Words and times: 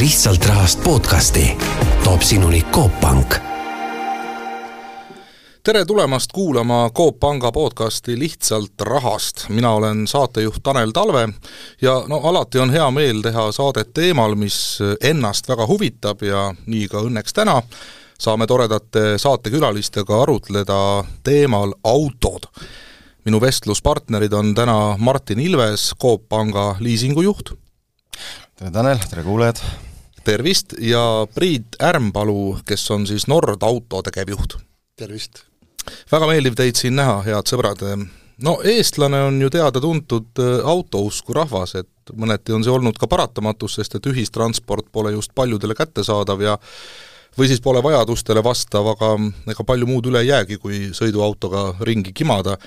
lihtsalt 0.00 0.46
rahast 0.46 0.82
podcasti 0.84 1.58
toob 2.04 2.22
sinuni 2.22 2.62
Coop 2.62 3.00
Pank 3.00 3.34
tere 5.62 5.84
tulemast 5.84 6.32
kuulama 6.32 6.90
Coop 6.94 7.20
Panga 7.20 7.52
podcasti 7.52 8.18
Lihtsalt 8.18 8.80
rahast, 8.80 9.48
mina 9.48 9.70
olen 9.70 10.06
saatejuht 10.06 10.62
Tanel 10.62 10.90
Talve 10.90 11.28
ja 11.82 12.04
no 12.08 12.20
alati 12.22 12.58
on 12.58 12.70
hea 12.70 12.90
meel 12.90 13.22
teha 13.22 13.52
saadet 13.52 13.90
teemal, 13.94 14.34
mis 14.34 14.78
ennast 15.00 15.48
väga 15.48 15.66
huvitab 15.66 16.22
ja 16.22 16.54
nii 16.66 16.86
ka 16.88 17.02
õnneks 17.02 17.34
täna 17.34 17.58
saame 18.18 18.46
toredate 18.46 19.18
saatekülalistega 19.18 20.22
arutleda 20.22 21.04
teemal 21.24 21.74
autod. 21.84 22.46
minu 23.24 23.40
vestluspartnerid 23.40 24.32
on 24.32 24.54
täna 24.54 24.96
Martin 24.98 25.40
Ilves, 25.40 25.94
Coop 26.00 26.28
Panga 26.28 26.76
liisingujuht. 26.80 27.50
tere, 28.56 28.70
Tanel, 28.70 28.98
tere 29.10 29.22
kuulajad! 29.22 29.87
Tervist, 30.28 30.76
ja 30.84 31.02
Priit 31.34 31.78
Ärmpalu, 31.82 32.58
kes 32.68 32.90
on 32.94 33.06
siis 33.08 33.26
Nord 33.30 33.62
Auto 33.62 34.02
tegevjuht. 34.04 34.58
tervist! 34.96 35.44
väga 36.12 36.26
meeldiv 36.28 36.56
teid 36.58 36.76
siin 36.76 36.98
näha, 36.98 37.22
head 37.24 37.48
sõbrad. 37.48 37.84
no 38.44 38.58
eestlane 38.64 39.22
on 39.30 39.40
ju 39.40 39.50
teada-tuntud 39.50 40.42
äh, 40.44 40.58
autousku 40.68 41.36
rahvas, 41.36 41.74
et 41.80 42.12
mõneti 42.12 42.52
on 42.52 42.64
see 42.64 42.72
olnud 42.72 42.98
ka 43.00 43.08
paratamatus, 43.08 43.78
sest 43.78 43.96
et 43.96 44.08
ühistransport 44.10 44.90
pole 44.92 45.12
just 45.16 45.32
paljudele 45.34 45.76
kättesaadav 45.78 46.44
ja 46.44 46.58
või 47.38 47.48
siis 47.48 47.62
pole 47.64 47.82
vajadustele 47.82 48.42
vastav, 48.44 48.86
aga 48.94 49.14
ega 49.48 49.64
palju 49.64 49.86
muud 49.88 50.10
üle 50.10 50.24
ei 50.24 50.32
jäägi, 50.32 50.58
kui 50.58 50.88
sõiduautoga 50.96 51.78
ringi 51.86 52.12
kimada. 52.12 52.58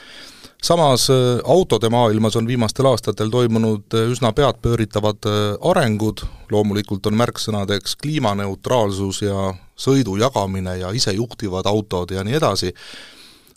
Samas 0.62 1.10
äh, 1.10 1.40
autode 1.44 1.90
maailmas 1.90 2.36
on 2.36 2.48
viimastel 2.48 2.86
aastatel 2.86 3.30
toimunud 3.30 3.94
äh, 3.98 4.12
üsna 4.12 4.34
peadpööritavad 4.34 5.28
arengud, 5.72 6.26
loomulikult 6.52 7.06
on 7.10 7.18
märksõnadeks 7.18 7.98
kliimaneutraalsus 8.02 9.22
ja 9.26 9.54
sõidu 9.76 10.18
jagamine 10.22 10.77
ja 10.77 10.91
isejuhtivad 10.94 11.66
autod 11.66 12.12
ja 12.12 12.24
nii 12.24 12.38
edasi, 12.38 12.74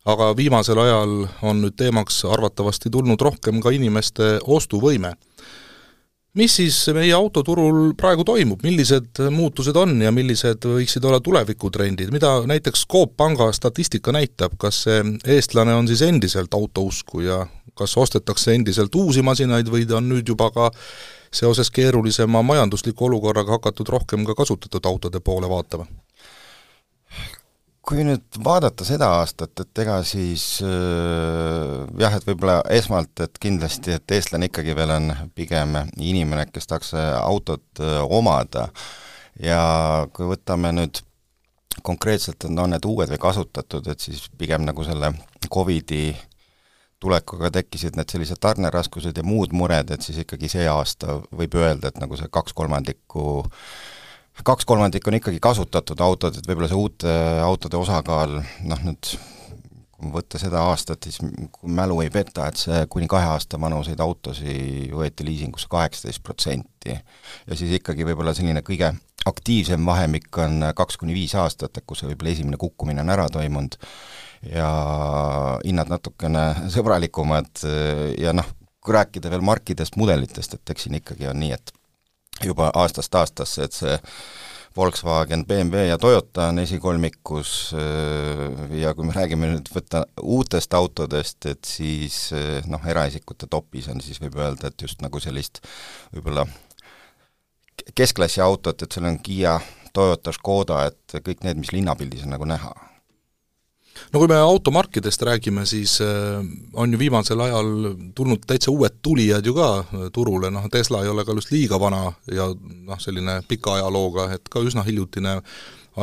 aga 0.04 0.32
viimasel 0.36 0.78
ajal 0.78 1.14
on 1.42 1.62
nüüd 1.64 1.76
teemaks 1.76 2.24
arvatavasti 2.28 2.92
tulnud 2.92 3.20
rohkem 3.20 3.60
ka 3.60 3.72
inimeste 3.72 4.38
ostuvõime. 4.44 5.14
Mis 6.34 6.56
siis 6.58 6.76
meie 6.94 7.12
autoturul 7.14 7.92
praegu 7.98 8.24
toimub, 8.26 8.62
millised 8.66 9.20
muutused 9.30 9.76
on 9.78 9.96
ja 10.02 10.12
millised 10.14 10.66
võiksid 10.66 11.04
olla 11.06 11.20
tulevikutrendid, 11.22 12.10
mida 12.14 12.36
näiteks 12.50 12.86
Coop 12.90 13.16
Panga 13.16 13.50
statistika 13.54 14.12
näitab, 14.14 14.58
kas 14.58 14.82
see 14.86 15.02
eestlane 15.36 15.74
on 15.74 15.88
siis 15.88 16.02
endiselt 16.02 16.54
autousku 16.54 17.22
ja 17.24 17.44
kas 17.78 17.96
ostetakse 17.98 18.54
endiselt 18.54 18.94
uusi 18.94 19.22
masinaid 19.22 19.70
või 19.70 19.86
ta 19.86 19.98
on 19.98 20.08
nüüd 20.10 20.28
juba 20.28 20.50
ka 20.54 20.70
seoses 21.34 21.70
keerulisema 21.74 22.42
majandusliku 22.46 23.08
olukorraga 23.08 23.58
hakatud 23.58 23.90
rohkem 23.90 24.26
ka 24.26 24.34
kasutatud 24.38 24.86
autode 24.86 25.20
poole 25.20 25.50
vaatama? 25.50 25.86
Kui 27.84 28.04
nüüd 28.06 28.38
vaadata 28.44 28.86
seda 28.86 29.10
aastat, 29.20 29.60
et 29.60 29.80
ega 29.84 29.98
siis 30.06 30.44
äh, 30.64 31.84
jah, 32.00 32.16
et 32.16 32.26
võib-olla 32.28 32.60
esmalt, 32.72 33.12
et 33.24 33.40
kindlasti, 33.42 33.98
et 33.98 34.14
eestlane 34.16 34.48
ikkagi 34.48 34.76
veel 34.76 34.94
on 34.94 35.10
pigem 35.36 35.76
inimene, 36.00 36.46
kes 36.52 36.70
tahaks 36.70 36.94
autot 36.96 37.82
äh, 37.84 38.00
omada. 38.04 38.70
Ja 39.42 40.06
kui 40.14 40.28
võtame 40.30 40.70
nüüd 40.76 41.02
konkreetselt, 41.82 42.44
et 42.44 42.50
on 42.50 42.70
need 42.70 42.86
uued 42.86 43.10
või 43.10 43.20
kasutatud, 43.20 43.88
et 43.90 44.00
siis 44.00 44.28
pigem 44.38 44.64
nagu 44.64 44.84
selle 44.86 45.10
Covidi 45.50 46.14
tulekuga 47.02 47.50
tekkisid 47.52 47.98
need 47.98 48.12
sellised 48.12 48.40
tarneraskused 48.40 49.16
ja 49.18 49.24
muud 49.26 49.52
mured, 49.52 49.90
et 49.92 50.04
siis 50.04 50.22
ikkagi 50.22 50.48
see 50.48 50.64
aasta 50.70 51.18
võib 51.34 51.58
öelda, 51.60 51.90
et 51.90 52.00
nagu 52.00 52.16
see 52.16 52.30
kaks 52.32 52.56
kolmandikku 52.56 53.42
kaks 54.42 54.66
kolmandikku 54.66 55.10
on 55.10 55.20
ikkagi 55.20 55.38
kasutatud 55.42 56.00
autod, 56.02 56.36
et 56.38 56.48
võib-olla 56.48 56.68
see 56.70 56.80
uute 56.80 57.14
autode 57.44 57.78
osakaal 57.78 58.40
noh, 58.40 58.84
nüüd 58.88 59.14
kui 59.94 60.10
võtta 60.12 60.40
seda 60.40 60.64
aastat, 60.70 61.06
siis 61.06 61.20
kui 61.54 61.70
mälu 61.72 62.00
ei 62.02 62.10
peta, 62.12 62.48
et 62.50 62.58
see 62.60 62.82
kuni 62.90 63.06
kahe 63.10 63.28
aasta 63.30 63.60
vanuseid 63.60 64.00
autosid 64.02 64.92
võeti 64.92 65.26
liisingusse 65.26 65.70
kaheksateist 65.70 66.22
protsenti. 66.22 66.96
ja 67.46 67.56
siis 67.56 67.76
ikkagi 67.78 68.06
võib-olla 68.08 68.34
selline 68.34 68.64
kõige 68.66 68.90
aktiivsem 69.24 69.86
vahemik 69.86 70.36
on 70.42 70.68
kaks 70.76 70.98
kuni 71.00 71.14
viis 71.16 71.34
aastat, 71.38 71.78
et 71.78 71.86
kus 71.86 72.04
võib-olla 72.04 72.34
esimene 72.34 72.60
kukkumine 72.60 73.00
on 73.00 73.14
ära 73.14 73.28
toimunud 73.32 73.78
ja 74.50 74.68
hinnad 75.64 75.92
natukene 75.92 76.44
sõbralikumad 76.74 77.64
ja 78.20 78.34
noh, 78.36 78.50
kui 78.84 78.98
rääkida 78.98 79.30
veel 79.32 79.46
markidest, 79.46 79.96
mudelitest, 79.96 80.58
et 80.58 80.74
eks 80.74 80.88
siin 80.88 81.00
ikkagi 81.00 81.30
on 81.30 81.40
nii, 81.40 81.54
et 81.56 81.72
juba 82.42 82.70
aastast 82.74 83.14
aastasse, 83.14 83.68
et 83.68 83.76
see 83.76 83.98
Volkswagen, 84.76 85.44
BMW 85.46 85.86
ja 85.86 85.98
Toyota 85.98 86.48
on 86.50 86.58
esikolmikus 86.58 87.74
äh, 87.78 88.78
ja 88.80 88.94
kui 88.94 89.06
me 89.06 89.14
räägime 89.14 89.52
nüüd 89.52 89.70
võtta 89.70 90.02
uutest 90.18 90.74
autodest, 90.74 91.46
et 91.46 91.62
siis 91.68 92.16
äh, 92.34 92.66
noh, 92.66 92.82
eraisikute 92.90 93.46
topis 93.50 93.86
on 93.92 94.02
siis 94.02 94.18
võib 94.22 94.40
öelda, 94.42 94.72
et 94.72 94.86
just 94.86 95.04
nagu 95.04 95.22
sellist 95.22 95.62
võib-olla 96.16 96.46
keskklassi 97.94 98.42
autot, 98.42 98.82
et 98.82 98.90
seal 98.90 99.06
on 99.12 99.20
Kiia, 99.22 99.60
Toyota, 99.94 100.34
Škoda, 100.34 100.82
et 100.90 101.20
kõik 101.22 101.46
need, 101.46 101.62
mis 101.62 101.70
linnapildis 101.74 102.26
on 102.26 102.34
nagu 102.34 102.50
näha 102.50 102.74
no 104.12 104.20
kui 104.20 104.28
me 104.30 104.38
automarkidest 104.40 105.22
räägime, 105.26 105.66
siis 105.66 105.98
äh, 106.04 106.42
on 106.72 106.92
ju 106.92 106.98
viimasel 106.98 107.40
ajal 107.40 107.70
tulnud 108.14 108.44
täitsa 108.46 108.72
uued 108.72 108.98
tulijad 109.02 109.46
ju 109.46 109.54
ka 109.56 109.68
äh, 109.80 110.08
turule, 110.14 110.50
noh 110.54 110.68
Tesla 110.72 111.02
ei 111.04 111.12
ole 111.12 111.24
ka 111.24 111.36
just 111.36 111.52
liiga 111.54 111.80
vana 111.80 112.06
ja 112.32 112.48
noh, 112.54 113.00
selline 113.00 113.40
pika 113.48 113.78
ajalooga, 113.78 114.30
et 114.34 114.50
ka 114.50 114.62
üsna 114.64 114.84
hiljutine 114.86 115.38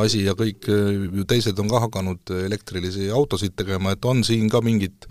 asi 0.02 0.24
ja 0.24 0.36
kõik 0.38 0.68
äh, 0.72 1.06
ju 1.20 1.26
teised 1.28 1.58
on 1.60 1.70
ka 1.72 1.84
hakanud 1.86 2.34
elektrilisi 2.44 3.10
autosid 3.10 3.56
tegema, 3.56 3.92
et 3.92 4.04
on 4.04 4.24
siin 4.24 4.48
ka 4.52 4.62
mingit 4.64 5.08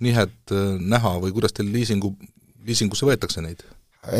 nihet 0.00 0.52
näha 0.80 1.14
või 1.22 1.32
kuidas 1.32 1.54
teil 1.56 1.70
liisingu, 1.72 2.12
liisingusse 2.66 3.06
võetakse 3.08 3.40
neid? 3.40 3.64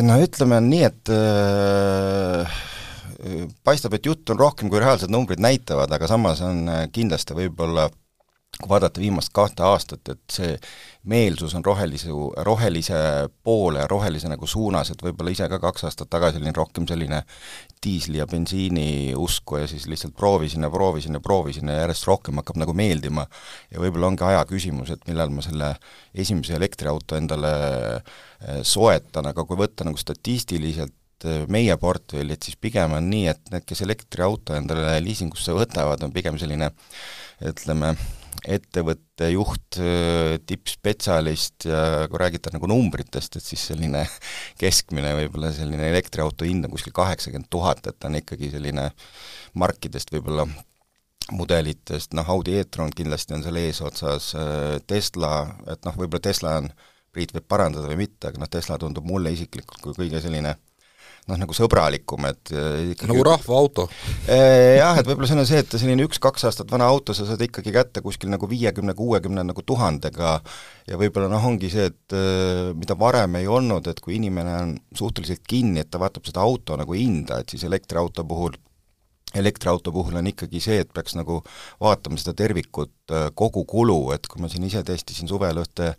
no 0.02 0.16
ütleme 0.18 0.56
nii, 0.64 0.86
et 0.88 1.12
äh 1.12 2.56
paistab, 3.64 3.94
et 3.96 4.06
jutt 4.06 4.30
on 4.30 4.40
rohkem, 4.40 4.70
kui 4.70 4.80
reaalsed 4.82 5.12
numbrid 5.12 5.42
näitavad, 5.42 5.92
aga 5.92 6.08
samas 6.10 6.42
on 6.44 6.66
kindlasti 6.92 7.36
võib-olla 7.36 7.88
kui 8.56 8.70
vaadata 8.70 9.00
viimast 9.00 9.32
kahte 9.36 9.64
aastat, 9.66 10.08
et 10.08 10.32
see 10.32 10.54
meelsus 11.10 11.52
on 11.58 11.64
rohelise, 11.64 12.08
rohelise 12.46 12.96
poole, 13.44 13.84
rohelise 13.90 14.30
nagu 14.32 14.48
suunas, 14.48 14.90
et 14.90 15.02
võib-olla 15.04 15.34
ise 15.34 15.48
ka 15.52 15.58
kaks 15.60 15.84
aastat 15.88 16.08
tagasi 16.12 16.40
olin 16.40 16.56
rohkem 16.56 16.86
selline 16.88 17.20
diisli 17.84 18.22
ja 18.22 18.26
bensiini 18.30 19.12
usku 19.12 19.60
ja 19.60 19.68
siis 19.68 19.84
lihtsalt 19.90 20.16
proovisin 20.16 20.64
ja 20.64 20.72
proovisin 20.72 21.18
ja 21.18 21.20
proovisin 21.20 21.68
ja 21.68 21.82
järjest 21.82 22.08
rohkem 22.08 22.40
hakkab 22.40 22.62
nagu 22.64 22.72
meeldima. 22.72 23.26
ja 23.70 23.82
võib-olla 23.82 24.08
ongi 24.12 24.24
aja 24.24 24.44
küsimus, 24.48 24.90
et 24.90 25.04
millal 25.08 25.34
ma 25.34 25.44
selle 25.44 25.74
esimese 26.14 26.56
elektriauto 26.56 27.20
endale 27.20 27.52
eh, 27.96 28.62
soetan, 28.62 29.28
aga 29.34 29.44
kui 29.44 29.60
võtta 29.60 29.84
nagu 29.84 30.00
statistiliselt 30.00 30.96
meie 31.52 31.76
portfelli, 31.80 32.36
et 32.36 32.46
siis 32.46 32.58
pigem 32.60 32.96
on 32.96 33.08
nii, 33.10 33.26
et 33.32 33.50
need, 33.52 33.64
kes 33.68 33.82
elektriauto 33.86 34.56
endale 34.56 34.98
liisingusse 35.04 35.54
võtavad, 35.56 36.04
on 36.06 36.14
pigem 36.14 36.38
selline 36.40 36.70
ütleme, 37.46 37.92
ettevõtte 38.46 39.30
juht, 39.32 39.78
tippspetsialist 40.46 41.66
ja 41.70 41.80
kui 42.10 42.20
räägida 42.20 42.52
nagu 42.54 42.68
numbritest, 42.70 43.38
et 43.38 43.44
siis 43.44 43.64
selline 43.72 44.04
keskmine 44.62 45.14
võib-olla 45.22 45.52
selline 45.56 45.90
elektriauto 45.90 46.48
hind 46.48 46.68
on 46.68 46.74
kuskil 46.74 46.94
kaheksakümmend 46.96 47.50
tuhat, 47.50 47.84
et 47.86 47.98
ta 47.98 48.10
on 48.10 48.18
ikkagi 48.20 48.52
selline 48.54 48.90
markidest 49.58 50.12
võib-olla 50.14 50.46
mudelitest, 51.32 52.12
noh 52.14 52.28
Audi 52.30 52.54
e-tron 52.60 52.92
kindlasti 52.94 53.34
on 53.34 53.42
seal 53.42 53.58
eesotsas, 53.58 54.28
Tesla, 54.86 55.32
et 55.72 55.82
noh, 55.88 55.96
võib-olla 55.98 56.28
Tesla 56.28 56.60
on, 56.60 56.70
Priit 57.16 57.32
võib 57.32 57.46
parandada 57.48 57.88
või 57.88 58.02
mitte, 58.02 58.28
aga 58.28 58.42
noh, 58.42 58.48
Tesla 58.52 58.76
tundub 58.76 59.06
mulle 59.08 59.30
isiklikult 59.32 59.80
kui 59.80 59.94
kõige 59.96 60.20
selline 60.20 60.50
noh, 61.26 61.38
nagu 61.40 61.54
sõbralikum, 61.56 62.26
et 62.30 62.52
äh, 62.54 62.92
ikkagi 62.92 63.10
nagu 63.10 63.24
rahvaauto? 63.26 63.86
Äh, 64.30 64.76
jah, 64.78 64.98
et 65.00 65.08
võib-olla 65.08 65.28
see 65.30 65.38
on 65.38 65.48
see, 65.48 65.62
et 65.64 65.74
selline 65.74 66.06
üks-kaks 66.06 66.46
aastat 66.46 66.70
vana 66.70 66.88
auto 66.90 67.16
sa 67.16 67.26
saad 67.28 67.42
ikkagi 67.46 67.74
kätte 67.74 68.02
kuskil 68.04 68.30
nagu 68.32 68.48
viiekümne, 68.50 68.94
kuuekümne 68.98 69.42
nagu 69.46 69.64
tuhandega 69.66 70.36
ja 70.86 71.00
võib-olla 71.00 71.30
noh, 71.32 71.48
ongi 71.50 71.70
see, 71.72 71.88
et 71.90 72.16
äh, 72.16 72.70
mida 72.78 72.98
varem 72.98 73.40
ei 73.40 73.50
olnud, 73.50 73.90
et 73.90 74.02
kui 74.04 74.20
inimene 74.20 74.54
on 74.60 74.76
suhteliselt 74.96 75.42
kinni, 75.48 75.82
et 75.82 75.90
ta 75.90 76.02
vaatab 76.02 76.28
seda 76.28 76.46
auto 76.46 76.78
nagu 76.78 76.96
hinda, 76.96 77.42
et 77.42 77.54
siis 77.54 77.66
elektriauto 77.66 78.26
puhul 78.28 78.54
elektriauto 79.36 79.90
puhul 79.92 80.14
on 80.16 80.30
ikkagi 80.30 80.62
see, 80.62 80.78
et 80.80 80.92
peaks 80.94 81.16
nagu 81.18 81.42
vaatama 81.82 82.16
seda 82.16 82.32
tervikut, 82.38 82.94
kogu 83.36 83.66
kulu, 83.68 83.98
et 84.14 84.24
kui 84.30 84.40
ma 84.40 84.48
siin 84.48 84.64
ise 84.64 84.80
testisin 84.86 85.28
suvel 85.28 85.60
ühte 85.60 85.90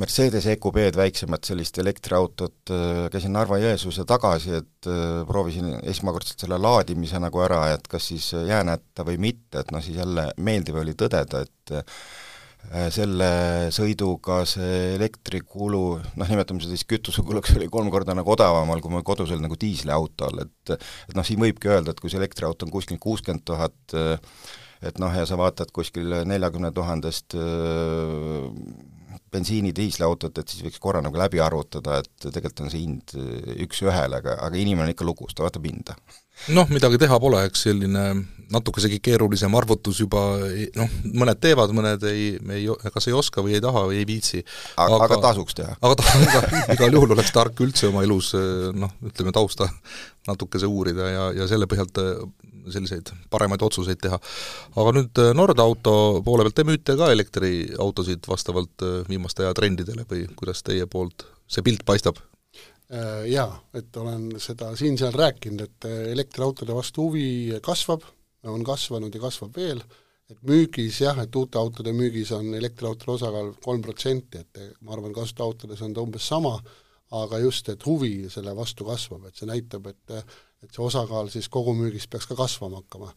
Mercedes 0.00 0.46
EQB-d, 0.50 0.96
väiksemat 0.98 1.46
sellist 1.46 1.78
elektriautot, 1.78 2.72
äh, 2.72 3.06
käisin 3.12 3.34
Narva-Jõesuus 3.36 4.00
ja 4.00 4.06
tagasi, 4.08 4.54
et 4.62 4.90
äh, 4.90 5.22
proovisin 5.28 5.74
esmakordselt 5.84 6.42
selle 6.42 6.58
laadimise 6.60 7.20
nagu 7.22 7.42
ära, 7.44 7.66
et 7.74 7.84
kas 7.90 8.08
siis 8.12 8.30
jäänätta 8.34 9.04
või 9.06 9.20
mitte, 9.28 9.60
et 9.60 9.74
noh, 9.74 9.84
siis 9.84 10.00
jälle 10.00 10.30
meeldiv 10.40 10.80
oli 10.82 10.96
tõdeda, 10.98 11.44
et 11.44 11.76
Äh, 12.74 12.88
selle 12.90 13.28
sõiduga 13.74 14.40
see 14.48 14.96
elektrikulu, 14.96 15.82
noh, 16.18 16.30
nimetame 16.30 16.62
seda 16.62 16.74
siis 16.74 16.86
kütusekuluks, 16.90 17.54
oli 17.58 17.68
kolm 17.70 17.92
korda 17.94 18.16
nagu 18.16 18.32
odavamal, 18.34 18.80
kui 18.82 18.90
mul 18.90 19.04
kodus 19.06 19.30
oli 19.34 19.44
nagu 19.44 19.58
diisliautol, 19.60 20.42
et 20.42 20.74
et 20.74 21.14
noh, 21.14 21.26
siin 21.26 21.38
võibki 21.42 21.70
öelda, 21.70 21.94
et 21.94 22.02
kui 22.02 22.10
see 22.10 22.18
elektriauto 22.18 22.66
on 22.66 22.74
kuskil 22.74 22.98
kuuskümmend 23.02 23.44
tuhat, 23.46 23.94
et 24.82 24.98
noh, 24.98 25.14
ja 25.14 25.28
sa 25.28 25.38
vaatad 25.38 25.70
kuskil 25.74 26.24
neljakümne 26.26 26.72
tuhandest 26.74 27.38
bensiini-diisliautot, 29.36 30.40
et 30.40 30.52
siis 30.52 30.64
võiks 30.66 30.82
korra 30.82 31.02
nagu 31.04 31.20
läbi 31.20 31.42
arvutada, 31.42 32.00
et 32.02 32.28
tegelikult 32.28 32.64
on 32.66 32.72
see 32.72 32.82
hind 32.82 33.16
üks-ühele, 33.66 34.22
aga, 34.22 34.38
aga 34.48 34.58
inimene 34.58 34.88
on 34.88 34.94
ikka 34.94 35.06
lukus, 35.06 35.36
ta 35.36 35.46
vaatab 35.46 35.68
hinda. 35.68 35.96
noh, 36.52 36.68
midagi 36.68 36.98
teha 37.00 37.16
pole, 37.20 37.44
eks 37.48 37.62
selline 37.68 38.06
natukesegi 38.52 38.98
keerulisem 39.02 39.54
arvutus 39.58 40.00
juba 40.02 40.20
noh, 40.78 40.96
mõned 41.16 41.40
teevad, 41.42 41.72
mõned 41.74 42.04
ei, 42.10 42.34
ei, 42.58 42.66
kas 42.94 43.08
ei 43.08 43.16
oska 43.16 43.42
või 43.42 43.56
ei 43.56 43.62
taha 43.64 43.86
või 43.88 44.00
ei 44.02 44.08
viitsi. 44.08 44.42
aga, 44.76 45.00
aga 45.08 45.20
tasuks 45.30 45.56
teha? 45.58 45.78
aga 45.80 45.96
ta, 45.98 46.18
igal, 46.26 46.48
igal 46.76 46.98
juhul 46.98 47.16
oleks 47.16 47.32
tark 47.34 47.64
üldse 47.64 47.90
oma 47.90 48.04
elus 48.06 48.34
noh, 48.76 48.92
ütleme 49.08 49.34
tausta 49.34 49.70
natukese 50.28 50.68
uurida 50.70 51.10
ja, 51.10 51.24
ja 51.40 51.48
selle 51.50 51.68
põhjalt 51.70 52.04
selliseid 52.74 53.12
paremaid 53.30 53.62
otsuseid 53.66 54.00
teha. 54.02 54.18
aga 54.76 54.94
nüüd 54.96 55.20
äh, 55.22 55.32
Nordauto 55.36 56.22
poole 56.26 56.46
pealt, 56.46 56.56
te 56.58 56.66
müüte 56.68 56.96
ka 56.98 57.10
elektriautosid 57.14 58.28
vastavalt 58.30 58.86
äh, 58.86 59.02
viimaste 59.08 59.44
aja 59.44 59.54
trendidele 59.56 60.06
või 60.08 60.24
kuidas 60.38 60.64
teie 60.66 60.88
poolt 60.90 61.26
see 61.46 61.64
pilt 61.66 61.84
paistab? 61.88 62.20
Äh, 62.86 63.26
jaa, 63.32 63.50
et 63.74 63.96
olen 64.00 64.32
seda 64.42 64.72
siin-seal 64.78 65.14
rääkinud, 65.16 65.66
et 65.66 65.88
elektriautode 66.14 66.74
vastu 66.76 67.08
huvi 67.08 67.60
kasvab, 67.62 68.06
on 68.46 68.64
kasvanud 68.66 69.14
ja 69.14 69.22
kasvab 69.22 69.56
veel, 69.58 69.82
et 70.30 70.42
müügis 70.46 71.00
jah, 71.02 71.18
et 71.22 71.38
uute 71.38 71.58
autode 71.58 71.94
müügis 71.94 72.32
on 72.34 72.54
elektriautode 72.54 73.16
osakaal 73.18 73.52
kolm 73.62 73.82
protsenti, 73.82 74.42
et 74.42 74.82
ma 74.82 74.94
arvan, 74.94 75.14
kasutuautodes 75.14 75.82
on 75.86 75.94
ta 75.94 76.02
umbes 76.02 76.26
sama, 76.30 76.56
aga 77.16 77.38
just, 77.38 77.68
et 77.70 77.86
huvi 77.86 78.26
selle 78.30 78.54
vastu 78.56 78.86
kasvab, 78.86 79.28
et 79.28 79.38
see 79.38 79.46
näitab, 79.50 79.86
et 79.90 80.14
et 80.62 80.72
see 80.72 80.84
osakaal 80.84 81.30
siis 81.32 81.48
kogumüügist 81.52 82.10
peaks 82.10 82.28
ka 82.30 82.36
kasvama 82.38 82.82
hakkama. 82.82 83.10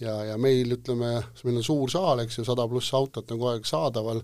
ja, 0.00 0.16
ja 0.30 0.38
meil 0.38 0.76
ütleme, 0.76 1.12
meil 1.44 1.60
on 1.60 1.66
suur 1.66 1.90
saal, 1.90 2.24
eks 2.24 2.38
ju, 2.38 2.44
sada 2.44 2.66
pluss 2.68 2.94
autot 2.94 3.30
on 3.30 3.38
kogu 3.38 3.52
aeg 3.52 3.66
saadaval, 3.68 4.20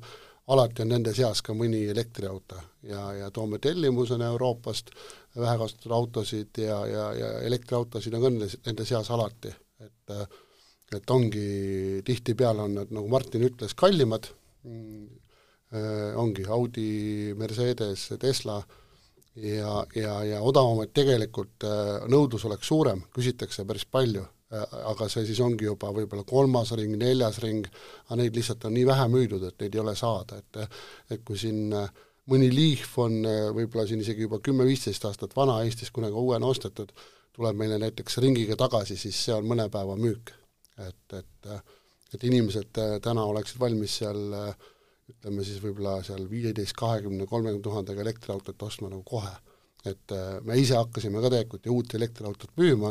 alati 0.50 0.82
on 0.82 0.92
nende 0.94 1.14
seas 1.14 1.42
ka 1.46 1.54
mõni 1.54 1.84
elektriauto. 1.92 2.58
Ja, 2.82 3.12
ja 3.14 3.30
toome 3.30 3.60
tellimusena 3.62 4.32
Euroopast 4.32 4.90
vähekasutatud 5.36 5.92
autosid 5.94 6.58
ja, 6.58 6.78
ja, 6.90 7.04
ja 7.14 7.32
elektriautosid 7.46 8.14
on 8.16 8.24
ka 8.24 8.32
nende, 8.32 8.48
nende 8.66 8.86
seas 8.88 9.10
alati, 9.14 9.52
et 9.84 10.16
et 10.96 11.12
ongi, 11.14 12.02
tihtipeale 12.06 12.64
on 12.66 12.76
nad, 12.80 12.92
nagu 12.94 13.10
Martin 13.10 13.44
ütles, 13.46 13.76
kallimad, 13.78 14.26
mm, 14.66 15.04
äh, 15.74 16.18
ongi 16.18 16.46
Audi, 16.50 17.34
Mercedes, 17.38 18.08
Tesla 18.18 18.58
ja, 19.42 19.72
ja, 19.96 20.18
ja 20.24 20.42
odavamaid 20.42 20.92
tegelikult 20.96 21.64
äh, 21.66 22.04
nõudlus 22.10 22.44
oleks 22.48 22.68
suurem, 22.70 23.02
küsitakse 23.14 23.64
päris 23.68 23.86
palju, 23.90 24.24
äh, 24.52 24.76
aga 24.92 25.08
see 25.12 25.24
siis 25.28 25.40
ongi 25.44 25.68
juba 25.68 25.92
võib-olla 25.96 26.26
kolmas 26.28 26.72
ring, 26.78 26.96
neljas 27.00 27.40
ring, 27.44 27.66
aga 28.06 28.20
neid 28.22 28.36
lihtsalt 28.36 28.68
on 28.68 28.76
nii 28.76 28.86
vähe 28.88 29.08
müüdud, 29.12 29.46
et 29.48 29.64
neid 29.64 29.76
ei 29.76 29.82
ole 29.84 29.96
saada, 29.98 30.40
et 30.40 30.60
et 31.16 31.24
kui 31.26 31.38
siin 31.40 31.72
äh, 31.76 31.88
mõni 32.30 32.50
Leaf 32.54 32.98
on 33.02 33.22
võib-olla 33.56 33.86
siin 33.88 34.04
isegi 34.04 34.28
juba 34.28 34.38
kümme-viisteist 34.44 35.08
aastat 35.08 35.34
vana, 35.36 35.60
Eestis 35.64 35.90
kunagi 35.90 36.14
uuena 36.14 36.46
ostetud, 36.46 36.92
tuleb 37.34 37.56
meile 37.58 37.78
näiteks 37.82 38.20
ringiga 38.22 38.56
tagasi, 38.60 38.96
siis 39.00 39.18
see 39.24 39.34
on 39.34 39.48
mõne 39.48 39.66
päeva 39.72 39.96
müük. 39.98 40.34
et, 40.80 41.18
et 41.18 41.52
et 42.10 42.24
inimesed 42.26 42.78
täna 43.02 43.24
oleksid 43.30 43.60
valmis 43.60 43.92
seal 44.00 44.32
äh, 44.34 44.70
ütleme 45.10 45.44
siis 45.46 45.60
võib-olla 45.62 45.98
seal 46.06 46.26
viieteist, 46.30 46.76
kahekümne, 46.78 47.26
kolmekümne 47.30 47.64
tuhandega 47.64 48.04
elektriautot 48.04 48.62
ostma 48.66 48.90
nagu 48.90 49.02
kohe. 49.06 49.32
et 49.86 50.12
äh, 50.12 50.40
me 50.44 50.58
ise 50.60 50.76
hakkasime 50.76 51.22
ka 51.22 51.30
tegelikult 51.32 51.66
ju 51.66 51.72
uut 51.72 51.94
elektriautot 51.96 52.50
müüma, 52.60 52.90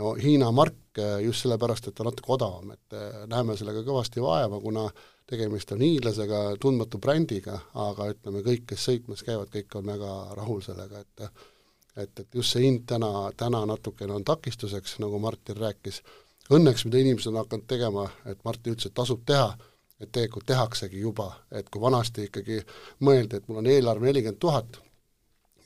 no 0.00 0.14
Hiina 0.16 0.48
mark 0.52 0.98
äh, 0.98 1.18
just 1.24 1.44
sellepärast, 1.44 1.88
et 1.88 1.94
ta 1.94 2.06
natuke 2.06 2.32
odavam, 2.32 2.70
et 2.72 2.96
äh, 2.96 3.26
näeme 3.28 3.56
sellega 3.60 3.82
kõvasti 3.84 4.24
vaeva, 4.24 4.60
kuna 4.60 4.86
tegemist 5.28 5.72
on 5.76 5.84
hiinlasega, 5.84 6.40
tundmatu 6.60 7.00
brändiga, 7.00 7.58
aga 7.74 8.08
ütleme, 8.14 8.40
kõik, 8.46 8.64
kes 8.72 8.88
sõitmas 8.88 9.24
käivad, 9.24 9.52
kõik 9.52 9.76
on 9.76 9.92
väga 9.92 10.14
rahul 10.40 10.64
sellega, 10.64 11.04
et 11.04 11.28
et, 11.94 12.20
et 12.20 12.34
just 12.34 12.54
see 12.54 12.64
hind 12.64 12.86
täna, 12.90 13.30
täna 13.38 13.60
natukene 13.70 14.16
on 14.16 14.24
takistuseks, 14.26 14.96
nagu 15.02 15.20
Martin 15.22 15.58
rääkis, 15.60 16.00
õnneks 16.50 16.88
mida 16.88 17.00
inimesed 17.00 17.30
on 17.30 17.38
hakanud 17.42 17.68
tegema, 17.70 18.08
et 18.26 18.40
Martin 18.44 18.74
ütles, 18.74 18.90
et 18.90 18.96
tasub 18.96 19.22
teha, 19.26 19.52
et 20.04 20.12
tegelikult 20.12 20.46
tehaksegi 20.48 21.00
juba, 21.00 21.30
et 21.52 21.68
kui 21.70 21.82
vanasti 21.82 22.28
ikkagi 22.28 22.60
mõeldi, 23.06 23.40
et 23.40 23.48
mul 23.48 23.62
on 23.62 23.70
eelarve 23.70 24.10
nelikümmend 24.10 24.40
tuhat 24.42 24.80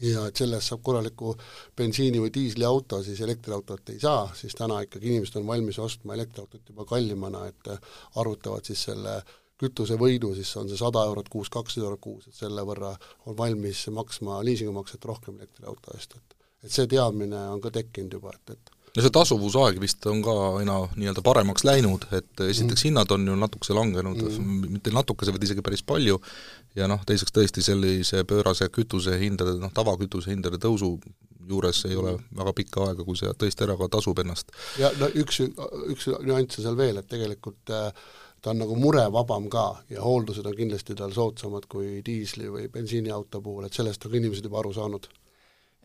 ja 0.05 0.29
et 0.29 0.39
sellest 0.39 0.71
saab 0.71 0.83
korraliku 0.87 1.35
bensiini- 1.77 2.23
või 2.23 2.31
diisliauto, 2.35 3.03
siis 3.03 3.21
elektriautot 3.21 3.91
ei 3.91 4.01
saa, 4.01 4.29
siis 4.35 4.55
täna 4.55 4.81
ikkagi 4.87 5.11
inimesed 5.11 5.41
on 5.41 5.47
valmis 5.47 5.79
ostma 5.83 6.15
elektriautot 6.15 6.63
juba 6.69 6.87
kallimana, 6.87 7.47
et 7.51 7.71
arvutavad 8.15 8.65
siis 8.65 8.87
selle 8.91 9.21
kütusevõidu, 9.59 10.35
siis 10.39 10.57
on 10.57 10.69
see 10.71 10.79
sada 10.79 11.03
eurot 11.11 11.29
kuus, 11.29 11.51
kakssada 11.51 11.89
eurot 11.89 12.01
kuus, 12.01 12.29
et 12.29 12.35
selle 12.35 12.63
võrra 12.63 12.95
on 13.27 13.37
valmis 13.37 13.89
maksma 13.91 14.39
liisingumakset 14.47 15.05
rohkem 15.05 15.41
elektriauto 15.41 15.97
eest, 15.97 16.15
et 16.15 16.39
et 16.65 16.75
see 16.75 16.89
teadmine 16.91 17.39
on 17.53 17.61
ka 17.63 17.71
tekkinud 17.71 18.17
juba, 18.19 18.33
et, 18.35 18.57
et 18.57 18.78
no 18.97 19.05
see 19.05 19.15
tasuvusaeg 19.15 19.81
vist 19.83 20.07
on 20.11 20.23
ka 20.25 20.35
aina 20.61 20.79
nii-öelda 20.97 21.25
paremaks 21.27 21.65
läinud, 21.69 22.07
et 22.13 22.45
esiteks 22.49 22.83
mm. 22.83 22.89
hinnad 22.89 23.15
on 23.15 23.27
ju 23.29 23.37
natukese 23.39 23.77
langenud 23.77 24.21
mm., 24.29 24.69
mitte 24.77 24.95
natukese, 24.95 25.35
vaid 25.35 25.47
isegi 25.49 25.65
päris 25.65 25.85
palju, 25.87 26.21
ja 26.79 26.89
noh, 26.91 27.03
teiseks 27.09 27.35
tõesti 27.35 27.65
sellise 27.65 28.25
pöörase 28.29 28.71
kütusehindade, 28.75 29.59
noh 29.63 29.75
tavakütuse 29.75 30.33
hindade 30.33 30.61
tõusu 30.63 30.97
juures 31.49 31.85
ei 31.89 31.97
ole 31.97 32.15
väga 32.37 32.53
pikka 32.57 32.89
aega, 32.89 33.05
kui 33.05 33.17
see 33.17 33.31
tõesti 33.41 33.65
ära 33.65 33.77
ka 33.81 33.89
tasub 33.97 34.19
ennast. 34.21 34.53
ja 34.81 34.91
no 35.01 35.09
üks, 35.23 35.41
üks 35.95 36.11
nüanss 36.21 36.61
on 36.61 36.67
seal 36.67 36.77
veel, 36.79 37.01
et 37.01 37.09
tegelikult 37.09 37.73
äh, 37.73 37.89
ta 38.43 38.53
on 38.53 38.61
nagu 38.63 38.77
murevabam 38.79 39.49
ka 39.53 39.69
ja 39.91 40.03
hooldused 40.05 40.47
on 40.47 40.57
kindlasti 40.57 40.97
tal 40.99 41.15
soodsamad 41.15 41.67
kui 41.71 42.03
diisli- 42.07 42.51
või 42.53 42.69
bensiiniauto 42.73 43.41
puhul, 43.45 43.67
et 43.67 43.75
sellest 43.75 44.05
on 44.05 44.13
ka 44.13 44.21
inimesed 44.21 44.47
juba 44.47 44.61
aru 44.63 44.75
saanud 44.77 45.09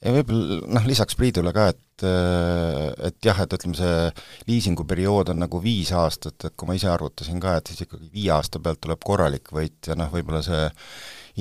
ja 0.01 0.13
võib-olla 0.17 0.59
noh, 0.77 0.85
lisaks 0.89 1.17
Priidule 1.19 1.53
ka, 1.55 1.69
et 1.73 2.05
äh, 2.07 2.91
et 3.09 3.17
jah, 3.25 3.39
et 3.43 3.57
ütleme, 3.57 3.77
see 3.77 4.47
liisinguperiood 4.49 5.33
on 5.33 5.43
nagu 5.45 5.61
viis 5.63 5.93
aastat, 5.95 6.37
et 6.43 6.55
kui 6.57 6.69
ma 6.69 6.77
ise 6.77 6.89
arvutasin 6.91 7.41
ka, 7.43 7.57
et 7.59 7.71
siis 7.71 7.85
ikkagi 7.85 8.09
viie 8.13 8.31
aasta 8.35 8.61
pealt 8.63 8.81
tuleb 8.83 9.03
korralik 9.05 9.53
võit 9.55 9.91
ja 9.91 9.97
noh, 9.99 10.11
võib-olla 10.13 10.43
see 10.45 10.63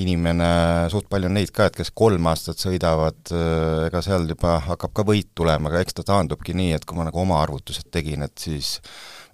inimene, 0.02 0.48
suht 0.92 1.08
palju 1.12 1.28
on 1.28 1.36
neid 1.36 1.50
ka, 1.52 1.66
et 1.68 1.76
kes 1.76 1.90
kolm 1.96 2.28
aastat 2.30 2.62
sõidavad, 2.62 3.20
äh, 3.34 3.88
ega 3.88 4.04
seal 4.04 4.28
juba 4.30 4.58
hakkab 4.68 4.94
ka 4.96 5.06
võit 5.08 5.32
tulema, 5.36 5.68
aga 5.72 5.82
eks 5.84 5.98
ta 5.98 6.06
taandubki 6.14 6.56
nii, 6.56 6.76
et 6.78 6.86
kui 6.88 6.96
ma 6.98 7.08
nagu 7.08 7.20
oma 7.24 7.42
arvutused 7.42 7.90
tegin, 7.92 8.24
et 8.24 8.36
siis 8.40 8.78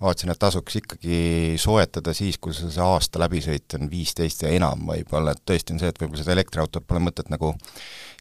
vaatasin, 0.03 0.31
et 0.31 0.39
tasuks 0.39 0.77
ikkagi 0.81 1.21
soetada 1.59 2.15
siis, 2.15 2.39
kui 2.39 2.55
see 2.55 2.83
aasta 2.83 3.21
läbisõit 3.23 3.75
on 3.79 3.89
viisteist 3.91 4.45
ja 4.45 4.53
enam 4.55 4.85
võib-olla, 4.91 5.35
et 5.35 5.43
tõesti 5.49 5.75
on 5.75 5.83
see, 5.83 5.91
et 5.91 5.99
võib-olla 5.99 6.23
seda 6.23 6.37
elektriautot 6.37 6.87
pole 6.87 7.03
mõtet 7.03 7.33
nagu 7.33 7.55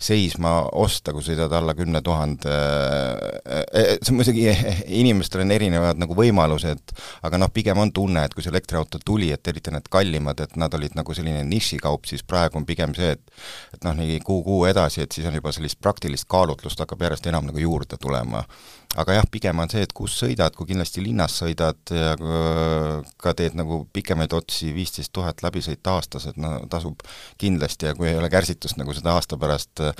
seisma 0.01 0.59
osta, 0.77 1.13
kui 1.13 1.25
sõidad 1.25 1.53
alla 1.57 1.73
kümne 1.77 2.01
tuhande, 2.05 2.53
e, 2.53 3.61
e, 3.65 3.83
see 4.01 4.13
muidugi, 4.13 4.45
inimestel 5.01 5.41
on 5.45 5.53
erinevad 5.55 6.01
nagu 6.01 6.17
võimalused, 6.17 6.93
aga 7.25 7.41
noh, 7.41 7.51
pigem 7.53 7.81
on 7.81 7.93
tunne, 7.93 8.25
et 8.25 8.33
kui 8.33 8.45
see 8.45 8.53
elektriauto 8.53 9.01
tuli, 9.05 9.31
et 9.33 9.49
eriti 9.49 9.73
need 9.73 9.89
kallimad, 9.93 10.41
et 10.45 10.57
nad 10.57 10.73
olid 10.77 10.97
nagu 10.97 11.17
selline 11.17 11.41
nišikaup, 11.49 12.05
siis 12.09 12.25
praegu 12.25 12.61
on 12.61 12.65
pigem 12.69 12.93
see, 12.97 13.15
et 13.17 13.25
et 13.73 13.83
noh, 13.85 13.93
nii 13.97 14.19
kuu-kuu 14.25 14.65
edasi, 14.69 15.03
et 15.03 15.13
siis 15.13 15.27
on 15.29 15.35
juba 15.37 15.51
sellist 15.53 15.79
praktilist 15.81 16.27
kaalutlust 16.29 16.79
hakkab 16.81 17.03
järjest 17.05 17.27
enam 17.29 17.45
nagu 17.49 17.61
juurde 17.61 17.99
tulema. 18.01 18.43
Aga 18.97 19.17
jah, 19.17 19.25
pigem 19.29 19.59
on 19.59 19.69
see, 19.69 19.83
et 19.83 19.93
kus 19.93 20.15
sõidad, 20.21 20.55
kui 20.55 20.69
kindlasti 20.69 21.03
linnas 21.03 21.35
sõidad 21.41 21.66
ja 21.93 22.15
ka 23.21 23.33
teed 23.37 23.57
nagu 23.57 23.81
pikemaid 23.93 24.33
otsi, 24.37 24.71
viisteist 24.75 25.13
tuhat 25.15 25.43
läbisõita 25.45 25.97
aastas, 25.97 26.27
et 26.29 26.37
no 26.41 26.57
tasub 26.71 27.03
kindlasti 27.41 27.89
ja 27.89 27.95
kui 27.97 28.11
ei 28.11 28.19
ole 28.19 28.29
kärsitust 28.33 28.79
nagu 28.79 28.95
seda 28.95 29.15
aasta 29.17 29.39
pärast 29.39 29.83
äh, 29.83 29.95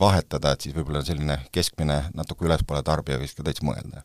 vahetada, 0.00 0.54
et 0.54 0.66
siis 0.66 0.76
võib-olla 0.76 1.04
selline 1.06 1.40
keskmine 1.52 2.02
natuke 2.14 2.48
ülespoole 2.48 2.82
tarbija 2.86 3.20
võiks 3.20 3.36
ka 3.36 3.46
täitsa 3.46 3.66
mõelda. 3.66 4.04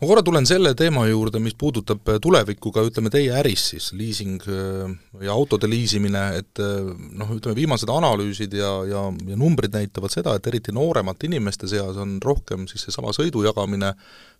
Ma 0.00 0.08
korra 0.08 0.22
tulen 0.24 0.46
selle 0.48 0.70
teema 0.72 1.02
juurde, 1.04 1.36
mis 1.42 1.56
puudutab 1.58 2.08
äh, 2.08 2.20
tulevikku 2.22 2.72
ka 2.72 2.84
ütleme 2.88 3.12
teie 3.12 3.34
äris 3.36 3.68
siis, 3.74 3.90
liising 3.96 4.46
äh, 4.48 4.94
ja 5.26 5.34
autode 5.36 5.68
liisimine, 5.68 6.24
et 6.40 6.62
noh, 6.62 7.34
ütleme 7.36 7.58
viimased 7.58 7.90
analüüsid 7.92 8.56
ja, 8.56 8.72
ja, 8.88 9.04
ja 9.28 9.40
numbrid 9.40 9.76
näitavad 9.76 10.14
seda, 10.14 10.36
et 10.36 10.48
eriti 10.48 10.74
nooremate 10.76 11.28
inimeste 11.28 11.68
seas 11.70 12.00
on 12.00 12.16
rohkem 12.24 12.64
siis 12.70 12.88
seesama 12.88 13.12
sõidu 13.16 13.44
jagamine 13.46 13.92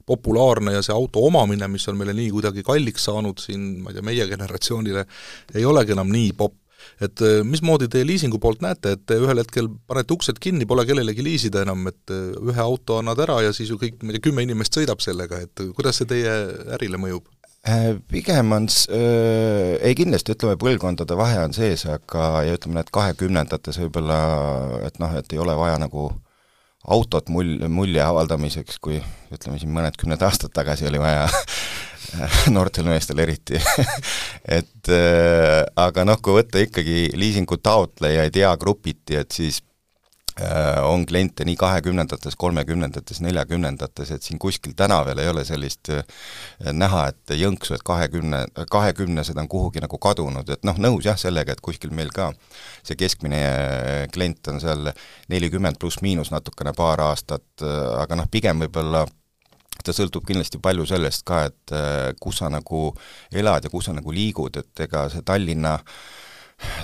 populaarne 0.06 0.76
ja 0.76 0.84
see 0.84 0.94
auto 0.94 1.24
omamine, 1.26 1.68
mis 1.72 1.88
on 1.90 1.98
meile 1.98 2.14
nii 2.16 2.30
kuidagi 2.34 2.62
kalliks 2.66 3.08
saanud 3.08 3.42
siin, 3.42 3.66
ma 3.82 3.90
ei 3.90 3.98
tea, 3.98 4.06
meie 4.06 4.28
generatsioonile, 4.30 5.06
ei 5.54 5.66
olegi 5.66 5.96
enam 5.96 6.12
nii 6.12 6.32
popp 6.38 6.62
et 7.02 7.22
äh, 7.24 7.40
mismoodi 7.44 7.88
te 7.92 8.02
liisingu 8.06 8.38
poolt 8.42 8.62
näete, 8.64 8.96
et 8.96 9.04
te 9.08 9.18
ühel 9.20 9.40
hetkel 9.42 9.68
panete 9.88 10.14
uksed 10.16 10.40
kinni, 10.42 10.68
pole 10.68 10.86
kellelegi 10.88 11.24
liisida 11.24 11.64
enam, 11.66 11.86
et 11.90 12.14
äh, 12.14 12.28
ühe 12.50 12.62
auto 12.62 13.00
annad 13.00 13.20
ära 13.26 13.40
ja 13.46 13.54
siis 13.56 13.72
ju 13.72 13.78
kõik, 13.80 13.98
ma 14.02 14.12
ei 14.12 14.18
tea, 14.18 14.26
kümme 14.28 14.44
inimest 14.46 14.76
sõidab 14.76 15.02
sellega, 15.04 15.40
et 15.44 15.64
kuidas 15.76 16.00
see 16.00 16.10
teie 16.10 16.36
ärile 16.76 17.00
mõjub? 17.00 17.26
Äh, 17.66 17.96
pigem 18.12 18.52
on 18.54 18.68
äh, 18.70 19.72
ei 19.82 19.96
kindlasti 19.98 20.36
ütleme, 20.36 20.58
põlvkondade 20.60 21.18
vahe 21.18 21.40
on 21.42 21.56
sees, 21.56 21.82
aga 21.90 22.44
ja 22.46 22.54
ütleme, 22.58 22.78
need 22.78 22.92
kahekümnendates 22.94 23.80
võib-olla, 23.82 24.20
et 24.86 25.00
noh, 25.02 25.16
et 25.18 25.34
ei 25.34 25.42
ole 25.42 25.56
vaja 25.58 25.80
nagu 25.82 26.12
autot 26.86 27.28
mul-, 27.32 27.66
mulje 27.72 28.02
avaldamiseks, 28.02 28.78
kui 28.82 29.00
ütleme 29.34 29.58
siin 29.60 29.72
mõnedkümned 29.74 30.22
aastad 30.22 30.54
tagasi 30.54 30.86
oli 30.88 31.00
vaja 31.02 31.26
noortel 32.54 32.88
meestel 32.88 33.20
eriti. 33.24 33.58
Et 34.58 34.92
äh, 34.94 35.62
aga 35.82 36.06
noh, 36.06 36.20
kui 36.22 36.38
võtta 36.38 36.62
ikkagi 36.62 37.10
liisingu 37.18 37.58
taotlejaid 37.58 38.36
eagrupiti, 38.44 39.18
et 39.18 39.34
siis 39.34 39.62
on 40.82 41.06
kliente 41.06 41.44
nii 41.44 41.56
kahekümnendates, 41.56 42.36
kolmekümnendates, 42.36 43.20
neljakümnendates, 43.24 44.10
et 44.10 44.22
siin 44.22 44.38
kuskil 44.38 44.74
tänaval 44.76 45.18
ei 45.18 45.28
ole 45.28 45.44
sellist 45.48 45.88
äh, 45.88 46.02
näha, 46.72 47.06
et 47.08 47.32
jõnksu, 47.40 47.74
et 47.74 47.84
kahekümne, 47.86 48.42
kahekümnesed 48.70 49.38
on 49.40 49.48
kuhugi 49.48 49.80
nagu 49.80 49.98
kadunud, 49.98 50.50
et 50.52 50.66
noh, 50.68 50.76
nõus 50.76 51.08
jah 51.08 51.16
sellega, 51.16 51.56
et 51.56 51.64
kuskil 51.64 51.94
meil 51.96 52.12
ka 52.12 52.32
see 52.84 52.98
keskmine 53.00 53.40
äh, 53.40 54.02
klient 54.12 54.52
on 54.52 54.60
seal 54.60 54.90
nelikümmend 55.32 55.80
pluss-miinus 55.80 56.32
natukene 56.34 56.76
paar 56.76 57.00
aastat, 57.06 57.48
aga 57.96 58.20
noh, 58.20 58.28
pigem 58.30 58.60
võib-olla 58.66 59.06
ta 59.84 59.92
sõltub 59.94 60.26
kindlasti 60.26 60.60
palju 60.60 60.84
sellest 60.88 61.24
ka, 61.28 61.44
et 61.48 61.74
kus 62.20 62.40
sa 62.42 62.48
nagu 62.52 62.90
elad 63.32 63.64
ja 63.64 63.72
kus 63.72 63.88
sa 63.88 63.96
nagu 63.96 64.12
liigud, 64.12 64.56
et 64.60 64.84
ega 64.84 65.04
see 65.12 65.24
Tallinna 65.24 65.76
äh, 65.76 66.15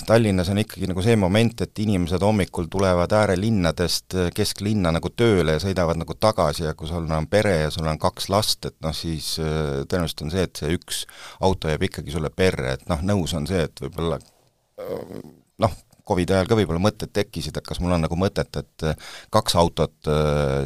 Tallinnas 0.06 0.50
on 0.52 0.58
ikkagi 0.60 0.88
nagu 0.90 1.02
see 1.04 1.14
moment, 1.16 1.62
et 1.64 1.78
inimesed 1.84 2.22
hommikul 2.22 2.66
tulevad 2.70 3.12
äärelinnadest 3.16 4.16
kesklinna 4.36 4.92
nagu 4.92 5.12
tööle 5.16 5.56
ja 5.56 5.62
sõidavad 5.62 6.00
nagu 6.00 6.16
tagasi 6.20 6.66
ja 6.66 6.74
kui 6.78 6.90
sul 6.90 7.06
on 7.06 7.28
pere 7.30 7.54
ja 7.62 7.70
sul 7.72 7.88
on 7.88 8.00
kaks 8.02 8.28
last, 8.32 8.66
et 8.68 8.76
noh, 8.84 8.94
siis 8.96 9.36
äh, 9.40 9.84
tõenäoliselt 9.88 10.26
on 10.26 10.34
see, 10.34 10.44
et 10.48 10.62
see 10.62 10.74
üks 10.76 11.04
auto 11.40 11.70
jääb 11.72 11.86
ikkagi 11.88 12.14
sulle 12.14 12.32
perre, 12.34 12.76
et 12.76 12.84
noh, 12.90 13.00
nõus 13.12 13.32
on 13.38 13.48
see, 13.48 13.62
et 13.68 13.84
võib-olla 13.84 14.18
äh, 14.18 15.16
noh, 15.64 15.78
Covidi 16.08 16.34
ajal 16.34 16.50
ka 16.50 16.58
võib-olla 16.58 16.82
mõtted 16.82 17.12
tekkisid, 17.14 17.56
et 17.56 17.66
kas 17.66 17.80
mul 17.82 17.94
on 17.94 18.04
nagu 18.04 18.18
mõtet, 18.18 18.50
et 18.58 18.86
äh, 18.88 19.08
kaks 19.32 19.56
autot 19.60 20.12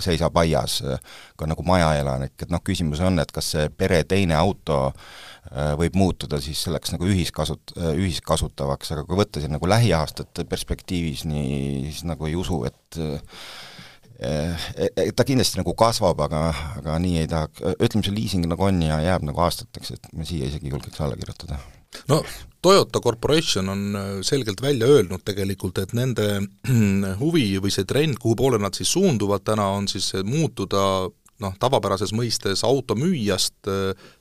seisab 0.03 0.37
aias, 0.41 0.81
ka 1.37 1.49
nagu 1.49 1.65
majaelanik, 1.67 2.35
et 2.43 2.53
noh, 2.53 2.63
küsimus 2.65 3.03
on, 3.05 3.21
et 3.23 3.33
kas 3.35 3.53
see 3.55 3.71
pere 3.77 4.03
teine 4.09 4.37
auto 4.39 4.93
Äh, 5.55 5.75
võib 5.79 5.95
muutuda 5.99 6.41
siis 6.43 6.59
selleks 6.67 6.91
nagu 6.95 7.07
ühiskasut-, 7.07 7.77
äh, 7.79 7.95
ühiskasutavaks, 8.03 8.91
aga 8.95 9.05
kui 9.07 9.19
võtta 9.21 9.43
siin 9.43 9.55
nagu 9.55 9.69
lähiaastate 9.71 10.47
perspektiivis, 10.49 11.23
nii 11.29 11.87
siis 11.93 12.03
nagu 12.09 12.27
ei 12.27 12.35
usu, 12.39 12.65
et 12.67 13.01
et 14.17 15.13
ta 15.13 15.27
kindlasti 15.29 15.59
nagu 15.61 15.75
kasvab, 15.77 16.23
aga, 16.25 16.39
aga 16.81 16.95
nii 17.05 17.19
ei 17.21 17.29
taha, 17.29 17.51
ütleme, 17.77 18.01
see 18.01 18.15
liising 18.17 18.47
nagu 18.49 18.65
on 18.65 18.81
ja 18.81 18.97
jääb 19.05 19.27
nagu 19.29 19.43
aastateks, 19.45 19.93
et 19.93 20.09
ma 20.17 20.25
siia 20.25 20.49
isegi 20.49 20.73
julgeks 20.73 21.03
alla 21.05 21.19
kirjutada. 21.21 21.61
No 22.09 22.23
Toyota 22.63 23.01
Corporation 23.01 23.69
on 23.69 23.97
äh, 23.97 24.09
selgelt 24.27 24.63
välja 24.63 24.89
öelnud 24.91 25.23
tegelikult, 25.25 25.79
et 25.79 25.93
nende 25.95 26.41
huvi 27.23 27.49
või 27.63 27.75
see 27.75 27.87
trend, 27.87 28.19
kuhu 28.23 28.37
poole 28.39 28.59
nad 28.63 28.75
siis 28.75 28.91
suunduvad 28.97 29.47
täna, 29.47 29.69
on 29.77 29.89
siis 29.91 30.13
muutuda 30.25 30.83
noh, 31.43 31.57
tavapärases 31.61 32.15
mõistes 32.17 32.65
automüüjast 32.65 33.69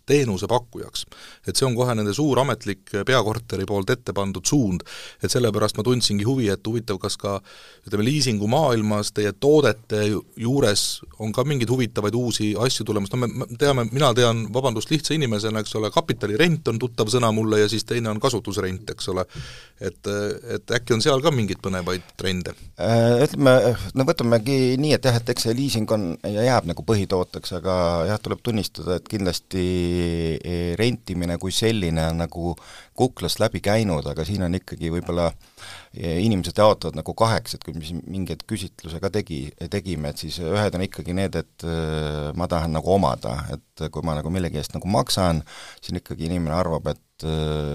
teenusepakkujaks. 0.05 1.05
et 1.47 1.55
see 1.55 1.65
on 1.67 1.75
kohe 1.75 1.95
nende 1.95 2.13
suur 2.13 2.39
ametlik 2.41 2.91
peakorteri 3.05 3.65
poolt 3.65 3.89
ette 3.89 4.13
pandud 4.13 4.45
suund, 4.45 4.83
et 5.23 5.31
sellepärast 5.31 5.77
ma 5.77 5.85
tundsingi 5.85 6.25
huvi, 6.25 6.49
et 6.49 6.67
huvitav, 6.67 6.99
kas 7.01 7.17
ka 7.21 7.37
ütleme, 7.85 8.05
liisingumaailmas 8.07 9.11
teie 9.15 9.33
toodete 9.33 10.03
juures 10.41 10.85
on 11.19 11.33
ka 11.35 11.45
mingeid 11.47 11.69
huvitavaid 11.69 12.15
uusi 12.17 12.53
asju 12.59 12.85
tulemas, 12.85 13.11
no 13.13 13.21
me 13.25 13.47
teame, 13.59 13.87
mina 13.91 14.11
tean, 14.17 14.45
vabandust, 14.53 14.91
lihtsa 14.93 15.15
inimesena, 15.17 15.61
eks 15.63 15.75
ole, 15.79 15.91
kapitalirent 15.93 16.67
on 16.71 16.81
tuttav 16.81 17.09
sõna 17.13 17.31
mulle 17.35 17.61
ja 17.63 17.69
siis 17.71 17.85
teine 17.87 18.11
on 18.11 18.21
kasutusrent, 18.21 18.89
eks 18.95 19.09
ole. 19.13 19.25
et, 19.81 20.07
et 20.55 20.71
äkki 20.77 20.95
on 20.95 21.01
seal 21.03 21.21
ka 21.23 21.31
mingeid 21.35 21.59
põnevaid 21.63 22.13
trende? 22.17 22.55
Äh, 22.79 23.25
ütleme, 23.25 23.55
no 23.97 24.05
võtamegi 24.07 24.75
nii, 24.81 24.93
et 24.97 25.05
jah, 25.05 25.19
et 25.19 25.33
eks 25.33 25.47
see 25.47 25.55
liising 25.57 25.91
on 25.91 26.07
ja 26.23 26.45
jääb 26.47 26.69
nagu 26.69 26.85
põhitooteks, 26.87 27.57
aga 27.59 27.75
jah, 28.11 28.21
tuleb 28.23 28.43
tunnistada, 28.45 28.99
et 28.99 29.09
kindlasti 29.11 29.65
E, 29.95 30.55
rentimine 30.79 31.37
kui 31.41 31.53
selline 31.55 32.09
on 32.11 32.21
nagu 32.23 32.53
kuklast 32.95 33.41
läbi 33.43 33.61
käinud, 33.63 34.05
aga 34.11 34.25
siin 34.27 34.45
on 34.45 34.57
ikkagi 34.57 34.91
võib-olla 34.93 35.29
e, 35.29 36.17
inimesed 36.23 36.59
jaotavad 36.61 36.99
nagu 36.99 37.15
kaheks, 37.17 37.55
et 37.55 37.65
kui 37.65 37.75
me 37.75 37.83
siin 37.85 38.03
mingeid 38.11 38.45
küsitluse 38.49 39.01
ka 39.03 39.11
tegi, 39.13 39.41
tegime, 39.71 40.11
et 40.11 40.21
siis 40.23 40.39
ühed 40.43 40.77
on 40.77 40.85
ikkagi 40.85 41.15
need, 41.17 41.39
et 41.39 41.67
ma 42.35 42.47
tahan 42.51 42.75
nagu 42.75 42.93
omada, 42.95 43.37
et 43.55 43.87
kui 43.91 44.05
ma 44.05 44.15
nagu 44.17 44.31
millegi 44.33 44.61
eest 44.61 44.75
nagu 44.77 44.89
maksan, 44.91 45.43
siis 45.81 45.99
ikkagi 45.99 46.29
inimene 46.29 46.55
arvab, 46.55 46.93
et 46.93 47.01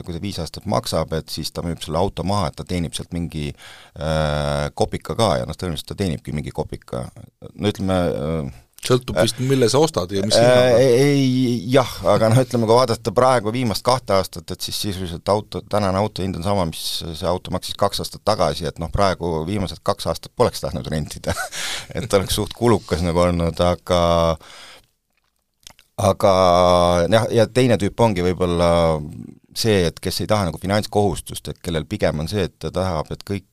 kui 0.04 0.12
ta 0.14 0.20
viis 0.20 0.38
aastat 0.42 0.66
maksab, 0.68 1.14
et 1.16 1.32
siis 1.32 1.48
ta 1.52 1.64
müüb 1.64 1.80
selle 1.84 2.00
auto 2.00 2.24
maha, 2.28 2.50
et 2.50 2.58
ta 2.60 2.66
teenib 2.68 2.96
sealt 2.96 3.14
mingi 3.16 3.48
äh, 3.50 4.66
kopika 4.76 5.16
ka 5.16 5.30
ja 5.40 5.46
noh, 5.48 5.56
tõenäoliselt 5.56 5.92
ta 5.92 5.96
teenibki 6.02 6.34
mingi 6.36 6.52
kopika. 6.52 7.06
no 7.54 7.72
ütleme 7.72 7.96
äh, 7.96 8.50
sõltub 8.84 9.18
vist, 9.18 9.40
mille 9.44 9.68
sa 9.70 9.80
ostad 9.82 10.12
ja 10.14 10.22
mis 10.24 10.36
hinnaga? 10.36 10.78
Äh, 10.78 11.02
ei, 11.04 11.56
jah, 11.72 11.90
aga 12.08 12.30
noh, 12.32 12.40
ütleme, 12.40 12.68
kui 12.68 12.76
vaadata 12.78 13.12
praegu 13.16 13.52
viimast 13.54 13.84
kahte 13.86 14.16
aastat, 14.16 14.48
et 14.54 14.64
siis 14.64 14.78
sisuliselt 14.86 15.28
auto, 15.32 15.62
tänane 15.70 16.00
auto 16.00 16.24
hind 16.24 16.38
on 16.40 16.46
sama, 16.46 16.64
mis 16.70 16.84
see 17.04 17.28
auto 17.28 17.52
maksis 17.54 17.76
kaks 17.80 18.00
aastat 18.04 18.24
tagasi, 18.26 18.66
et 18.70 18.80
noh, 18.82 18.90
praegu 18.92 19.42
viimased 19.48 19.82
kaks 19.86 20.08
aastat 20.12 20.32
poleks 20.36 20.64
tahtnud 20.64 20.88
rentida 20.92 21.36
et 21.98 22.18
oleks 22.18 22.40
suht 22.40 22.56
kulukas 22.56 23.04
nagu 23.04 23.24
olnud, 23.26 23.60
aga 23.64 24.00
aga 26.00 26.32
jah, 27.12 27.28
ja 27.36 27.46
teine 27.52 27.76
tüüp 27.80 28.00
ongi 28.00 28.24
võib-olla 28.24 28.70
see, 29.56 29.82
et 29.90 30.00
kes 30.00 30.22
ei 30.22 30.30
taha 30.30 30.48
nagu 30.48 30.60
finantskohustust, 30.62 31.52
et 31.52 31.60
kellel 31.60 31.84
pigem 31.90 32.24
on 32.24 32.30
see, 32.30 32.48
et 32.48 32.56
ta 32.56 32.72
tahab, 32.72 33.12
et 33.12 33.24
kõik 33.26 33.44
Äh, 33.44 33.49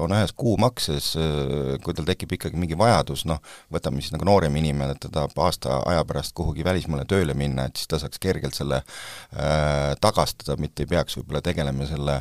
on 0.00 0.12
ühes 0.16 0.32
kuumakses, 0.36 1.10
äh, 1.20 1.74
kui 1.84 1.94
tal 1.96 2.06
tekib 2.08 2.32
ikkagi 2.36 2.58
mingi 2.58 2.78
vajadus, 2.78 3.24
noh, 3.28 3.40
võtame 3.72 4.02
siis 4.02 4.14
nagu 4.14 4.26
noorem 4.26 4.56
inimene, 4.60 4.96
ta 5.00 5.10
tahab 5.12 5.36
aasta 5.44 5.80
aja 5.90 6.04
pärast 6.08 6.34
kuhugi 6.36 6.64
välismaale 6.66 7.04
tööle 7.10 7.36
minna, 7.38 7.68
et 7.68 7.76
siis 7.78 7.90
ta 7.90 8.00
saaks 8.02 8.22
kergelt 8.22 8.56
selle 8.56 8.80
äh, 8.80 9.92
tagastada, 10.00 10.56
mitte 10.60 10.84
ei 10.84 10.90
peaks 10.94 11.18
võib-olla 11.20 11.44
tegelema 11.44 11.88
selle 11.90 12.20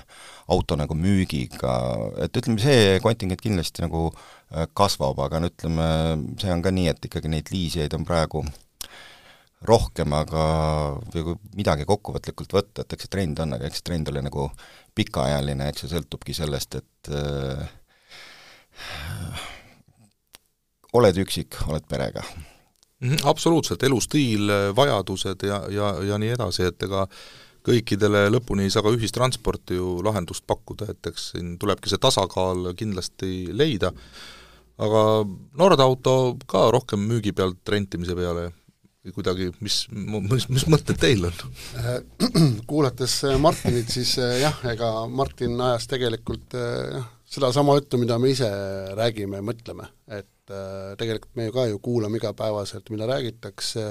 auto 0.52 0.78
nagu 0.80 0.98
müügiga, 1.00 1.78
et 2.26 2.42
ütleme, 2.42 2.60
see 2.62 3.00
kontingent 3.04 3.42
kindlasti 3.42 3.86
nagu 3.86 4.10
äh, 4.12 4.68
kasvab, 4.76 5.24
aga 5.26 5.42
no 5.44 5.52
ütleme, 5.54 5.88
see 6.42 6.54
on 6.54 6.66
ka 6.66 6.76
nii, 6.76 6.92
et 6.92 7.10
ikkagi 7.10 7.32
neid 7.32 7.54
liisijaid 7.54 7.96
on 7.98 8.06
praegu 8.08 8.44
rohkem, 9.68 10.14
aga 10.16 10.44
või 11.14 11.36
midagi 11.58 11.86
kokkuvõtlikult 11.90 12.56
võtta, 12.56 12.84
et 12.84 12.96
eks 12.96 13.08
see 13.08 13.14
trend 13.16 13.40
on, 13.44 13.56
aga 13.58 13.70
eks 13.70 13.86
trend 13.86 14.10
oli 14.12 14.24
nagu 14.26 14.48
pikaajaline, 14.96 15.70
eks 15.70 15.86
see 15.86 15.94
sõltubki 15.94 16.36
sellest, 16.38 16.80
et 16.82 17.12
äh, 17.14 17.64
oled 20.94 21.22
üksik, 21.24 21.58
oled 21.68 21.86
perega 21.90 22.24
mm. 22.24 22.44
-hmm, 23.10 23.24
absoluutselt, 23.30 23.84
elustiil, 23.84 24.52
vajadused 24.76 25.48
ja, 25.48 25.64
ja, 25.70 25.96
ja 26.04 26.18
nii 26.18 26.36
edasi, 26.36 26.70
et 26.70 26.84
ega 26.84 27.08
kõikidele 27.64 28.28
lõpuni 28.34 28.68
ei 28.68 28.74
saa 28.74 28.84
ka 28.84 28.92
ühistransporti 28.92 29.78
ju 29.80 29.98
lahendust 30.04 30.44
pakkuda, 30.48 30.92
et 30.92 31.12
eks 31.12 31.30
siin 31.32 31.58
tulebki 31.60 31.90
see 31.90 32.02
tasakaal 32.02 32.74
kindlasti 32.76 33.48
leida, 33.56 33.94
aga 34.84 35.04
Nordauto 35.60 36.36
ka 36.50 36.68
rohkem 36.74 37.06
müügi 37.08 37.32
pealt 37.32 37.70
rentimise 37.70 38.16
peale 38.18 38.52
kuidagi, 39.12 39.50
mis, 39.60 39.82
mis, 39.92 40.46
mis 40.48 40.64
mõtted 40.72 41.00
teil 41.02 41.26
on? 41.28 41.40
Kuulates 42.70 43.18
äh, 43.28 43.36
Martinit, 43.42 43.92
siis 43.92 44.16
äh, 44.22 44.38
jah, 44.46 44.62
ega 44.72 44.92
Martin 45.12 45.60
ajas 45.60 45.90
tegelikult 45.92 46.56
äh, 46.56 46.94
jah, 46.96 47.10
sedasama 47.34 47.76
juttu, 47.80 48.00
mida 48.00 48.16
me 48.22 48.32
ise 48.32 48.48
räägime 48.96 49.42
ja 49.42 49.46
mõtleme, 49.46 49.90
et 50.08 50.30
tegelikult 51.00 51.38
me 51.40 51.48
ju 51.48 51.54
ka 51.56 51.64
ju 51.72 51.78
kuulame 51.82 52.20
igapäevaselt, 52.20 52.90
mida 52.94 53.08
räägitakse, 53.10 53.84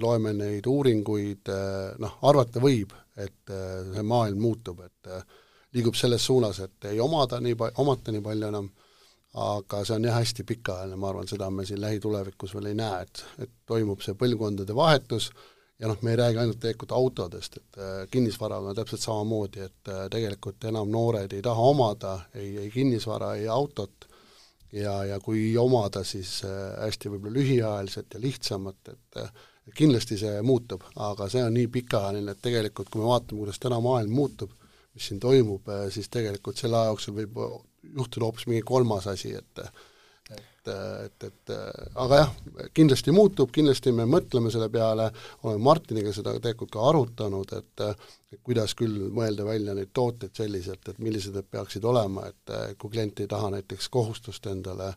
loeme 0.00 0.32
neid 0.34 0.66
uuringuid, 0.66 1.50
noh, 2.00 2.14
arvata 2.26 2.62
võib, 2.64 2.94
et 3.20 3.52
see 3.52 4.04
maailm 4.08 4.40
muutub, 4.40 4.80
et 4.88 5.12
liigub 5.76 5.94
selles 6.00 6.24
suunas, 6.24 6.58
et 6.64 6.88
ei 6.90 6.98
omada 7.04 7.38
nii 7.44 7.58
pa-, 7.60 7.70
omata 7.84 8.10
nii 8.10 8.24
palju 8.24 8.48
enam 8.48 8.70
aga 9.34 9.80
see 9.84 9.96
on 9.96 10.04
jah, 10.04 10.18
hästi 10.20 10.44
pikaajaline, 10.44 10.98
ma 11.00 11.08
arvan, 11.08 11.28
seda 11.28 11.48
me 11.50 11.64
siin 11.66 11.80
lähitulevikus 11.80 12.54
veel 12.54 12.72
ei 12.72 12.76
näe, 12.76 13.06
et, 13.06 13.24
et 13.46 13.52
toimub 13.66 14.04
see 14.04 14.16
põlvkondade 14.18 14.76
vahetus. 14.76 15.30
Ja 15.80 15.88
noh, 15.90 15.98
me 16.04 16.12
ei 16.12 16.18
räägi 16.20 16.38
ainult 16.38 16.60
tegelikult 16.62 16.92
autodest, 16.94 17.56
et 17.58 17.78
äh, 17.80 17.94
kinnisvaraga 18.10 18.70
on 18.70 18.76
täpselt 18.76 19.02
samamoodi, 19.02 19.64
et 19.66 19.90
äh, 19.90 20.04
tegelikult 20.12 20.62
enam 20.68 20.92
noored 20.92 21.32
ei 21.32 21.42
taha 21.42 21.64
omada 21.72 22.12
ei, 22.34 22.52
ei 22.66 22.70
kinnisvara, 22.70 23.34
ei 23.40 23.48
autot. 23.50 24.06
Ja, 24.72 25.02
ja 25.04 25.18
kui 25.20 25.50
omada, 25.58 26.04
siis 26.04 26.38
äh, 26.46 26.52
hästi 26.84 27.10
võib-olla 27.12 27.34
lühiajaliselt 27.40 28.14
ja 28.14 28.20
lihtsamalt, 28.22 28.92
et 28.94 29.74
kindlasti 29.76 30.16
see 30.20 30.38
muutub, 30.46 30.86
aga 30.96 31.28
see 31.32 31.42
on 31.44 31.52
nii 31.56 31.68
pikaajaline, 31.72 32.32
et 32.32 32.40
tegelikult 32.42 32.88
kui 32.92 33.02
me 33.02 33.10
vaatame, 33.10 33.42
kuidas 33.42 33.60
täna 33.62 33.80
maailm 33.82 34.14
muutub, 34.16 34.54
mis 34.94 35.08
siin 35.08 35.20
toimub, 35.22 35.68
äh, 35.72 35.86
siis 35.94 36.10
tegelikult 36.12 36.60
selle 36.60 36.78
aja 36.78 36.92
jooksul 36.92 37.16
võib 37.22 37.40
juhtuda 37.96 38.28
hoopis 38.28 38.46
mingi 38.50 38.66
kolmas 38.66 39.08
asi, 39.12 39.34
et 39.38 39.66
et, 40.32 40.68
et, 40.70 41.24
et 41.26 41.50
aga 41.98 42.18
jah, 42.20 42.28
kindlasti 42.74 43.10
muutub, 43.12 43.50
kindlasti 43.52 43.90
me 43.92 44.04
mõtleme 44.06 44.52
selle 44.54 44.68
peale, 44.72 45.08
oleme 45.42 45.64
Martiniga 45.66 46.12
seda 46.14 46.36
tegelikult 46.36 46.70
ka 46.76 46.84
arutanud, 46.92 47.54
et 47.58 47.84
et 48.32 48.40
kuidas 48.46 48.76
küll 48.78 49.10
mõelda 49.12 49.44
välja 49.44 49.74
neid 49.76 49.90
tooteid 49.92 50.38
selliselt, 50.38 50.86
et 50.88 51.00
millised 51.02 51.34
need 51.36 51.50
peaksid 51.50 51.84
olema, 51.84 52.28
et 52.30 52.78
kui 52.78 52.94
klient 52.94 53.20
ei 53.20 53.28
taha 53.28 53.50
näiteks 53.56 53.90
kohustust 53.92 54.46
endale, 54.48 54.92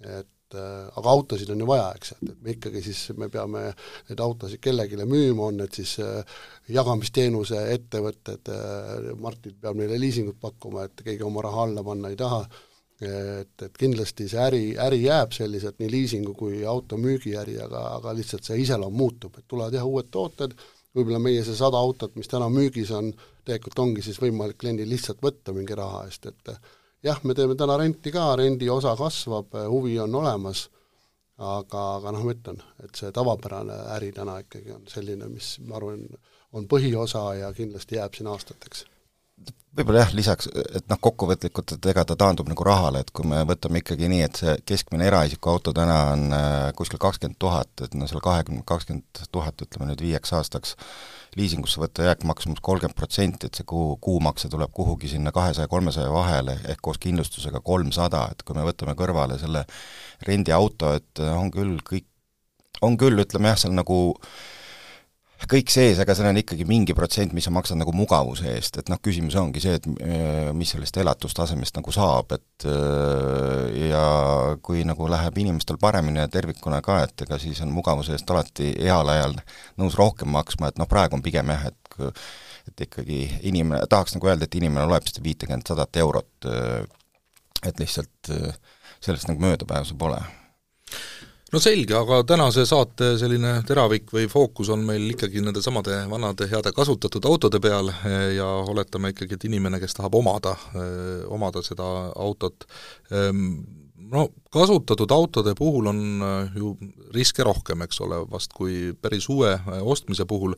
et 0.00 0.30
aga 0.56 1.12
autosid 1.12 1.50
on 1.54 1.60
ju 1.62 1.68
vaja, 1.68 1.90
eks, 1.98 2.14
et, 2.16 2.22
et 2.32 2.40
me 2.44 2.54
ikkagi 2.54 2.82
siis, 2.84 3.02
me 3.18 3.28
peame 3.32 3.66
neid 4.08 4.22
autosid 4.24 4.62
kellelegi 4.62 4.98
müüma, 5.02 5.50
on 5.50 5.60
need 5.62 5.76
siis 5.80 5.96
jagamisteenuse 6.70 7.60
ettevõtted, 7.74 8.50
Martin 9.20 9.54
peab 9.60 9.78
neile 9.78 10.00
liisingut 10.00 10.40
pakkuma, 10.40 10.88
et 10.88 11.04
keegi 11.04 11.26
oma 11.26 11.44
raha 11.46 11.68
alla 11.68 11.84
panna 11.86 12.10
ei 12.10 12.18
taha, 12.18 12.42
et, 13.00 13.54
et 13.64 13.78
kindlasti 13.80 14.28
see 14.28 14.42
äri, 14.42 14.64
äri 14.80 15.04
jääb 15.06 15.32
selliselt, 15.36 15.78
nii 15.80 15.90
liisingu 15.92 16.34
kui 16.36 16.64
auto 16.68 16.98
müügiäri, 17.00 17.56
aga, 17.64 17.86
aga 17.96 18.14
lihtsalt 18.16 18.44
see 18.46 18.60
iseloom 18.64 18.96
muutub, 18.96 19.38
et 19.38 19.48
tulevad 19.48 19.76
jah, 19.76 19.86
uued 19.86 20.10
tooted, 20.12 20.56
võib-olla 20.96 21.22
meie 21.22 21.44
see 21.46 21.56
sada 21.56 21.80
autot, 21.80 22.16
mis 22.18 22.28
täna 22.28 22.50
müügis 22.52 22.90
on, 22.96 23.12
tegelikult 23.46 23.78
ongi 23.86 24.04
siis 24.04 24.20
võimalik 24.20 24.58
kliendil 24.60 24.90
lihtsalt 24.90 25.22
võtta 25.24 25.54
mingi 25.56 25.76
raha 25.78 26.04
eest, 26.08 26.28
et 26.28 26.54
jah, 27.02 27.20
me 27.24 27.34
teeme 27.34 27.56
täna 27.58 27.76
renti 27.80 28.12
ka, 28.12 28.34
rendi 28.36 28.68
osa 28.70 28.94
kasvab, 28.96 29.56
huvi 29.68 29.98
on 30.00 30.14
olemas, 30.14 30.66
aga, 31.38 31.84
aga 31.96 32.14
noh, 32.14 32.24
ma 32.26 32.36
ütlen, 32.36 32.60
et 32.84 32.94
see 32.96 33.12
tavapärane 33.16 33.76
äri 33.96 34.12
täna 34.16 34.38
ikkagi 34.44 34.74
on 34.76 34.86
selline, 34.90 35.28
mis 35.32 35.54
ma 35.66 35.78
arvan, 35.80 36.06
on 36.52 36.66
põhiosa 36.68 37.30
ja 37.38 37.52
kindlasti 37.56 38.00
jääb 38.00 38.16
siin 38.16 38.30
aastateks 38.30 38.84
võib-olla 39.76 40.02
jah, 40.02 40.12
lisaks, 40.16 40.48
et 40.50 40.86
noh, 40.90 40.98
kokkuvõtlikult, 41.02 41.76
et 41.76 41.86
ega 41.92 42.02
ta 42.06 42.16
taandub 42.18 42.48
nagu 42.50 42.64
rahale, 42.66 43.04
et 43.04 43.12
kui 43.14 43.28
me 43.28 43.40
võtame 43.48 43.80
ikkagi 43.80 44.10
nii, 44.10 44.24
et 44.26 44.40
see 44.42 44.54
keskmine 44.66 45.06
eraisiku 45.06 45.52
auto 45.52 45.72
täna 45.76 45.98
on 46.14 46.26
äh, 46.34 46.66
kuskil 46.76 47.00
kakskümmend 47.02 47.38
tuhat, 47.40 47.70
et 47.86 47.94
no 47.98 48.08
selle 48.10 48.22
kahekümne, 48.24 48.64
kakskümmend 48.66 49.22
tuhat, 49.32 49.62
ütleme 49.66 49.90
nüüd 49.92 50.04
viieks 50.04 50.34
aastaks, 50.36 50.74
liisingusse 51.38 51.80
võtta 51.82 52.08
jääkmaksumus 52.08 52.62
kolmkümmend 52.66 52.98
protsenti, 52.98 53.46
et 53.46 53.60
see 53.60 53.68
kuu, 53.70 53.94
kuumakse 54.02 54.50
tuleb 54.50 54.74
kuhugi 54.74 55.12
sinna 55.14 55.32
kahesaja, 55.34 55.70
kolmesaja 55.70 56.10
vahele, 56.12 56.58
ehk 56.72 56.82
koos 56.82 56.98
kindlustusega 57.02 57.62
kolmsada, 57.64 58.26
et 58.34 58.42
kui 58.42 58.58
me 58.58 58.66
võtame 58.66 58.96
kõrvale 58.98 59.38
selle 59.40 59.64
rendiauto, 60.26 60.96
et 60.98 61.22
on 61.30 61.52
küll 61.54 61.78
kõik, 61.86 62.08
on 62.82 62.98
küll, 62.98 63.22
ütleme 63.22 63.52
jah, 63.52 63.62
seal 63.62 63.76
nagu 63.76 64.00
äh, 64.16 64.40
kõik 65.48 65.70
sees, 65.72 65.98
aga 66.02 66.14
seal 66.16 66.28
on 66.30 66.38
ikkagi 66.40 66.66
mingi 66.68 66.94
protsent, 66.96 67.32
mis 67.36 67.46
sa 67.46 67.52
maksad 67.54 67.78
nagu 67.80 67.92
mugavuse 67.96 68.48
eest, 68.52 68.80
et 68.80 68.90
noh, 68.92 69.00
küsimus 69.02 69.36
ongi 69.40 69.62
see, 69.62 69.78
et 69.78 69.86
äh, 69.88 70.50
mis 70.56 70.72
sellest 70.74 70.98
elatustasemest 71.00 71.78
nagu 71.78 71.94
saab, 71.94 72.34
et 72.36 72.66
äh, 72.68 73.88
ja 73.90 74.04
kui 74.64 74.84
nagu 74.88 75.08
läheb 75.10 75.40
inimestel 75.40 75.80
paremini 75.80 76.20
ja 76.20 76.28
tervikuna 76.32 76.82
ka, 76.84 77.00
et 77.06 77.24
ega 77.26 77.38
siis 77.40 77.62
on 77.64 77.72
mugavuse 77.74 78.14
eest 78.16 78.30
alati 78.30 78.72
heal 78.76 79.12
ajal 79.14 79.38
nõus 79.80 79.96
rohkem 80.00 80.32
maksma, 80.34 80.70
et 80.70 80.80
noh, 80.80 80.88
praegu 80.90 81.18
on 81.18 81.24
pigem 81.24 81.54
jah, 81.54 81.70
et 81.72 82.10
et 82.70 82.82
ikkagi 82.84 83.22
inimene, 83.48 83.80
tahaks 83.90 84.14
nagu 84.14 84.28
öelda, 84.28 84.46
et 84.46 84.54
inimene 84.60 84.84
loeb 84.88 85.08
seda 85.08 85.24
viitekümmet, 85.24 85.66
sadat 85.66 85.96
eurot, 86.00 86.48
äh, 86.48 86.84
et 87.66 87.80
lihtsalt 87.80 88.30
sellest 89.00 89.28
nagu 89.28 89.42
möödapääsu 89.42 89.96
pole 90.00 90.20
no 91.50 91.60
selge, 91.62 91.94
aga 91.98 92.20
tänase 92.28 92.64
saate 92.68 93.14
selline 93.20 93.56
teravik 93.66 94.12
või 94.14 94.28
fookus 94.30 94.70
on 94.72 94.84
meil 94.86 95.08
ikkagi 95.12 95.42
nende 95.42 95.62
samade 95.64 95.96
vanade 96.10 96.46
heade 96.50 96.72
kasutatud 96.76 97.26
autode 97.26 97.60
peal 97.62 97.90
eh, 97.90 98.36
ja 98.36 98.46
oletame 98.70 99.12
ikkagi, 99.14 99.36
et 99.36 99.48
inimene, 99.50 99.80
kes 99.82 99.96
tahab 99.98 100.14
omada, 100.20 100.54
eh, 100.78 101.26
omada 101.32 101.62
seda 101.66 101.88
autot, 102.14 102.66
ehm, 103.10 103.44
no 104.10 104.28
kasutatud 104.54 105.10
autode 105.14 105.56
puhul 105.58 105.90
on 105.90 106.00
eh, 106.28 106.56
ju 106.62 106.74
riske 107.16 107.46
rohkem, 107.46 107.82
eks 107.86 108.02
ole, 108.06 108.22
vast 108.30 108.54
kui 108.56 108.94
päris 109.02 109.28
uue 109.32 109.56
ostmise 109.82 110.26
puhul 110.30 110.54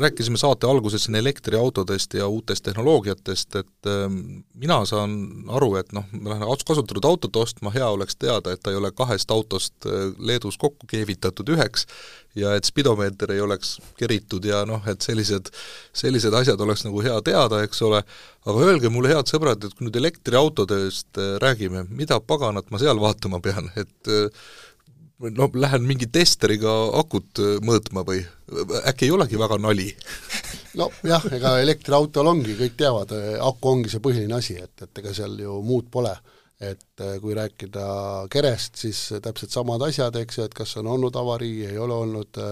rääkisime 0.00 0.38
saate 0.38 0.66
alguses 0.66 1.04
siin 1.04 1.14
elektriautodest 1.14 2.14
ja 2.14 2.26
uutest 2.26 2.64
tehnoloogiatest, 2.64 3.56
et 3.56 3.86
ehm, 3.86 4.18
mina 4.54 4.84
saan 4.84 5.16
aru, 5.48 5.72
et 5.76 5.90
noh, 5.92 6.04
ma 6.12 6.30
lähen 6.30 6.46
kasutatud 6.66 7.04
autot 7.04 7.36
ostma, 7.36 7.72
hea 7.74 7.88
oleks 7.88 8.16
teada, 8.16 8.52
et 8.52 8.62
ta 8.62 8.70
ei 8.70 8.78
ole 8.78 8.92
kahest 8.94 9.30
autost 9.30 9.86
eh, 9.86 10.12
Leedus 10.18 10.58
kokku 10.62 10.86
keevitatud 10.86 11.50
üheks 11.56 11.88
ja 12.38 12.54
et 12.54 12.68
spidomeeter 12.68 13.32
ei 13.34 13.40
oleks 13.42 13.80
keritud 13.98 14.46
ja 14.46 14.62
noh, 14.68 14.86
et 14.86 15.02
sellised, 15.02 15.50
sellised 15.92 16.34
asjad 16.34 16.62
oleks 16.62 16.86
nagu 16.86 17.02
hea 17.02 17.16
teada, 17.26 17.64
eks 17.66 17.82
ole, 17.82 18.04
aga 18.46 18.68
öelge 18.68 18.92
mulle, 18.94 19.10
head 19.10 19.26
sõbrad, 19.32 19.66
et 19.66 19.74
kui 19.74 19.88
nüüd 19.88 19.98
elektriautodest 20.04 21.18
räägime, 21.42 21.88
mida 21.90 22.20
paganat 22.20 22.70
ma 22.70 22.78
seal 22.78 23.02
vaatama 23.02 23.42
pean, 23.42 23.72
et 23.82 24.14
no 25.20 25.48
lähen 25.54 25.86
mingi 25.88 26.08
testeriga 26.12 26.72
akut 27.00 27.40
äh, 27.40 27.56
mõõtma 27.64 28.04
või 28.06 28.20
äkki 28.86 29.08
ei 29.08 29.14
olegi 29.16 29.38
väga 29.40 29.58
nali 29.60 29.88
nojah, 30.78 31.28
ega 31.32 31.56
elektriautol 31.62 32.32
ongi, 32.34 32.56
kõik 32.58 32.76
teavad, 32.78 33.14
äh, 33.16 33.36
aku 33.42 33.72
ongi 33.72 33.92
see 33.92 34.02
põhiline 34.04 34.36
asi, 34.36 34.58
et, 34.60 34.74
et 34.84 35.02
ega 35.02 35.14
seal 35.16 35.38
ju 35.40 35.60
muud 35.64 35.88
pole. 35.92 36.14
et 36.60 37.04
äh, 37.04 37.18
kui 37.20 37.34
rääkida 37.36 37.86
kerest, 38.32 38.76
siis 38.80 39.12
täpselt 39.22 39.52
samad 39.52 39.82
asjad, 39.88 40.16
eks 40.16 40.38
ju, 40.38 40.44
et 40.44 40.54
kas 40.56 40.76
on 40.80 40.86
olnud 40.88 41.16
avarii, 41.16 41.66
ei 41.70 41.78
ole 41.78 41.94
olnud, 41.94 42.42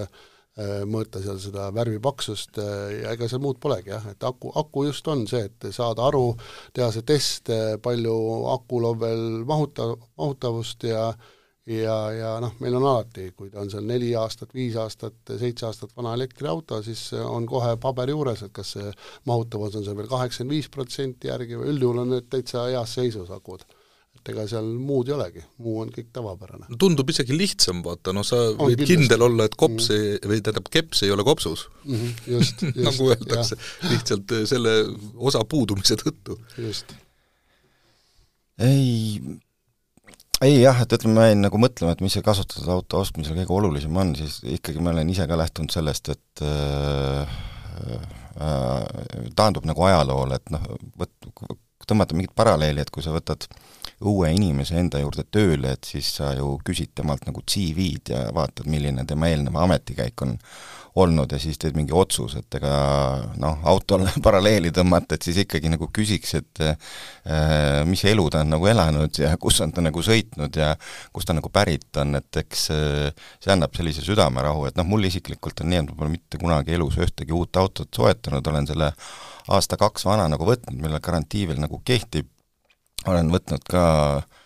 mõõta 0.87 1.19
seal 1.19 1.41
seda 1.43 1.65
värvipaksust 1.75 2.61
ja 2.61 3.11
ega 3.11 3.27
seal 3.27 3.41
muud 3.43 3.57
polegi 3.59 3.91
jah, 3.91 4.05
et 4.13 4.23
aku, 4.23 4.53
aku 4.55 4.85
just 4.87 5.09
on 5.11 5.25
see, 5.27 5.49
et 5.49 5.67
saada 5.75 6.05
aru, 6.07 6.29
teha 6.71 6.93
see 6.95 7.03
test, 7.03 7.51
palju 7.83 8.15
akul 8.53 8.87
on 8.93 9.01
veel 9.01 9.25
mahuta, 9.49 9.89
mahutavust 10.15 10.87
ja 10.87 11.09
ja, 11.67 11.97
ja 12.13 12.33
noh, 12.43 12.57
meil 12.61 12.77
on 12.79 12.87
alati, 12.89 13.31
kui 13.37 13.51
ta 13.53 13.63
on 13.63 13.71
seal 13.73 13.87
neli 13.89 14.11
aastat, 14.19 14.53
viis 14.57 14.77
aastat, 14.81 15.17
seitse 15.41 15.69
aastat 15.69 15.95
vana 15.97 16.15
elektriauto, 16.17 16.81
siis 16.85 17.07
on 17.25 17.47
kohe 17.49 17.77
paber 17.81 18.13
juures, 18.13 18.45
et 18.45 18.53
kas 18.55 18.75
see 18.77 18.91
mahutavus 19.31 19.79
on 19.79 19.87
seal 19.87 19.97
veel 19.99 20.11
kaheksakümmend 20.11 20.57
viis 20.59 20.69
protsenti 20.73 21.33
järgi 21.33 21.59
või 21.61 21.73
üldjuhul 21.73 22.05
on 22.05 22.13
need 22.17 22.29
täitsa 22.33 22.69
heas 22.69 22.99
seisus 22.99 23.33
akud. 23.35 23.65
et 24.15 24.29
ega 24.31 24.45
seal 24.49 24.69
muud 24.79 25.09
ei 25.09 25.15
olegi, 25.17 25.41
muu 25.61 25.81
on 25.83 25.89
kõik 25.93 26.13
tavapärane. 26.15 26.69
tundub 26.79 27.09
isegi 27.11 27.37
lihtsam, 27.37 27.81
vaata, 27.85 28.13
noh 28.13 28.25
sa 28.25 28.37
on 28.53 28.61
võid 28.61 28.79
kindlasti. 28.79 29.01
kindel 29.01 29.25
olla, 29.27 29.49
et 29.49 29.57
kops 29.57 29.89
mm 29.89 29.97
-hmm. 29.97 30.29
või 30.31 30.43
tähendab, 30.45 30.69
keps 30.71 31.03
ei 31.03 31.11
ole 31.11 31.25
kopsus 31.25 31.69
mm. 31.85 31.95
-hmm, 31.95 32.13
just, 32.37 32.63
just 32.69 32.85
nagu 32.89 33.09
öeldakse, 33.09 33.57
lihtsalt 33.91 34.37
selle 34.53 34.77
osa 35.17 35.45
puudumise 35.45 35.97
tõttu. 35.97 36.39
just. 36.59 36.95
ei, 38.59 39.19
ei 40.45 40.61
jah, 40.61 40.81
et 40.85 40.93
ütleme, 40.97 41.17
ma 41.17 41.27
jäin 41.29 41.43
nagu 41.45 41.59
mõtlema, 41.61 41.95
et 41.95 42.03
mis 42.05 42.15
see 42.17 42.25
kasutatud 42.25 42.71
auto 42.75 43.01
ostmisel 43.05 43.37
kõige 43.39 43.57
olulisem 43.59 43.97
on, 44.01 44.15
siis 44.19 44.41
ikkagi 44.57 44.83
ma 44.83 44.93
olen 44.93 45.13
ise 45.13 45.27
ka 45.31 45.39
lähtunud 45.41 45.73
sellest, 45.75 46.11
et 46.15 46.45
äh, 46.45 47.37
äh, 48.45 49.29
taandub 49.37 49.69
nagu 49.69 49.87
ajaloole, 49.89 50.41
et 50.41 50.55
noh, 50.55 50.67
võt-, 51.85 51.91
tõmmata 51.93 52.17
mingit 52.17 52.35
paralleeli, 52.35 52.81
et 52.81 52.91
kui 52.91 53.05
sa 53.05 53.13
võtad 53.15 53.47
uue 54.05 54.31
inimese 54.35 54.77
enda 54.79 55.01
juurde 55.01 55.25
tööle, 55.31 55.75
et 55.77 55.85
siis 55.85 56.09
sa 56.17 56.33
ju 56.35 56.59
küsid 56.65 56.95
temalt 56.95 57.27
nagu 57.29 57.43
CV-d 57.47 58.13
ja 58.13 58.25
vaatad, 58.35 58.67
milline 58.67 59.05
tema 59.07 59.29
eelnev 59.29 59.57
ametikäik 59.57 60.23
on 60.23 60.39
olnud 60.95 61.33
ja 61.33 61.41
siis 61.43 61.59
teed 61.59 61.75
mingi 61.75 61.93
otsus, 61.95 62.37
et 62.39 62.55
ega 62.55 62.73
noh, 63.43 63.59
autole 63.67 64.11
paralleeli 64.27 64.71
tõmmata, 64.75 65.17
et 65.17 65.27
siis 65.27 65.41
ikkagi 65.43 65.73
nagu 65.73 65.89
küsiks, 65.95 66.35
et 66.39 66.63
äh, 66.63 67.83
mis 67.89 68.05
elu 68.07 68.29
ta 68.31 68.45
on 68.45 68.55
nagu 68.55 68.69
elanud 68.71 69.19
ja 69.19 69.33
kus 69.41 69.61
on 69.65 69.75
ta 69.75 69.83
nagu 69.83 70.05
sõitnud 70.07 70.55
ja 70.61 70.73
kust 71.13 71.31
ta 71.31 71.35
nagu 71.35 71.51
pärit 71.55 72.03
on, 72.03 72.15
et 72.21 72.43
eks 72.45 72.67
äh, 72.75 73.29
see 73.43 73.55
annab 73.55 73.75
sellise 73.75 74.07
südamerahu, 74.07 74.69
et 74.71 74.79
noh, 74.79 74.87
mul 74.87 75.11
isiklikult 75.11 75.65
on 75.65 75.73
nii, 75.73 75.83
et 75.83 75.91
ma 75.91 75.99
pole 76.03 76.15
mitte 76.15 76.41
kunagi 76.41 76.79
elus 76.79 76.99
ühtegi 77.03 77.35
uut 77.35 77.63
autot 77.63 77.91
soetanud, 77.95 78.53
olen 78.55 78.71
selle 78.71 78.93
aasta-kaks 79.49 80.07
vana 80.09 80.29
nagu 80.33 80.47
võtnud, 80.49 80.79
millel 80.81 81.03
garantii 81.05 81.49
veel 81.51 81.61
nagu 81.61 81.81
kehtib, 81.85 82.31
olen 83.11 83.29
võtnud 83.33 83.67
ka 83.69 83.85
äh, 84.17 84.43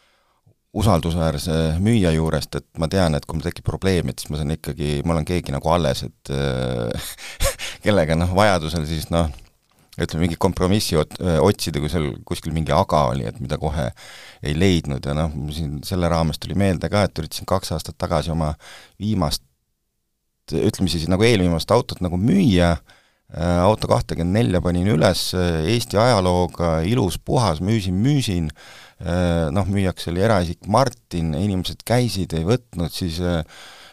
usaldusväärse 0.79 1.57
müüja 1.83 2.13
juurest, 2.13 2.59
et 2.61 2.67
ma 2.81 2.89
tean, 2.93 3.17
et 3.17 3.27
kui 3.27 3.39
mul 3.39 3.47
tekib 3.47 3.67
probleem, 3.67 4.11
et 4.11 4.21
siis 4.21 4.31
ma 4.33 4.41
saan 4.41 4.53
ikkagi, 4.55 4.99
mul 5.09 5.21
on 5.21 5.29
keegi 5.29 5.55
nagu 5.55 5.71
alles, 5.73 6.05
et 6.07 6.33
äh, 6.35 7.13
kellega 7.85 8.17
noh, 8.19 8.35
vajadusel 8.37 8.85
siis 8.89 9.09
noh, 9.15 9.31
ütleme, 9.99 10.27
mingi 10.27 10.39
kompromissi 10.39 10.99
ot-, 11.01 11.17
otsida, 11.43 11.81
kui 11.83 11.91
seal 11.91 12.11
kuskil 12.29 12.55
mingi 12.55 12.75
aga 12.75 13.07
oli, 13.15 13.27
et 13.27 13.41
mida 13.43 13.59
kohe 13.59 13.89
ei 14.47 14.55
leidnud 14.55 15.09
ja 15.09 15.17
noh, 15.17 15.33
siin 15.55 15.81
selle 15.87 16.11
raames 16.13 16.39
tuli 16.43 16.59
meelde 16.59 16.91
ka, 16.93 17.07
et 17.09 17.23
üritasin 17.25 17.49
kaks 17.49 17.75
aastat 17.75 17.99
tagasi 17.99 18.31
oma 18.35 18.53
viimast, 19.01 19.43
ütleme 20.53 20.93
siis 20.93 21.09
nagu 21.11 21.25
eelviimast 21.27 21.73
autot 21.75 22.05
nagu 22.05 22.21
müüa, 22.21 22.77
äh, 22.77 22.98
auto 23.29 23.91
kahtekümmend 23.91 24.39
nelja 24.39 24.61
panin 24.65 24.87
üles, 24.89 25.35
Eesti 25.37 25.99
ajalooga, 26.01 26.79
ilus, 26.89 27.19
puhas, 27.21 27.59
müüsin, 27.61 27.99
müüsin, 28.01 28.47
Äh, 28.99 29.47
noh, 29.55 29.67
müüjaks 29.71 30.09
oli 30.11 30.25
eraisik 30.27 30.67
Martin, 30.67 31.31
inimesed 31.39 31.85
käisid, 31.87 32.33
ei 32.35 32.43
võtnud, 32.47 32.91
siis 32.91 33.21
äh, 33.23 33.45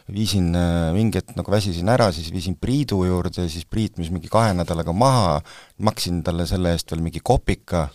viisin 0.09 0.47
äh, 0.57 0.89
mingi 0.95 1.19
hetk 1.21 1.35
nagu 1.37 1.53
väsisin 1.53 1.91
ära, 1.93 2.07
siis 2.13 2.31
viisin 2.33 2.55
Priidu 2.57 3.03
juurde, 3.05 3.45
siis 3.51 3.67
Priit 3.69 3.99
müüs 4.01 4.09
mingi 4.13 4.31
kahe 4.33 4.55
nädalaga 4.57 4.95
maha, 4.97 5.43
maksin 5.77 6.23
talle 6.25 6.47
selle 6.49 6.73
eest 6.73 6.89
veel 6.89 7.05
mingi 7.05 7.21
kopika, 7.21 7.87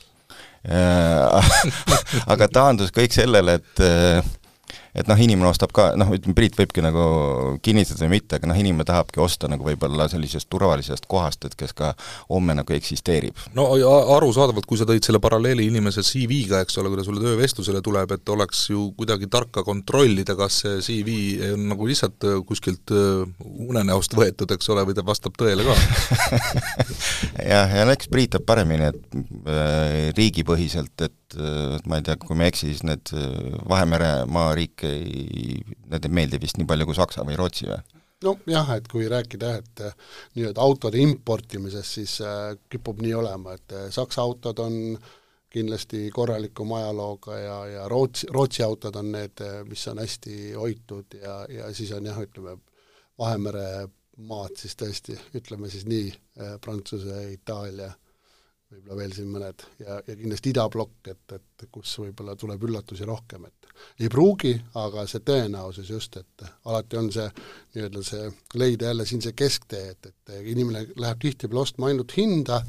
aga 2.33 2.46
taandus 2.53 2.90
kõik 2.92 3.14
sellele, 3.16 3.55
et 3.57 3.81
et 4.94 5.11
noh, 5.11 5.18
inimene 5.20 5.50
ostab 5.50 5.72
ka, 5.76 5.90
noh, 5.98 6.11
ütleme, 6.14 6.35
Priit 6.37 6.57
võibki 6.59 6.83
nagu 6.85 7.05
kinnitada 7.64 8.05
või 8.05 8.16
mitte, 8.16 8.38
aga 8.38 8.50
noh, 8.50 8.59
inimene 8.59 8.87
tahabki 8.88 9.20
osta 9.22 9.48
nagu 9.50 9.66
võib-olla 9.66 10.07
sellisest 10.11 10.48
turvalisest 10.50 11.07
kohast, 11.11 11.44
et 11.46 11.57
kes 11.59 11.74
ka 11.76 11.92
homme 12.31 12.57
nagu 12.59 12.74
eksisteerib. 12.74 13.38
no 13.57 13.68
arusaadavalt, 14.16 14.66
kui 14.68 14.81
sa 14.81 14.88
tõid 14.88 15.07
selle 15.07 15.20
paralleeli 15.22 15.68
inimese 15.70 16.05
CV-ga, 16.07 16.62
eks 16.64 16.81
ole, 16.81 16.90
kui 16.90 17.00
ta 17.00 17.07
sulle 17.07 17.22
töövestlusele 17.24 17.83
tuleb, 17.85 18.16
et 18.16 18.35
oleks 18.35 18.66
ju 18.72 18.88
kuidagi 18.98 19.31
tark 19.31 19.53
ka 19.55 19.64
kontrollida, 19.66 20.37
kas 20.38 20.62
see 20.64 20.81
CV 20.87 21.18
on 21.55 21.68
nagu 21.74 21.88
lihtsalt 21.88 22.26
äh, 22.26 22.40
kuskilt 22.46 22.94
äh, 22.94 23.24
unenäost 23.68 24.16
võetud, 24.18 24.50
eks 24.57 24.72
ole, 24.74 24.85
või 24.88 24.98
ta 24.98 25.07
vastab 25.07 25.38
tõele 25.38 25.66
ka 25.66 25.76
jah, 27.53 27.70
ja 27.79 27.87
no 27.87 27.94
eks 27.94 28.11
Priit 28.11 28.35
teab 28.35 28.46
paremini, 28.48 28.90
et 28.90 29.18
äh, 29.46 30.11
riigipõhiselt, 30.18 30.96
et 31.07 31.14
ma 31.38 31.98
ei 31.98 32.04
tea, 32.06 32.16
kui 32.18 32.36
ma 32.36 32.46
ei 32.46 32.52
eksi, 32.52 32.72
siis 32.72 32.84
need 32.86 33.12
Vahemere 33.68 34.24
maariike 34.26 34.90
ei, 34.90 35.60
need 35.90 36.06
ei 36.06 36.14
meeldi 36.20 36.40
vist 36.42 36.58
nii 36.58 36.68
palju 36.68 36.88
kui 36.88 36.98
Saksa 36.98 37.26
või 37.26 37.38
Rootsi 37.38 37.68
või? 37.70 37.80
nojah, 38.24 38.74
et 38.76 38.88
kui 38.88 39.08
rääkida, 39.08 39.54
et 39.60 39.82
nii-öelda 40.36 40.60
autode 40.60 41.00
importimisest, 41.00 41.96
siis 41.98 42.18
äh, 42.24 42.52
kipub 42.70 43.00
nii 43.00 43.14
olema, 43.16 43.54
et 43.56 43.76
äh, 43.76 43.86
Saksa 43.94 44.22
autod 44.22 44.60
on 44.60 44.98
kindlasti 45.50 46.04
korralikuma 46.14 46.78
ajalooga 46.78 47.38
ja, 47.38 47.56
ja 47.66 47.86
Rootsi, 47.88 48.28
Rootsi 48.30 48.62
autod 48.62 48.98
on 49.00 49.12
need, 49.14 49.40
äh, 49.44 49.62
mis 49.68 49.86
on 49.88 50.02
hästi 50.02 50.52
hoitud 50.52 51.16
ja, 51.22 51.40
ja 51.48 51.72
siis 51.74 51.92
on 51.96 52.10
jah, 52.10 52.20
ütleme, 52.20 52.58
Vahemere 53.20 53.88
maad 54.28 54.54
siis 54.56 54.76
tõesti, 54.80 55.16
ütleme 55.36 55.68
siis 55.72 55.84
nii, 55.88 56.12
Prantsuse, 56.64 57.18
Itaalia 57.34 57.90
võib-olla 58.70 58.96
veel 59.00 59.14
siin 59.14 59.30
mõned 59.33 59.62
ja, 59.83 59.96
ja 60.06 60.14
kindlasti 60.14 60.52
idablokk, 60.52 61.11
et, 61.11 61.35
et 61.37 61.66
kus 61.74 61.92
võib-olla 62.02 62.37
tuleb 62.38 62.62
üllatusi 62.68 63.06
rohkem, 63.09 63.48
et 63.48 63.70
ei 64.04 64.11
pruugi, 64.12 64.52
aga 64.78 65.06
see 65.11 65.24
tõenäosus 65.26 65.90
just, 65.90 66.20
et 66.20 66.44
alati 66.70 67.00
on 67.00 67.11
see 67.14 67.26
nii-öelda 67.74 68.04
see, 68.06 68.30
leida 68.61 68.90
jälle 68.90 69.06
siin 69.09 69.24
see 69.24 69.35
kesktee, 69.37 69.94
et, 69.94 70.11
et 70.12 70.35
inimene 70.52 70.87
läheb 71.00 71.22
tihtipeale 71.22 71.64
ostma 71.64 71.90
ainult 71.90 72.14
hinda, 72.18 72.61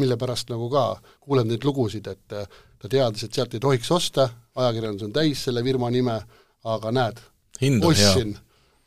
mille 0.00 0.18
pärast 0.20 0.52
nagu 0.52 0.68
ka 0.72 0.88
kuuleb 1.24 1.48
neid 1.48 1.64
lugusid, 1.64 2.10
et 2.12 2.26
ta 2.28 2.90
teadis, 2.90 3.24
et 3.24 3.38
sealt 3.38 3.56
ei 3.56 3.62
tohiks 3.62 3.90
osta, 3.94 4.28
ajakirjandus 4.56 5.08
on 5.08 5.16
täis 5.16 5.46
selle 5.48 5.64
firma 5.64 5.90
nime, 5.94 6.20
aga 6.66 6.92
näed, 6.92 7.22
ostsin 7.88 8.36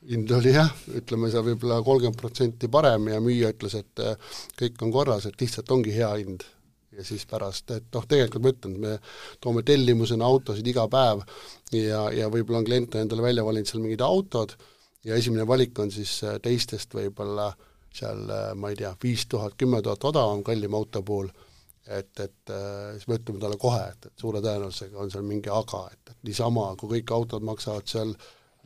hind 0.08 0.32
oli 0.32 0.54
jah, 0.54 0.70
ütleme 0.96 1.30
seal 1.32 1.44
võib-olla 1.44 1.82
kolmkümmend 1.84 2.20
protsenti 2.20 2.70
parem 2.72 3.10
ja 3.12 3.20
müüja 3.24 3.52
ütles, 3.54 3.76
et 3.82 4.04
äh, 4.04 4.38
kõik 4.60 4.80
on 4.86 4.94
korras, 4.96 5.28
et 5.28 5.40
lihtsalt 5.42 5.72
ongi 5.76 5.96
hea 5.96 6.12
hind. 6.22 6.46
ja 7.00 7.04
siis 7.06 7.22
pärast, 7.30 7.70
et 7.72 7.86
noh, 7.94 8.04
tegelikult 8.10 8.44
ma 8.44 8.52
ütlen, 8.52 8.72
me 8.82 8.94
toome 9.40 9.62
tellimusena 9.64 10.26
autosid 10.26 10.68
iga 10.68 10.88
päev 10.92 11.22
ja, 11.72 12.08
ja 12.12 12.28
võib-olla 12.34 12.60
on 12.60 12.66
klient 12.68 12.98
endale 13.00 13.24
välja 13.24 13.46
valinud 13.46 13.70
seal 13.70 13.84
mingid 13.84 14.02
autod 14.04 14.56
ja 15.06 15.16
esimene 15.16 15.46
valik 15.48 15.80
on 15.80 15.94
siis 15.94 16.18
äh, 16.28 16.40
teistest 16.44 16.96
võib-olla 16.98 17.52
seal 17.94 18.26
äh, 18.34 18.50
ma 18.56 18.74
ei 18.74 18.80
tea, 18.82 18.96
viis 19.04 19.28
tuhat, 19.30 19.56
kümme 19.60 19.84
tuhat 19.86 20.04
odavam 20.10 20.44
kallim 20.44 20.76
auto 20.76 21.04
puhul, 21.06 21.30
et, 21.86 22.12
et 22.20 22.52
siis 22.98 23.08
me 23.08 23.20
ütleme 23.20 23.40
talle 23.44 23.62
kohe, 23.62 23.86
et, 23.94 24.10
et 24.10 24.26
suure 24.26 24.42
tõenäosusega 24.44 25.00
on 25.00 25.14
seal 25.14 25.24
mingi 25.28 25.54
aga, 25.54 25.86
et, 25.94 26.12
et 26.12 26.28
niisama, 26.28 26.72
kui 26.80 26.98
kõik 26.98 27.16
autod 27.16 27.46
maksavad 27.48 27.88
seal 27.88 28.16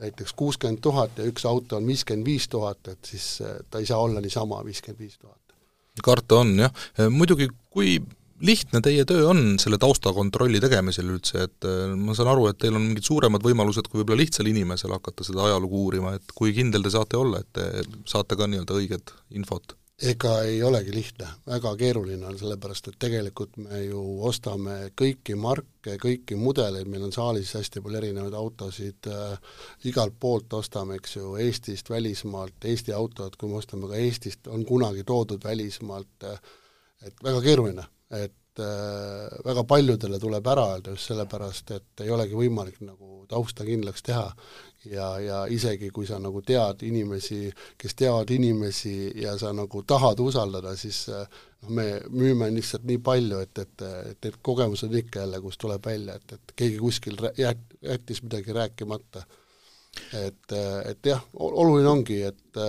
näiteks 0.03 0.33
kuuskümmend 0.39 0.81
tuhat 0.83 1.17
ja 1.17 1.27
üks 1.29 1.45
auto 1.49 1.79
on 1.79 1.87
viiskümmend 1.87 2.27
viis 2.27 2.49
tuhat, 2.51 2.91
et 2.91 3.13
siis 3.13 3.27
eh, 3.43 3.61
ta 3.69 3.81
ei 3.81 3.87
saa 3.89 4.01
olla 4.03 4.21
niisama 4.23 4.63
viiskümmend 4.65 4.99
viis 4.99 5.17
tuhat. 5.17 5.39
karta 6.03 6.41
on 6.43 6.57
jah, 6.65 6.73
eh, 6.97 7.09
muidugi 7.09 7.49
kui 7.69 7.97
lihtne 8.43 8.81
teie 8.83 9.05
töö 9.07 9.27
on 9.31 9.43
selle 9.61 9.77
taustakontrolli 9.79 10.59
tegemisel 10.63 11.13
üldse, 11.15 11.45
et 11.47 11.69
eh, 11.69 11.93
ma 11.95 12.15
saan 12.17 12.33
aru, 12.33 12.49
et 12.51 12.59
teil 12.61 12.75
on 12.79 12.89
mingid 12.89 13.07
suuremad 13.07 13.45
võimalused 13.45 13.87
kui 13.89 14.01
võib-olla 14.01 14.23
lihtsal 14.23 14.49
inimesel 14.51 14.95
hakata 14.97 15.27
seda 15.27 15.47
ajalugu 15.47 15.85
uurima, 15.85 16.17
et 16.17 16.35
kui 16.35 16.55
kindel 16.55 16.83
te 16.85 16.93
saate 16.93 17.19
olla, 17.19 17.43
et 17.43 17.53
te 17.55 17.87
saate 18.09 18.39
ka 18.39 18.49
nii-öelda 18.49 18.79
õiget 18.81 19.15
infot? 19.39 19.77
Ega 20.03 20.33
ei 20.43 20.57
olegi 20.63 20.91
lihtne, 20.93 21.27
väga 21.47 21.71
keeruline 21.79 22.25
on, 22.27 22.35
sellepärast 22.39 22.89
et 22.91 22.97
tegelikult 22.99 23.55
me 23.63 23.79
ju 23.85 24.01
ostame 24.27 24.75
kõiki 24.99 25.35
marke, 25.39 25.95
kõiki 26.01 26.37
mudeleid, 26.39 26.89
meil 26.91 27.05
on 27.07 27.15
saalis 27.15 27.53
hästi 27.57 27.81
palju 27.83 28.01
erinevaid 28.01 28.35
autosid 28.37 29.09
äh,, 29.11 29.37
igalt 29.89 30.17
poolt 30.19 30.53
ostame, 30.59 30.99
eks 30.99 31.17
ju, 31.17 31.33
Eestist, 31.43 31.89
välismaalt, 31.93 32.57
Eesti 32.67 32.95
autod, 32.95 33.37
kui 33.39 33.51
me 33.51 33.59
ostame 33.61 33.89
ka 33.91 33.99
Eestist, 33.99 34.47
on 34.51 34.65
kunagi 34.67 35.05
toodud 35.07 35.43
välismaalt 35.43 36.27
äh,, 36.27 36.39
et 37.07 37.23
väga 37.23 37.41
keeruline, 37.47 37.87
et 38.19 38.35
äh, 38.61 39.39
väga 39.45 39.63
paljudele 39.69 40.19
tuleb 40.19 40.47
ära 40.47 40.67
öelda 40.73 40.93
just 40.93 41.09
sellepärast, 41.11 41.71
et 41.71 42.05
ei 42.05 42.11
olegi 42.13 42.37
võimalik 42.37 42.81
nagu 42.85 43.23
tausta 43.29 43.65
kindlaks 43.65 44.03
teha 44.05 44.27
ja, 44.85 45.07
ja 45.19 45.39
isegi 45.49 45.89
kui 45.93 46.07
sa 46.07 46.19
nagu 46.21 46.41
tead 46.45 46.83
inimesi, 46.87 47.47
kes 47.79 47.95
teavad 47.99 48.31
inimesi 48.35 49.13
ja 49.21 49.37
sa 49.39 49.53
nagu 49.55 49.83
tahad 49.87 50.19
usaldada, 50.23 50.75
siis 50.79 51.05
noh, 51.09 51.71
me 51.77 51.87
müüme 52.11 52.49
lihtsalt 52.53 52.85
nii 52.87 52.99
palju, 53.03 53.39
et, 53.45 53.63
et, 53.63 53.85
et 54.13 54.27
need 54.27 54.41
kogemused 54.41 54.93
ikka 55.03 55.23
jälle, 55.23 55.39
kus 55.43 55.59
tuleb 55.61 55.85
välja, 55.85 56.17
et, 56.19 56.35
et 56.37 56.55
keegi 56.55 56.81
kuskil 56.81 57.17
jät-, 57.39 57.79
jättis 57.81 58.23
midagi 58.25 58.55
rääkimata. 58.59 59.25
Et, 60.17 60.55
et 60.89 61.09
jah, 61.09 61.21
oluline 61.33 61.89
ongi, 61.89 62.19
et 62.27 62.59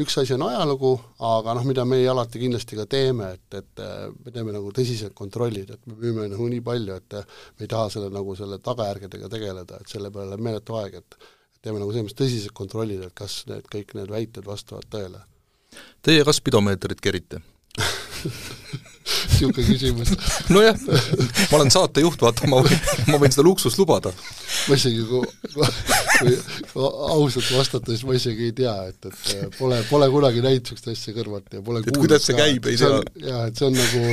üks 0.00 0.16
asi 0.20 0.34
on 0.36 0.46
ajalugu, 0.48 0.92
aga 1.28 1.54
noh, 1.58 1.66
mida 1.68 1.84
meie 1.88 2.08
alati 2.10 2.40
kindlasti 2.42 2.78
ka 2.78 2.86
teeme, 2.90 3.30
et, 3.36 3.58
et 3.60 3.84
me 4.24 4.34
teeme 4.34 4.54
nagu 4.54 4.72
tõsised 4.74 5.14
kontrollid, 5.16 5.70
et 5.76 5.86
me 5.90 5.96
müüme 6.00 6.26
nagu 6.32 6.48
nii 6.50 6.64
palju, 6.64 6.98
et 6.98 7.18
me 7.20 7.66
ei 7.66 7.70
taha 7.70 7.92
selle 7.94 8.10
nagu 8.14 8.36
selle 8.38 8.58
tagajärgedega 8.64 9.30
tegeleda, 9.32 9.80
et 9.80 9.96
selle 9.96 10.12
peale 10.14 10.32
läheb 10.32 10.44
meeletu 10.48 10.80
aeg, 10.80 11.00
et 11.02 11.18
teeme 11.64 11.80
nagu 11.80 11.92
selles 11.92 12.08
mõttes 12.08 12.20
tõsised 12.24 12.56
kontrollid, 12.56 13.06
et 13.06 13.16
kas 13.16 13.42
need, 13.50 13.68
kõik 13.72 13.96
need 13.98 14.12
väited 14.12 14.46
vastavad 14.48 14.88
tõele. 14.92 15.24
Teie 16.04 16.22
kas 16.26 16.38
spidomeetrit 16.38 17.00
kerite 17.02 17.40
niisugune 19.04 19.64
küsimus 19.68 20.12
nojah, 20.52 20.78
ma 21.50 21.58
olen 21.58 21.72
saatejuht, 21.72 22.22
vaata, 22.24 22.48
ma 22.48 22.62
võin, 22.64 22.78
ma 23.10 23.20
võin 23.20 23.34
seda 23.34 23.44
luksust 23.46 23.80
lubada. 23.80 24.12
ma 24.68 24.78
isegi, 24.78 25.04
kui 25.08 25.24
ausalt 26.74 27.50
vastata, 27.52 27.92
siis 27.92 28.04
ma 28.08 28.16
isegi 28.16 28.48
ei 28.48 28.56
tea, 28.56 28.74
et, 28.90 29.10
et 29.10 29.58
pole, 29.58 29.82
pole 29.90 30.08
kunagi 30.12 30.44
näinud 30.44 30.64
niisugust 30.64 30.88
asja 30.94 31.16
kõrvalt 31.16 31.52
ja 31.52 31.64
pole 31.64 31.84
et 31.84 32.00
kuidas 32.00 32.24
see 32.28 32.38
käib, 32.38 32.70
ei 32.70 32.80
tea. 32.80 33.00
jaa, 33.28 33.46
et 33.50 33.60
see 33.60 33.68
on 33.68 33.76
nagu 33.76 34.04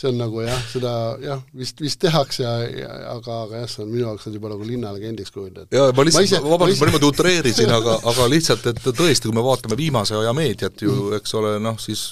see 0.00 0.08
on 0.08 0.16
nagu 0.16 0.40
jah, 0.40 0.60
seda 0.70 0.92
jah, 1.20 1.40
vist, 1.56 1.80
vist 1.82 2.00
tehakse 2.00 2.46
aga, 2.46 3.34
aga 3.44 3.60
jah, 3.62 3.66
see 3.68 3.82
on 3.84 3.90
minu 3.90 4.06
jaoks 4.06 4.28
on 4.30 4.36
juba 4.38 4.52
nagu 4.54 4.64
linnalegendiks 4.64 5.34
kujunenud. 5.34 5.68
jaa, 5.76 5.90
ma 5.96 6.06
lihtsalt, 6.06 6.46
vabandust, 6.46 6.80
ma 6.80 6.88
niimoodi 6.88 7.08
utreerisin, 7.10 7.72
aga, 7.76 7.98
aga 8.12 8.28
lihtsalt, 8.32 8.70
et 8.72 8.80
tõesti, 8.88 9.28
kui 9.28 9.36
me 9.36 9.44
vaatame 9.44 9.76
viimase 9.80 10.16
aja 10.16 10.32
meediat 10.36 10.80
ju, 10.86 11.10
eks 11.18 11.36
ole, 11.36 11.52
noh 11.62 11.76
siis 11.82 12.06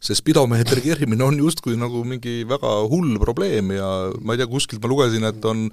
see 0.00 0.18
spidomeetri 0.18 0.84
kerimine 0.84 1.24
on 1.24 1.40
justkui 1.40 1.78
nagu 1.80 2.04
mingi 2.04 2.42
väga 2.50 2.76
hull 2.92 3.16
probleem 3.22 3.72
ja 3.78 3.90
ma 4.20 4.36
ei 4.36 4.42
tea, 4.42 4.50
kuskilt 4.50 4.84
ma 4.84 4.92
lugesin, 4.92 5.24
et 5.30 5.48
on 5.48 5.68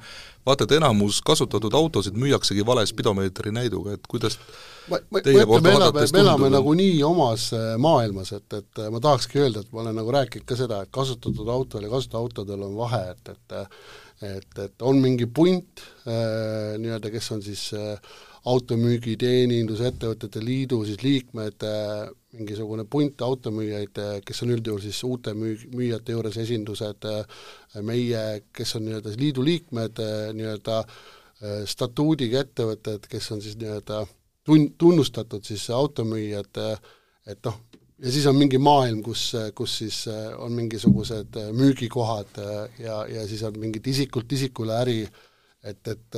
vaata, 0.48 0.68
et 0.68 0.78
enamus 0.80 1.20
kasutatud 1.26 1.76
autosid 1.78 2.18
müüaksegi 2.18 2.66
vale 2.66 2.86
spidomeetri 2.88 3.54
näiduga, 3.56 3.98
et 3.98 4.08
kuidas 4.10 4.40
ma, 4.88 4.98
ma, 4.98 5.02
ma 5.12 5.22
ütlen, 5.22 5.54
me 5.68 5.76
elame, 5.76 6.08
me 6.14 6.24
elame 6.24 6.52
nagu 6.56 6.74
nii 6.80 6.98
omas 7.08 7.50
äh, 7.58 7.70
maailmas, 7.82 8.34
et, 8.38 8.48
et 8.56 8.84
äh, 8.84 8.90
ma 8.94 9.04
tahakski 9.04 9.44
öelda, 9.44 9.64
et 9.64 9.76
ma 9.76 9.84
olen 9.86 10.00
nagu 10.02 10.16
rääkinud 10.16 10.48
ka 10.48 10.60
seda, 10.60 10.82
et 10.84 10.94
kasutatud 10.96 11.52
autol 11.52 11.86
ja 11.86 11.94
kasutatud 11.94 12.20
autodel 12.24 12.68
on 12.70 12.76
vahe, 12.80 13.06
et, 13.16 13.34
et 13.36 13.58
et, 14.22 14.60
et 14.64 14.82
on 14.82 14.98
mingi 14.98 15.28
punt 15.30 15.84
äh, 16.10 16.74
nii-öelda, 16.82 17.12
kes 17.14 17.32
on 17.36 17.44
siis 17.46 17.68
äh, 17.78 18.16
automüügi 18.48 19.16
teenindusettevõtete 19.20 20.42
liidu 20.44 20.80
siis 20.88 21.02
liikmed 21.04 21.66
äh,, 21.68 22.08
mingisugune 22.38 22.86
punt 22.90 23.22
automüüjaid, 23.26 24.00
äh, 24.04 24.20
kes 24.26 24.44
on 24.46 24.54
üldjuhul 24.56 24.84
siis 24.84 25.00
uute 25.08 25.34
müü-, 25.38 25.68
müüjate 25.74 26.16
juures 26.16 26.38
esindused 26.44 27.08
äh,, 27.10 27.42
meie, 27.86 28.24
kes 28.56 28.76
on 28.80 28.88
nii-öelda 28.88 29.16
liidu 29.20 29.46
liikmed 29.46 30.04
äh,, 30.04 30.30
nii-öelda 30.38 30.80
äh, 30.84 31.64
statuudiga 31.70 32.46
ettevõtted, 32.46 33.10
kes 33.12 33.32
on 33.36 33.44
siis 33.44 33.58
nii-öelda 33.60 34.04
tun-, 34.48 34.72
tunnustatud 34.80 35.44
siis 35.48 35.68
automüüjad, 35.74 36.64
et 37.28 37.44
noh, 37.44 37.62
ja 38.00 38.12
siis 38.14 38.28
on 38.30 38.38
mingi 38.38 38.60
maailm, 38.62 39.02
kus, 39.04 39.32
kus 39.58 39.80
siis 39.82 40.04
on 40.38 40.54
mingisugused 40.56 41.40
müügikohad 41.58 42.40
ja, 42.80 43.02
ja 43.12 43.26
siis 43.28 43.42
on 43.44 43.58
mingid 43.60 43.88
isikult 43.90 44.32
isikule 44.38 44.78
äri, 44.78 45.02
et, 45.68 45.92
et, 45.92 46.18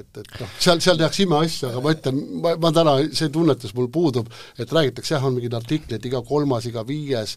et, 0.00 0.20
et 0.22 0.34
noh, 0.40 0.50
seal, 0.58 0.82
seal 0.82 0.98
tehakse 1.00 1.24
imeasju, 1.26 1.70
aga 1.70 1.84
ma 1.84 1.94
ütlen, 1.96 2.20
ma, 2.42 2.56
ma 2.60 2.74
täna, 2.74 2.98
see 3.16 3.30
tunnetus 3.32 3.76
mul 3.76 3.90
puudub, 3.92 4.30
et 4.58 4.76
räägitakse, 4.76 5.16
jah, 5.16 5.24
on 5.26 5.36
mingid 5.36 5.56
artiklid, 5.56 6.04
iga 6.06 6.22
kolmas, 6.26 6.68
iga 6.70 6.84
viies, 6.88 7.36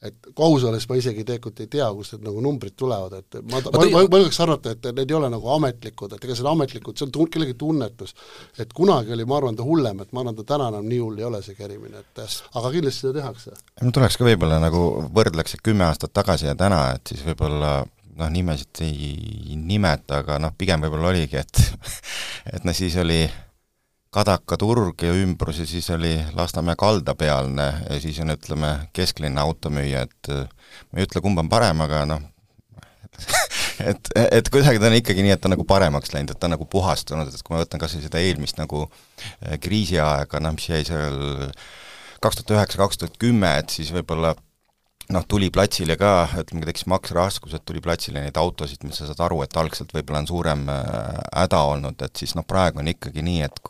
et 0.00 0.30
kui 0.32 0.46
aus 0.46 0.64
olla, 0.64 0.78
siis 0.80 0.88
ma 0.88 0.96
isegi 0.96 1.26
tegelikult 1.28 1.60
ei 1.60 1.68
tea, 1.70 1.86
kust 1.92 2.14
need 2.14 2.24
nagu 2.24 2.40
numbrid 2.44 2.72
tulevad, 2.80 3.18
et 3.18 3.36
ma, 3.42 3.60
ma, 3.60 3.72
ma, 3.74 3.84
ma, 3.84 4.20
julgeks 4.22 4.40
arvata, 4.40 4.72
et 4.72 4.88
need 4.96 5.12
ei 5.12 5.18
ole 5.18 5.28
nagu 5.32 5.52
ametlikud, 5.58 6.16
et 6.16 6.24
ega 6.24 6.36
see 6.38 6.48
ametlikud, 6.48 6.96
see 6.96 7.06
on 7.06 7.12
tun-, 7.14 7.28
kellegi 7.34 7.56
tunnetus. 7.60 8.16
et 8.58 8.72
kunagi 8.76 9.12
oli, 9.12 9.28
ma 9.28 9.36
arvan, 9.36 9.58
ta 9.58 9.66
hullem, 9.66 10.00
et 10.00 10.16
ma 10.16 10.24
arvan, 10.24 10.38
ta 10.40 10.46
täna 10.54 10.70
enam 10.72 10.88
nii 10.88 11.02
hull 11.04 11.20
ei 11.20 11.28
ole, 11.28 11.42
see 11.44 11.58
kerimine, 11.58 12.00
et 12.00 12.24
aga 12.24 12.72
kindlasti 12.72 13.04
seda 13.04 13.18
tehakse. 13.20 13.54
no 13.84 13.92
tuleks 13.92 14.16
ka 14.16 14.28
võib-olla 14.30 14.60
nagu 14.64 14.84
võrdleks 15.20 15.60
kümme 15.60 15.84
aastat 15.90 16.16
tagasi 16.16 16.48
ja 16.48 16.56
täna, 16.58 16.86
et 16.96 17.12
siis 17.12 17.26
võib-olla 17.28 17.82
noh, 18.20 18.32
nimesid 18.32 18.82
ei 18.84 19.56
nimeta, 19.56 20.20
aga 20.22 20.38
noh, 20.42 20.54
pigem 20.58 20.82
võib-olla 20.84 21.12
oligi, 21.12 21.40
et 21.40 21.62
et 22.54 22.66
noh, 22.66 22.76
siis 22.76 22.96
oli 23.00 23.22
Kadaka 24.10 24.56
turg 24.58 25.04
ja 25.06 25.12
ümbrus 25.14 25.60
ja 25.62 25.68
siis 25.70 25.86
oli 25.94 26.16
Lasnamäe 26.34 26.74
kalda 26.78 27.14
pealne 27.14 27.68
ja 27.84 28.00
siis 28.02 28.18
on, 28.24 28.32
ütleme, 28.34 28.72
kesklinna 28.96 29.44
automüüja, 29.46 30.02
et 30.08 30.30
ma 30.34 30.98
ei 30.98 31.06
ütle, 31.06 31.22
kumb 31.22 31.38
on 31.38 31.50
parem, 31.52 31.84
aga 31.86 32.02
noh, 32.10 32.24
et, 33.90 34.10
et 34.24 34.50
kuidagi 34.50 34.82
ta 34.82 34.90
on 34.90 34.98
ikkagi 34.98 35.22
nii, 35.22 35.34
et 35.36 35.42
ta 35.42 35.46
on 35.46 35.54
nagu 35.54 35.66
paremaks 35.68 36.14
läinud, 36.14 36.34
et 36.34 36.40
ta 36.40 36.48
on 36.48 36.56
nagu 36.56 36.66
puhastunud, 36.70 37.30
et 37.30 37.46
kui 37.46 37.54
ma 37.54 37.62
võtan 37.62 37.82
kas 37.82 37.94
või 37.96 38.06
seda 38.06 38.22
eelmist 38.24 38.58
nagu 38.58 38.86
kriisiaega, 39.62 40.42
noh, 40.42 40.56
mis 40.58 40.68
jäi 40.72 40.82
seal 40.88 41.20
kaks 42.20 42.40
tuhat 42.40 42.56
üheksa, 42.56 42.80
kaks 42.82 43.00
tuhat 43.00 43.18
kümme, 43.20 43.52
et 43.62 43.72
siis 43.72 43.92
võib-olla 43.94 44.34
noh, 45.14 45.24
tuli 45.28 45.50
platsile 45.54 45.96
ka, 46.00 46.12
ütleme, 46.42 46.66
tekkis 46.68 46.86
makseraskused, 46.90 47.64
tuli 47.66 47.82
platsile 47.84 48.22
neid 48.24 48.38
autosid, 48.40 48.84
mis 48.86 49.00
sa 49.00 49.08
saad 49.08 49.22
aru, 49.26 49.42
et 49.44 49.56
algselt 49.60 49.94
võib-olla 49.96 50.22
on 50.22 50.30
suurem 50.30 50.66
äh, 50.72 51.20
häda 51.42 51.62
olnud, 51.72 52.02
et 52.06 52.22
siis 52.22 52.36
noh, 52.38 52.46
praegu 52.48 52.82
on 52.82 52.90
ikkagi 52.92 53.24
nii, 53.26 53.46
et 53.48 53.62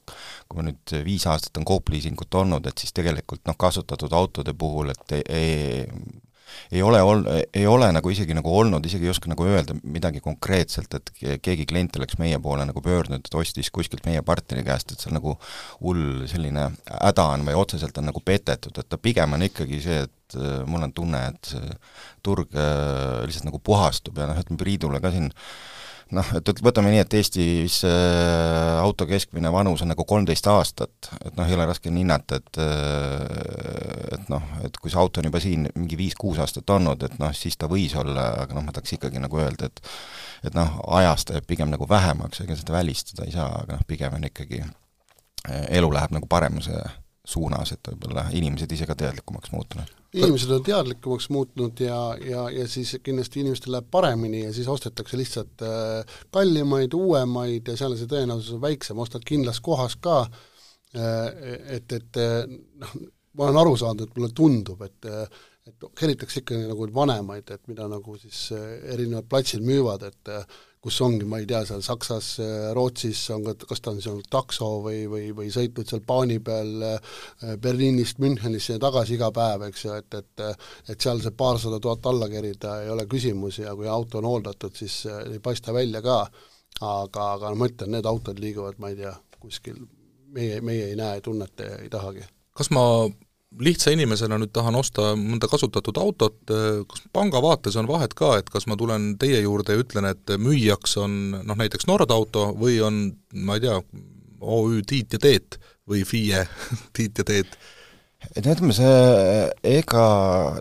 kui 0.50 0.66
nüüd 0.66 0.96
viis 1.07 1.26
aastat 1.31 1.61
on 1.61 1.68
Coop 1.68 1.92
liisingut 1.94 2.40
olnud, 2.42 2.66
et 2.66 2.83
siis 2.83 2.94
tegelikult 2.96 3.44
noh, 3.48 3.59
kasutatud 3.61 4.12
autode 4.16 4.55
puhul, 4.59 4.92
et 4.94 5.16
ei, 5.18 5.24
ei 5.29 6.30
ei 6.73 6.83
ole 6.83 7.01
ol-, 7.03 7.25
ei 7.55 7.67
ole 7.67 7.91
nagu 7.95 8.13
isegi 8.13 8.37
nagu 8.37 8.53
olnud, 8.63 8.87
isegi 8.87 9.09
ei 9.09 9.13
oska 9.13 9.31
nagu 9.33 9.47
öelda 9.49 9.77
midagi 9.83 10.23
konkreetselt, 10.25 10.95
et 10.99 11.13
keegi 11.43 11.67
klient 11.71 11.97
oleks 12.01 12.19
meie 12.21 12.39
poole 12.43 12.67
nagu 12.69 12.83
pöördunud, 12.85 13.25
et 13.25 13.39
ostis 13.41 13.73
kuskilt 13.75 14.07
meie 14.09 14.23
partneri 14.27 14.65
käest, 14.67 14.93
et 14.93 15.03
seal 15.03 15.17
nagu 15.17 15.37
hull 15.81 16.27
selline 16.31 16.71
häda 16.91 17.27
on 17.35 17.49
või 17.49 17.59
otseselt 17.61 17.99
on 18.01 18.11
nagu 18.11 18.23
petetud, 18.25 18.77
et 18.79 18.89
ta 18.91 19.01
pigem 19.01 19.37
on 19.37 19.49
ikkagi 19.49 19.83
see, 19.85 20.05
et 20.07 20.39
äh, 20.39 20.63
mul 20.69 20.87
on 20.87 20.95
tunne, 20.97 21.27
et 21.33 21.53
turg 22.27 22.55
äh, 22.55 23.21
lihtsalt 23.27 23.51
nagu 23.51 23.63
puhastub 23.65 24.19
ja 24.21 24.31
noh, 24.31 24.41
ütleme 24.41 24.61
Priidule 24.61 25.01
ka 25.03 25.13
siin 25.15 25.31
äh, 25.31 25.45
noh, 26.16 26.31
et 26.37 26.62
võtame 26.64 26.92
nii, 26.92 27.03
et 27.05 27.14
Eestis 27.18 27.81
äh, 27.87 28.79
auto 28.81 29.07
keskmine 29.09 29.53
vanus 29.55 29.85
on 29.85 29.90
nagu 29.92 30.05
kolmteist 30.09 30.46
aastat, 30.51 31.11
et 31.20 31.37
noh, 31.37 31.46
ei 31.46 31.57
ole 31.57 31.66
raske 31.68 31.92
hinnata, 31.92 32.40
et 32.40 32.61
äh, 32.62 34.16
et 34.16 34.33
noh, 34.33 34.44
et 34.66 34.77
kui 34.81 34.92
see 34.92 35.01
auto 35.01 35.23
on 35.23 35.31
juba 35.31 35.42
siin 35.42 35.68
mingi 35.75 35.99
viis-kuus 36.01 36.40
aastat 36.42 36.70
olnud, 36.75 37.03
et 37.07 37.18
noh, 37.23 37.35
siis 37.37 37.59
ta 37.61 37.70
võis 37.70 37.94
olla, 37.99 38.31
aga 38.44 38.57
noh, 38.57 38.66
ma 38.66 38.75
tahaks 38.75 38.96
ikkagi 38.99 39.23
nagu 39.23 39.42
öelda, 39.42 39.70
et 39.70 39.85
et 40.51 40.57
noh, 40.57 40.79
ajas 40.96 41.27
ta 41.29 41.37
jääb 41.37 41.46
pigem 41.51 41.70
nagu 41.73 41.88
vähemaks, 41.88 42.40
ega 42.44 42.57
seda 42.57 42.73
välistada 42.79 43.27
ei 43.29 43.35
saa, 43.35 43.51
aga 43.62 43.77
noh, 43.77 43.87
pigem 43.88 44.16
on 44.16 44.27
ikkagi, 44.31 44.64
äh, 45.46 45.64
elu 45.79 45.92
läheb 45.94 46.16
nagu 46.16 46.31
paremuse 46.31 46.81
suunas, 47.31 47.73
et 47.75 47.90
võib-olla 47.93 48.27
inimesed 48.37 48.73
ise 48.75 48.88
ka 48.88 48.97
teadlikumaks 48.99 49.53
muutunud. 49.55 49.93
Inimesed 50.19 50.51
on 50.57 50.64
teadlikumaks 50.66 51.29
muutnud 51.31 51.83
ja, 51.85 52.01
ja, 52.27 52.49
ja 52.51 52.66
siis 52.69 52.97
kindlasti 53.07 53.45
inimestel 53.45 53.77
läheb 53.77 53.90
paremini 53.90 54.45
ja 54.45 54.55
siis 54.57 54.69
ostetakse 54.69 55.19
lihtsalt 55.21 55.64
äh, 55.66 56.19
kallimaid, 56.35 56.97
uuemaid 56.99 57.71
ja 57.71 57.79
seal 57.79 57.95
on 57.95 58.01
see 58.01 58.11
tõenäosus 58.11 58.61
väiksem, 58.62 58.99
ostad 58.99 59.27
kindlas 59.27 59.62
kohas 59.62 59.97
ka 60.03 60.25
äh,, 60.27 61.31
et, 61.79 61.93
et 61.95 62.21
noh, 62.83 62.99
ma 63.38 63.47
olen 63.47 63.62
aru 63.62 63.77
saanud, 63.79 64.09
et 64.09 64.19
mulle 64.19 64.35
tundub, 64.35 64.83
et 64.83 65.11
et 65.68 66.03
helitakse 66.03 66.40
ikkagi 66.40 66.66
nagu 66.70 66.88
vanemaid, 66.94 67.51
et 67.53 67.68
mida 67.70 67.87
nagu 67.90 68.16
siis 68.18 68.49
erinevad 68.55 69.29
platsil 69.31 69.62
müüvad, 69.64 70.07
et 70.09 70.31
kus 70.81 70.96
ongi, 71.05 71.27
ma 71.29 71.38
ei 71.42 71.46
tea, 71.49 71.61
seal 71.68 71.83
Saksas, 71.85 72.29
Rootsis 72.77 73.20
on 73.35 73.44
ka, 73.44 73.55
kas 73.68 73.83
ta 73.85 73.92
on 73.92 74.01
seal 74.01 74.23
takso 74.33 74.70
või, 74.87 75.03
või, 75.12 75.27
või 75.37 75.51
sõitnud 75.53 75.90
seal 75.90 76.01
paani 76.09 76.38
peal 76.44 76.73
Berliinist 77.61 78.23
Münchenisse 78.25 78.79
ja 78.79 78.83
tagasi 78.83 79.18
iga 79.18 79.29
päev, 79.37 79.66
eks 79.68 79.85
ju, 79.85 79.99
et, 80.01 80.16
et 80.16 80.44
et 80.94 80.96
seal 80.96 81.20
see 81.20 81.37
paarsada 81.37 81.81
tuhat 81.85 82.09
alla 82.09 82.31
kerida 82.33 82.79
ei 82.85 82.92
ole 82.94 83.05
küsimus 83.11 83.61
ja 83.61 83.77
kui 83.77 83.90
auto 83.92 84.23
on 84.23 84.31
hooldatud, 84.31 84.73
siis 84.77 85.03
ei 85.11 85.40
paista 85.44 85.77
välja 85.77 86.01
ka, 86.05 86.23
aga, 86.81 87.33
aga 87.37 87.55
ma 87.55 87.68
ütlen, 87.68 87.92
need 87.99 88.09
autod 88.09 88.40
liiguvad, 88.40 88.81
ma 88.81 88.94
ei 88.94 89.03
tea, 89.03 89.12
kuskil 89.40 89.83
meie, 90.33 90.61
meie 90.64 90.90
ei 90.90 90.96
näe, 90.96 91.20
tunneta 91.20 91.75
ja 91.75 91.83
ei 91.85 91.92
tahagi. 91.92 92.25
kas 92.57 92.73
ma 92.73 92.83
lihtsa 93.59 93.91
inimesena 93.95 94.39
nüüd 94.39 94.53
tahan 94.55 94.77
osta 94.79 95.11
mõnda 95.19 95.49
kasutatud 95.51 95.99
autot, 95.99 96.39
kas 96.47 97.03
panga 97.13 97.43
vaates 97.43 97.77
on 97.81 97.89
vahet 97.91 98.15
ka, 98.19 98.37
et 98.39 98.51
kas 98.53 98.69
ma 98.71 98.77
tulen 98.79 99.15
teie 99.19 99.41
juurde 99.43 99.75
ja 99.75 99.83
ütlen, 99.83 100.07
et 100.13 100.35
müüjaks 100.39 100.97
on 101.03 101.19
noh, 101.35 101.59
näiteks 101.59 101.89
Nordauto 101.91 102.51
või 102.59 102.79
on, 102.85 103.03
ma 103.35 103.59
ei 103.59 103.67
tea, 103.67 103.81
OÜ 104.41 104.81
Tiit 104.89 105.13
ja 105.13 105.21
Teet 105.21 105.59
või 105.89 106.05
FIE 106.09 106.47
Tiit 106.97 107.19
ja 107.21 107.27
Teet 107.27 107.59
et 108.29 108.45
no 108.45 108.53
ütleme, 108.53 108.75
see 108.77 109.77
ega 109.81 110.03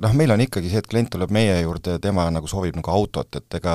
noh, 0.01 0.13
meil 0.17 0.31
on 0.33 0.43
ikkagi 0.43 0.71
see, 0.71 0.81
et 0.81 0.89
klient 0.89 1.11
tuleb 1.13 1.31
meie 1.35 1.57
juurde 1.59 1.97
ja 1.97 2.01
tema 2.01 2.25
nagu 2.33 2.47
soovib 2.49 2.77
nagu 2.79 2.91
autot, 2.93 3.35
et 3.35 3.57
ega 3.59 3.73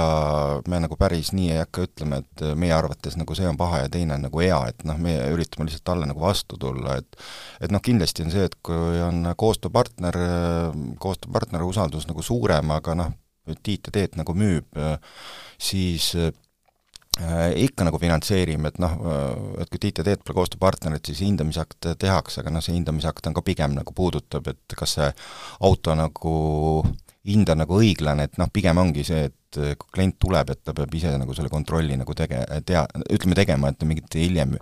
me 0.70 0.80
nagu 0.84 0.96
päris 1.00 1.32
nii 1.36 1.50
ei 1.52 1.60
hakka 1.60 1.84
ütlema, 1.88 2.20
et 2.24 2.44
meie 2.58 2.74
arvates 2.76 3.18
nagu 3.20 3.36
see 3.36 3.48
on 3.50 3.58
paha 3.60 3.84
ja 3.84 3.90
teine 3.92 4.16
on 4.16 4.24
nagu 4.26 4.42
hea, 4.42 4.60
et 4.72 4.86
noh, 4.88 4.98
me 5.00 5.16
üritame 5.34 5.68
lihtsalt 5.68 5.86
talle 5.90 6.08
nagu 6.10 6.22
vastu 6.24 6.58
tulla, 6.60 6.98
et 7.02 7.20
et 7.64 7.74
noh, 7.74 7.82
kindlasti 7.84 8.24
on 8.24 8.32
see, 8.34 8.48
et 8.48 8.56
kui 8.64 9.02
on 9.04 9.28
koostööpartner, 9.40 10.18
koostööpartneri 11.02 11.68
usaldus 11.68 12.08
nagu 12.10 12.24
suurem, 12.24 12.72
aga 12.74 12.96
noh, 12.98 13.12
Tiit 13.60 13.90
ja 13.90 13.92
Teet 13.92 14.14
nagu 14.16 14.32
müüb, 14.32 14.72
siis 15.60 16.14
ikka 17.14 17.86
nagu 17.86 17.98
finantseerime, 18.02 18.72
et 18.72 18.78
noh, 18.82 18.94
äh, 19.06 19.62
et 19.62 19.70
kui 19.70 19.78
Tiit 19.82 20.00
ja 20.00 20.04
Teet 20.06 20.24
pole 20.24 20.40
koostööpartnerid, 20.40 21.04
siis 21.06 21.22
hindamisakt 21.22 21.92
tehakse, 22.00 22.40
aga 22.42 22.50
noh, 22.50 22.64
see 22.64 22.74
hindamisakt 22.74 23.26
on 23.30 23.36
ka 23.36 23.44
pigem 23.46 23.76
nagu 23.76 23.94
puudutab, 23.94 24.48
et 24.50 24.76
kas 24.78 24.96
see 24.98 25.10
auto 25.62 25.94
nagu 25.98 26.34
hind 27.24 27.48
on 27.48 27.62
nagu 27.62 27.78
õiglane, 27.80 28.28
et 28.28 28.36
noh, 28.40 28.50
pigem 28.52 28.78
ongi 28.80 29.04
see, 29.06 29.28
et 29.30 29.60
kui 29.78 29.90
klient 29.94 30.16
tuleb, 30.20 30.50
et 30.50 30.60
ta 30.66 30.74
peab 30.76 30.92
ise 30.98 31.12
nagu 31.20 31.34
selle 31.36 31.50
kontrolli 31.52 31.96
nagu 31.96 32.14
tege-, 32.16 32.42
tea-, 32.66 32.84
ütleme 33.14 33.36
tegema, 33.38 33.70
et 33.70 33.84
mingit 33.86 34.16
hiljem 34.18 34.56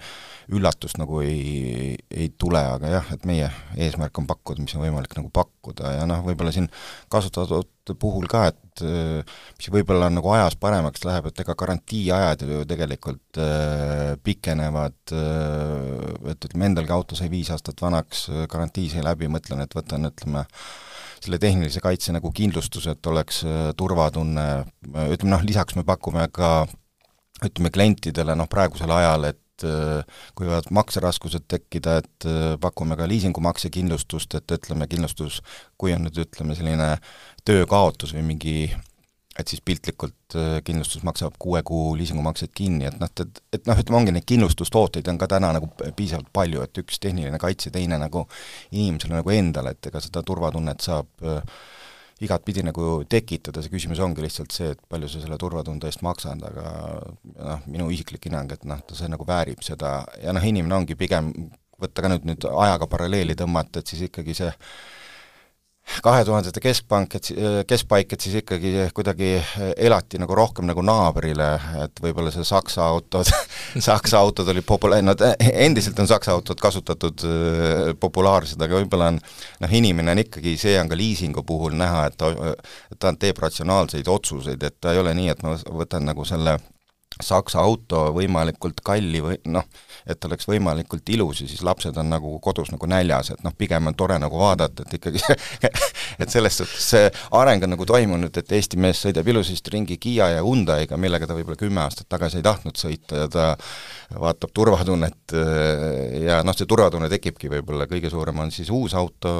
üllatust 0.52 0.98
nagu 1.00 1.22
ei, 1.24 1.94
ei 2.10 2.28
tule, 2.38 2.60
aga 2.74 2.90
jah, 2.98 3.10
et 3.14 3.24
meie 3.28 3.48
eesmärk 3.80 4.20
on 4.20 4.28
pakkuda, 4.28 4.62
mis 4.62 4.74
on 4.76 4.84
võimalik 4.84 5.16
nagu 5.18 5.30
pakkuda 5.32 5.94
ja 5.96 6.04
noh, 6.08 6.22
võib-olla 6.26 6.52
siin 6.54 6.68
kasutatud 7.12 7.94
puhul 7.98 8.28
ka, 8.30 8.44
et 8.52 8.84
mis 8.84 9.70
võib-olla 9.72 10.10
nagu 10.12 10.30
ajas 10.36 10.58
paremaks 10.60 11.06
läheb, 11.08 11.30
et 11.30 11.42
ega 11.42 11.56
garantiiajad 11.58 12.46
ju 12.46 12.62
tegelikult 12.68 13.42
äh, 13.42 14.14
pikenevad 14.22 15.16
äh,, 15.16 16.30
et 16.34 16.48
ütleme, 16.50 16.70
endalgi 16.70 16.94
auto 16.94 17.18
sai 17.18 17.32
viis 17.32 17.50
aastat 17.54 17.80
vanaks, 17.82 18.28
garantii 18.52 18.90
sai 18.92 19.06
läbi, 19.06 19.30
mõtlen, 19.32 19.64
et 19.64 19.78
võtan, 19.78 20.10
ütleme, 20.12 20.46
selle 21.22 21.38
tehnilise 21.42 21.82
kaitse 21.82 22.14
nagu 22.14 22.32
kindlustus, 22.34 22.88
et 22.90 23.06
oleks 23.06 23.42
äh, 23.46 23.70
turvatunne, 23.78 24.46
ütleme 25.12 25.36
noh, 25.36 25.44
lisaks 25.46 25.78
me 25.78 25.86
pakume 25.86 26.26
ka 26.34 26.66
ütleme 27.42 27.72
klientidele 27.74 28.36
noh, 28.38 28.48
praegusel 28.50 28.90
ajal, 28.94 29.28
et 29.32 29.66
äh, 29.66 30.22
kui 30.36 30.48
võivad 30.48 30.70
makseraskused 30.74 31.46
tekkida, 31.50 31.98
et 32.02 32.28
äh, 32.28 32.54
pakume 32.62 32.98
ka 32.98 33.08
liisingumaksekindlustust, 33.10 34.38
et 34.38 34.56
ütleme, 34.58 34.88
kindlustus, 34.90 35.40
kui 35.78 35.94
on 35.96 36.06
nüüd 36.06 36.22
ütleme, 36.24 36.56
selline 36.58 36.94
töökaotus 37.48 38.14
või 38.16 38.26
mingi 38.32 38.56
et 39.38 39.48
siis 39.48 39.62
piltlikult 39.64 40.36
äh, 40.36 40.58
kindlustus 40.64 41.04
maksab 41.06 41.36
kuue 41.40 41.62
kuu 41.66 41.94
liisingumakseid 41.96 42.52
kinni, 42.54 42.88
et 42.90 42.98
noh, 43.00 43.08
et, 43.08 43.42
et 43.56 43.68
noh, 43.68 43.78
ütleme, 43.80 44.00
ongi 44.02 44.16
neid 44.16 44.26
kindlustustooteid 44.28 45.08
on 45.08 45.20
ka 45.20 45.30
täna 45.32 45.54
nagu 45.56 45.70
piisavalt 45.96 46.28
palju, 46.36 46.64
et 46.66 46.82
üks 46.82 47.00
tehniline 47.02 47.40
kaitse, 47.40 47.72
teine 47.72 48.00
nagu 48.02 48.26
inimesele 48.70 49.16
nagu 49.20 49.32
endale, 49.32 49.72
et 49.72 49.88
ega 49.88 50.02
seda 50.04 50.24
turvatunnet 50.26 50.84
saab 50.84 51.24
äh, 51.24 51.40
igatpidi 52.22 52.62
nagu 52.66 53.02
tekitada, 53.10 53.62
see 53.62 53.72
küsimus 53.72 54.00
ongi 54.04 54.22
lihtsalt 54.22 54.54
see, 54.54 54.72
et 54.76 54.82
palju 54.90 55.08
sa 55.10 55.22
selle 55.22 55.38
turvatunde 55.40 55.88
eest 55.88 56.04
maksad, 56.06 56.44
aga 56.46 56.66
noh, 57.32 57.66
minu 57.66 57.88
isiklik 57.94 58.28
hinnang, 58.28 58.52
et 58.54 58.66
noh, 58.68 58.82
ta 58.86 58.98
see 58.98 59.10
nagu 59.10 59.26
väärib 59.26 59.64
seda. 59.66 60.02
Ja 60.22 60.34
noh, 60.36 60.44
inimene 60.44 60.76
ongi 60.82 60.98
pigem, 60.98 61.32
võtta 61.82 62.04
ka 62.04 62.12
nüüd, 62.12 62.28
nüüd 62.28 62.46
ajaga 62.52 62.86
paralleeli 62.90 63.38
tõmmata, 63.38 63.82
et 63.82 63.90
siis 63.90 64.04
ikkagi 64.06 64.36
see 64.38 64.52
kahe 66.02 66.24
tuhandete 66.24 66.60
keskpank, 66.62 67.16
et 67.18 67.28
keskpaik, 67.68 68.14
et 68.14 68.24
siis 68.24 68.36
ikkagi 68.40 68.86
kuidagi 68.94 69.34
elati 69.76 70.20
nagu 70.22 70.36
rohkem 70.36 70.66
nagu 70.68 70.84
naabrile, 70.86 71.48
et 71.84 72.02
võib-olla 72.02 72.32
see 72.34 72.46
Saksa 72.46 72.86
autod 72.88 73.28
Saksa 73.88 74.22
autod 74.22 74.48
olid 74.52 74.66
populaarne, 74.66 75.12
nad 75.12 75.42
endiselt 75.50 75.98
on 76.02 76.10
Saksa 76.10 76.36
autod 76.36 76.60
kasutatud 76.62 77.26
äh, 77.28 77.92
populaarsed, 78.00 78.60
aga 78.62 78.80
võib-olla 78.80 79.12
on 79.12 79.20
noh, 79.20 79.76
inimene 79.82 80.14
on 80.14 80.22
ikkagi, 80.24 80.56
see 80.60 80.76
on 80.80 80.90
ka 80.90 80.98
liisingu 80.98 81.44
puhul 81.46 81.76
näha, 81.78 82.06
et 82.10 82.18
ta, 82.20 82.32
ta 82.98 83.14
teeb 83.18 83.42
ratsionaalseid 83.42 84.08
otsuseid, 84.08 84.62
et 84.62 84.78
ta 84.80 84.94
ei 84.94 85.02
ole 85.02 85.14
nii, 85.18 85.32
et 85.34 85.44
ma 85.46 85.56
võtan 85.82 86.06
nagu 86.08 86.26
selle 86.28 86.58
Saksa 87.20 87.60
auto 87.60 88.06
võimalikult 88.16 88.80
kalli 88.84 89.20
või 89.22 89.36
noh, 89.52 89.66
et 90.08 90.24
oleks 90.24 90.48
võimalikult 90.48 91.08
ilus 91.14 91.42
ja 91.42 91.48
siis 91.50 91.62
lapsed 91.66 91.96
on 92.00 92.08
nagu 92.12 92.32
kodus 92.42 92.72
nagu 92.72 92.88
näljas, 92.88 93.32
et 93.34 93.42
noh, 93.44 93.54
pigem 93.58 93.90
on 93.90 93.96
tore 93.98 94.18
nagu 94.22 94.38
vaadata, 94.38 94.86
et 94.86 94.96
ikkagi 94.98 95.22
et 96.22 96.32
selles 96.32 96.56
suhtes 96.62 96.88
see 96.94 97.10
areng 97.38 97.64
on 97.66 97.74
nagu 97.74 97.86
toimunud, 97.88 98.36
et 98.38 98.54
Eesti 98.56 98.80
mees 98.80 99.02
sõidab 99.04 99.28
ilusasti 99.28 99.74
ringi 99.74 99.98
Kiia 100.02 100.30
ja 100.36 100.44
Hyundai'ga, 100.44 100.98
millega 101.00 101.28
ta 101.28 101.36
võib-olla 101.36 101.60
kümme 101.60 101.84
aastat 101.84 102.08
tagasi 102.12 102.40
ei 102.40 102.46
tahtnud 102.46 102.80
sõita 102.80 103.24
ja 103.24 103.28
ta 103.32 103.46
vaatab 104.18 104.52
turvatunnet 104.54 105.36
ja 106.22 106.40
noh, 106.46 106.56
see 106.56 106.68
turvatunne 106.68 107.10
tekibki 107.12 107.50
võib-olla, 107.52 107.88
kõige 107.90 108.10
suurem 108.12 108.42
on 108.44 108.52
siis 108.54 108.70
uus 108.72 108.96
auto 108.98 109.32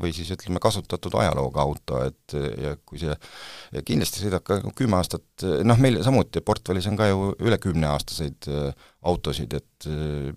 või 0.00 0.12
siis 0.16 0.30
ütleme, 0.34 0.62
kasutatud 0.62 1.14
ajalooga 1.22 1.64
auto, 1.64 2.02
et 2.06 2.36
ja 2.60 2.74
kui 2.84 3.00
see 3.02 3.14
ja 3.14 3.82
kindlasti 3.86 4.24
sõidab 4.24 4.44
ka 4.46 4.60
kümme 4.76 4.98
aastat, 4.98 5.46
noh 5.66 5.78
meil 5.80 6.00
samuti 6.04 6.42
portfellis 6.44 6.88
on 6.90 6.98
ka 6.98 7.10
ju 7.10 7.19
üle 7.40 7.58
kümneaastaseid 7.62 8.50
autosid, 9.10 9.56
et 9.56 9.88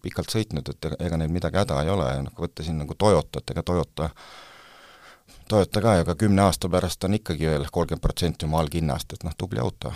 pikalt 0.04 0.34
sõitnud, 0.34 0.72
et 0.74 0.90
ega 1.00 1.20
neil 1.20 1.32
midagi 1.34 1.62
häda 1.62 1.82
ei 1.84 1.92
ole 1.94 2.10
ja 2.10 2.24
noh, 2.26 2.34
kui 2.36 2.48
võtta 2.48 2.66
siin 2.66 2.80
nagu 2.82 2.98
Toyotat, 3.00 3.54
ega 3.56 3.64
Toyota 3.66 4.10
Toyota 5.50 5.82
ka 5.84 5.96
ju 5.98 6.06
ka 6.08 6.16
kümne 6.20 6.44
aasta 6.46 6.70
pärast 6.72 7.04
on 7.04 7.18
ikkagi 7.20 7.50
veel 7.50 7.66
kolmkümmend 7.72 8.04
protsenti 8.04 8.48
oma 8.48 8.62
alghinnast, 8.64 9.16
et 9.16 9.26
noh, 9.28 9.36
tubli 9.38 9.62
auto 9.64 9.92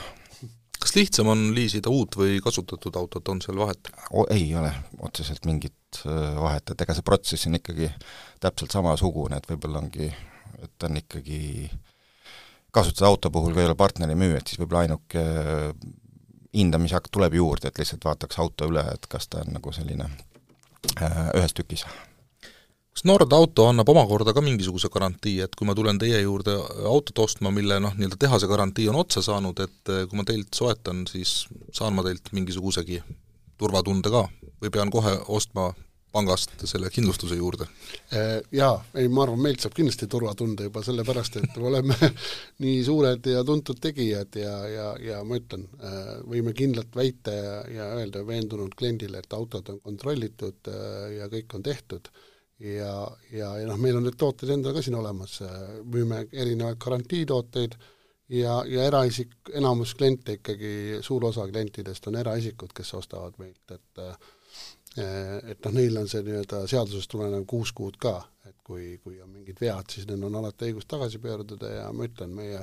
kas 0.77 0.93
lihtsam 0.95 1.31
on 1.31 1.49
liisida 1.55 1.91
uut 1.91 2.15
või 2.19 2.37
kasutatud 2.43 2.95
autot, 2.99 3.27
on 3.33 3.41
seal 3.43 3.57
vahet? 3.59 3.89
Ei 4.33 4.47
ole 4.55 4.71
otseselt 5.03 5.45
mingit 5.49 6.01
vahet, 6.05 6.71
et 6.71 6.83
ega 6.85 6.95
see 6.95 7.05
protsess 7.05 7.49
on 7.49 7.57
ikkagi 7.57 7.89
täpselt 8.43 8.75
samasugune, 8.75 9.39
et 9.39 9.49
võib-olla 9.49 9.81
ongi, 9.81 10.09
et 10.63 10.87
on 10.87 10.99
ikkagi 11.01 11.39
kasutatud 12.71 13.07
auto 13.09 13.31
puhul, 13.33 13.55
kui 13.55 13.63
ei 13.63 13.69
ole 13.71 13.77
partneri 13.79 14.17
müü, 14.19 14.37
et 14.37 14.47
siis 14.47 14.61
võib-olla 14.61 14.85
ainuke 14.85 15.23
hindamisakt 16.57 17.11
tuleb 17.13 17.37
juurde, 17.37 17.69
et 17.69 17.79
lihtsalt 17.79 18.05
vaataks 18.05 18.39
auto 18.43 18.67
üle, 18.71 18.83
et 18.93 19.07
kas 19.09 19.29
ta 19.29 19.43
on 19.45 19.57
nagu 19.57 19.73
selline 19.73 20.09
ühes 21.37 21.53
tükis. 21.57 21.85
Kas 22.97 23.03
Nord 23.05 23.33
Auto 23.33 23.67
annab 23.69 23.89
omakorda 23.93 24.33
ka 24.33 24.41
mingisuguse 24.41 24.89
garantii, 24.89 25.35
et 25.45 25.53
kui 25.53 25.67
ma 25.69 25.75
tulen 25.77 25.99
teie 26.01 26.17
juurde 26.23 26.55
autot 26.89 27.19
ostma, 27.27 27.51
mille 27.53 27.77
noh, 27.83 27.93
nii-öelda 27.93 28.17
tehase 28.23 28.49
garantii 28.49 28.87
on 28.89 28.97
otsa 29.03 29.21
saanud, 29.21 29.59
et 29.61 29.91
eh, 29.93 30.07
kui 30.09 30.17
ma 30.17 30.25
teilt 30.25 30.49
soetan, 30.57 31.03
siis 31.05 31.43
saan 31.77 31.93
ma 31.93 32.05
teilt 32.07 32.31
mingisugusegi 32.33 33.03
turvatunde 33.61 34.09
ka 34.13 34.23
või 34.63 34.73
pean 34.73 34.89
kohe 34.93 35.13
ostma 35.29 35.67
pangast 36.17 36.53
selle 36.65 36.89
kindlustuse 36.93 37.37
juurde? 37.37 37.67
Eh, 38.11 38.39
jaa, 38.57 38.75
ei 38.97 39.09
ma 39.11 39.25
arvan, 39.25 39.41
meilt 39.45 39.63
saab 39.63 39.75
kindlasti 39.77 40.09
turvatunde 40.11 40.67
juba 40.69 40.83
sellepärast, 40.85 41.39
et 41.41 41.57
me 41.57 41.67
oleme 41.71 41.97
nii 42.63 42.77
suured 42.85 43.29
ja 43.31 43.43
tuntud 43.47 43.81
tegijad 43.83 44.39
ja, 44.41 44.55
ja, 44.71 44.87
ja 45.11 45.23
ma 45.27 45.37
ütlen, 45.39 45.67
eh, 45.77 46.13
võime 46.29 46.55
kindlalt 46.57 46.95
väita 46.97 47.35
ja, 47.35 47.59
ja 47.79 47.91
öelda 47.99 48.23
veendunud 48.27 48.73
kliendile, 48.77 49.21
et 49.21 49.37
autod 49.37 49.69
on 49.73 49.83
kontrollitud 49.83 50.71
ja 51.17 51.29
kõik 51.31 51.53
on 51.57 51.65
tehtud 51.65 52.09
ja, 52.59 52.93
ja, 53.31 53.51
ja 53.59 53.67
noh, 53.69 53.77
meil 53.81 53.99
on 53.99 54.07
need 54.07 54.17
tooted 54.19 54.49
endal 54.53 54.75
ka 54.75 54.81
siin 54.85 54.97
olemas, 54.97 55.39
müüme 55.85 56.23
erinevaid 56.31 56.79
garantiitooteid 56.81 57.77
ja, 58.33 58.61
ja 58.67 58.87
eraisik, 58.89 59.35
enamus 59.53 59.93
kliente 59.99 60.39
ikkagi, 60.39 60.71
suur 61.05 61.29
osa 61.29 61.45
klientidest 61.49 62.09
on 62.09 62.17
eraisikud, 62.23 62.73
kes 62.75 62.93
ostavad 62.97 63.37
meilt, 63.41 63.77
et 63.77 64.03
et 64.95 65.65
noh, 65.65 65.73
neil 65.75 65.97
on 65.99 66.07
see 66.09 66.23
nii-öelda 66.25 66.63
seadusest 66.69 67.11
tulenev 67.11 67.45
kuus 67.49 67.73
kuud 67.75 67.99
ka, 68.01 68.15
et 68.47 68.55
kui, 68.65 68.95
kui 69.03 69.19
on 69.21 69.29
mingid 69.29 69.59
vead, 69.61 69.89
siis 69.93 70.07
neil 70.09 70.23
on 70.25 70.39
alati 70.39 70.71
õigus 70.71 70.87
tagasi 70.89 71.21
pöörduda 71.21 71.73
ja 71.79 71.87
ma 71.93 72.07
ütlen, 72.07 72.33
meie 72.33 72.61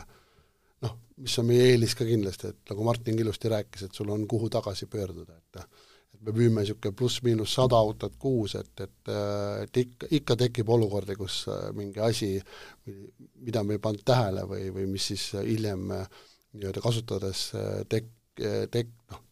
noh, 0.85 0.95
mis 1.23 1.39
on 1.41 1.49
meie 1.49 1.71
eelis 1.73 1.95
ka 1.99 2.07
kindlasti, 2.09 2.51
et 2.53 2.73
nagu 2.73 2.87
Martin 2.87 3.19
ilusti 3.19 3.53
rääkis, 3.53 3.87
et 3.87 3.97
sul 3.97 4.11
on 4.13 4.27
kuhu 4.29 4.51
tagasi 4.53 4.89
pöörduda, 4.91 5.37
et 5.39 5.63
me 6.25 6.33
müüme 6.33 6.63
niisugune 6.63 6.95
pluss-miinus 6.97 7.55
sada 7.59 7.79
autot 7.79 8.15
kuus, 8.21 8.55
et, 8.59 8.73
et 8.81 9.13
et 9.65 9.81
ikka, 9.85 10.09
ikka 10.19 10.37
tekib 10.45 10.71
olukordi, 10.77 11.17
kus 11.19 11.43
äh, 11.53 11.67
mingi 11.77 12.01
asi, 12.01 12.31
mida 13.45 13.65
me 13.65 13.77
ei 13.77 13.83
pannud 13.83 14.05
tähele 14.07 14.47
või, 14.49 14.69
või 14.75 14.89
mis 14.95 15.11
siis 15.13 15.27
hiljem 15.37 15.91
äh, 15.95 16.23
nii-öelda 16.55 16.83
kasutades 16.85 17.47
äh, 17.59 17.83
tek-, 17.91 18.13
tek-, 18.73 18.95
noh, 19.13 19.23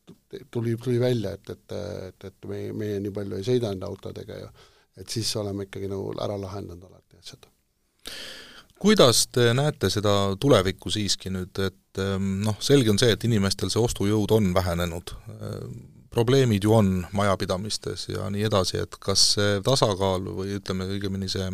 tuli, 0.50 0.76
tuli 0.76 1.00
välja, 1.00 1.32
et, 1.32 1.50
et, 1.50 1.74
et, 2.08 2.28
et 2.28 2.48
meie, 2.48 2.72
meie 2.76 3.00
nii 3.00 3.14
palju 3.14 3.38
ei 3.38 3.46
sõida 3.46 3.72
nende 3.72 3.88
autodega 3.88 4.38
ja 4.44 4.52
et 5.00 5.08
siis 5.08 5.30
oleme 5.40 5.66
ikkagi 5.68 5.88
nagu 5.88 6.12
ära 6.20 6.36
lahendanud 6.40 6.84
alati 6.88 7.20
asjad. 7.20 7.48
kuidas 8.82 9.26
te 9.32 9.52
näete 9.54 9.90
seda 9.90 10.34
tulevikku 10.40 10.90
siiski 10.90 11.30
nüüd, 11.30 11.56
et 11.62 12.02
ähm, 12.02 12.42
noh, 12.44 12.58
selge 12.60 12.90
on 12.90 13.00
see, 13.00 13.12
et 13.14 13.24
inimestel 13.24 13.70
see 13.72 13.80
ostujõud 13.80 14.34
on 14.36 14.52
vähenenud, 14.54 15.14
probleemid 16.12 16.64
ju 16.64 16.74
on 16.76 16.90
majapidamistes 17.16 18.08
ja 18.12 18.28
nii 18.30 18.44
edasi, 18.48 18.82
et 18.84 18.98
kas 19.00 19.32
see 19.36 19.60
tasakaal 19.64 20.26
või 20.36 20.58
ütleme 20.58 20.86
õigemini 20.92 21.30
see 21.32 21.46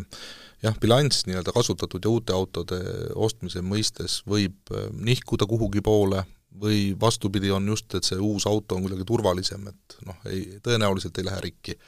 jah, 0.62 0.74
bilanss 0.80 1.26
nii-öelda 1.28 1.54
kasutatud 1.54 2.04
ja 2.04 2.10
uute 2.10 2.34
autode 2.34 2.80
ostmise 3.14 3.62
mõistes 3.62 4.22
võib 4.26 4.74
äh, 4.74 4.88
nihkuda 4.92 5.46
kuhugi 5.46 5.84
poole 5.84 6.24
või 6.60 6.94
vastupidi, 7.00 7.50
on 7.54 7.68
just, 7.70 7.94
et 7.94 8.06
see 8.06 8.18
uus 8.22 8.46
auto 8.50 8.76
on 8.76 8.86
kuidagi 8.86 9.06
turvalisem, 9.08 9.68
et 9.70 9.98
noh, 10.06 10.18
ei, 10.30 10.60
tõenäoliselt 10.64 11.18
ei 11.18 11.28
lähe 11.28 11.44
rikki 11.48 11.78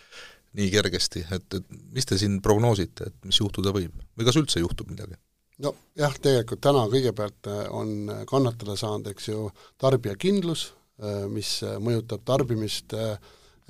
nii 0.59 0.71
kergesti, 0.73 1.25
et, 1.31 1.59
et 1.61 1.81
mis 1.95 2.07
te 2.07 2.19
siin 2.19 2.41
prognoosite, 2.43 3.11
et 3.11 3.29
mis 3.29 3.39
juhtuda 3.41 3.75
võib 3.75 3.95
või 4.19 4.27
kas 4.29 4.39
üldse 4.41 4.63
juhtub 4.63 4.91
midagi? 4.93 5.19
nojah, 5.61 6.15
tegelikult 6.25 6.63
täna 6.65 6.87
kõigepealt 6.89 7.49
äh, 7.53 7.65
on 7.77 8.13
kannatada 8.29 8.79
saanud, 8.81 9.11
eks 9.13 9.29
ju, 9.29 9.51
tarbijakindlus, 9.79 10.71
Äh, 11.01 11.25
mis 11.33 11.61
äh, 11.65 11.79
mõjutab 11.81 12.25
tarbimist 12.29 12.93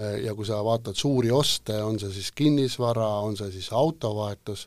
ja 0.01 0.33
kui 0.33 0.47
sa 0.49 0.63
vaatad 0.65 0.97
suuri 0.97 1.29
oste, 1.29 1.75
on 1.85 1.99
see 2.01 2.09
siis 2.15 2.31
kinnisvara, 2.33 3.05
on 3.21 3.35
see 3.37 3.51
siis 3.53 3.67
autovahetus, 3.77 4.63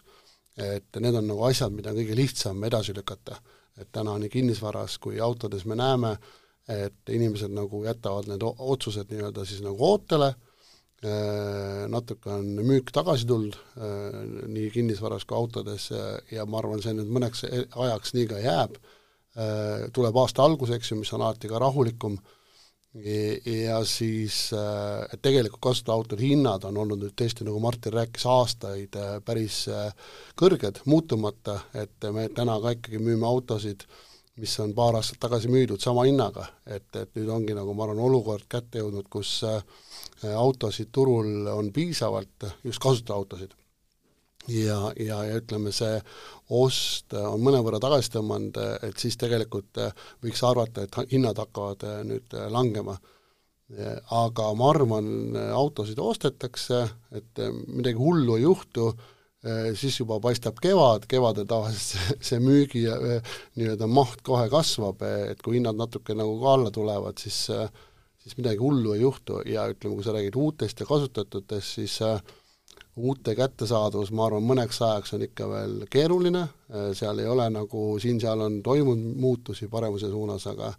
et 0.62 1.00
need 1.02 1.16
on 1.18 1.26
nagu 1.26 1.42
asjad, 1.48 1.74
mida 1.74 1.90
on 1.90 1.98
kõige 1.98 2.14
lihtsam 2.20 2.62
edasi 2.68 2.94
lükata. 2.94 3.40
Et 3.80 3.90
täna 3.92 4.16
nii 4.22 4.30
kinnisvaras 4.30 4.98
kui 5.02 5.20
autodes 5.20 5.66
me 5.66 5.76
näeme, 5.76 6.16
et 6.70 7.10
inimesed 7.10 7.52
nagu 7.52 7.84
jätavad 7.84 8.30
need 8.32 8.44
otsused 8.44 9.10
nii-öelda 9.12 9.46
siis 9.46 9.64
nagu 9.66 9.90
ootele, 9.90 10.34
natuke 11.92 12.32
on 12.32 12.46
müük 12.64 12.94
tagasi 12.96 13.28
tulnud 13.28 13.58
nii 14.48 14.70
kinnisvaras 14.72 15.26
kui 15.28 15.36
autodes 15.38 15.90
ja 16.32 16.46
ma 16.46 16.62
arvan, 16.62 16.84
see 16.84 16.96
nüüd 16.96 17.12
mõneks 17.12 17.44
ajaks 17.50 18.14
nii 18.16 18.30
ka 18.30 18.40
jääb, 18.40 18.78
tuleb 19.94 20.22
aasta 20.22 20.46
algus, 20.46 20.72
eks 20.72 20.94
ju, 20.94 21.02
mis 21.02 21.12
on 21.18 21.26
alati 21.26 21.52
ka 21.52 21.60
rahulikum 21.60 22.16
ja 22.94 23.86
siis 23.86 24.52
äh, 24.54 25.20
tegelikult 25.22 25.62
kasutajautode 25.62 26.22
hinnad 26.22 26.66
on 26.70 26.78
olnud 26.78 27.02
nüüd 27.02 27.16
tõesti, 27.18 27.46
nagu 27.48 27.60
Martin 27.64 27.96
rääkis, 27.96 28.26
aastaid 28.30 28.98
äh, 29.00 29.16
päris 29.26 29.64
äh, 29.72 29.90
kõrged, 30.40 30.84
muutumata, 30.86 31.60
et 31.74 32.10
me 32.14 32.28
täna 32.30 32.60
ka 32.62 32.76
ikkagi 32.78 33.02
müüme 33.02 33.26
autosid, 33.26 33.88
mis 34.38 34.54
on 34.62 34.76
paar 34.78 34.98
aastat 34.98 35.20
tagasi 35.26 35.50
müüdud 35.50 35.82
sama 35.82 36.06
hinnaga, 36.06 36.46
et, 36.66 36.90
et 36.96 37.18
nüüd 37.18 37.34
ongi 37.34 37.58
nagu 37.58 37.74
ma 37.74 37.88
arvan, 37.88 38.02
olukord 38.02 38.46
kätte 38.50 38.82
jõudnud, 38.82 39.10
kus 39.10 39.42
autosid 40.24 40.90
turul 40.94 41.50
on 41.54 41.70
piisavalt, 41.74 42.48
just 42.66 42.82
kasutajaautosid 42.82 43.54
ja, 44.52 44.78
ja, 45.00 45.22
ja 45.28 45.40
ütleme, 45.40 45.72
see 45.76 45.98
ost 46.54 47.16
on 47.18 47.42
mõnevõrra 47.44 47.80
tagasi 47.84 48.12
tõmmanud, 48.18 48.60
et 48.84 49.00
siis 49.00 49.18
tegelikult 49.20 49.80
võiks 50.24 50.44
arvata, 50.46 50.84
et 50.84 51.14
hinnad 51.14 51.40
hakkavad 51.40 51.86
nüüd 52.10 52.38
langema. 52.52 52.98
aga 54.12 54.54
ma 54.54 54.70
arvan, 54.70 55.08
autosid 55.56 56.00
ostetakse, 56.00 56.84
et 57.12 57.40
midagi 57.68 57.98
hullu 57.98 58.36
ei 58.36 58.44
juhtu, 58.44 58.92
siis 59.80 59.98
juba 60.00 60.20
paistab 60.20 60.60
kevad, 60.62 61.08
kevadel 61.10 61.48
tavaliselt 61.48 62.22
see 62.28 62.40
müügi 62.44 62.84
nii-öelda 63.56 63.88
maht 63.88 64.22
kohe 64.22 64.46
kasvab, 64.52 65.02
et 65.32 65.42
kui 65.42 65.58
hinnad 65.58 65.80
natuke 65.80 66.14
nagu 66.16 66.38
ka 66.44 66.54
alla 66.54 66.72
tulevad, 66.72 67.18
siis 67.18 67.48
siis 68.24 68.38
midagi 68.40 68.62
hullu 68.64 68.94
ei 68.96 69.02
juhtu 69.02 69.42
ja 69.50 69.66
ütleme, 69.72 69.98
kui 69.98 70.06
sa 70.06 70.16
räägid 70.16 70.38
uutest 70.40 70.80
ja 70.80 70.88
kasutatutest, 70.88 71.76
siis 71.80 71.98
äh, 72.06 72.22
uute 72.96 73.34
kättesaadavus, 73.36 74.12
ma 74.14 74.28
arvan, 74.28 74.44
mõneks 74.46 74.82
ajaks 74.86 75.16
on 75.16 75.24
ikka 75.26 75.48
veel 75.50 75.78
keeruline, 75.92 76.44
seal 76.94 77.22
ei 77.24 77.30
ole 77.30 77.48
nagu, 77.50 77.86
siin-seal 78.02 78.44
on 78.46 78.60
toimunud 78.66 79.18
muutusi 79.22 79.68
paremuse 79.72 80.12
suunas, 80.12 80.46
aga 80.52 80.70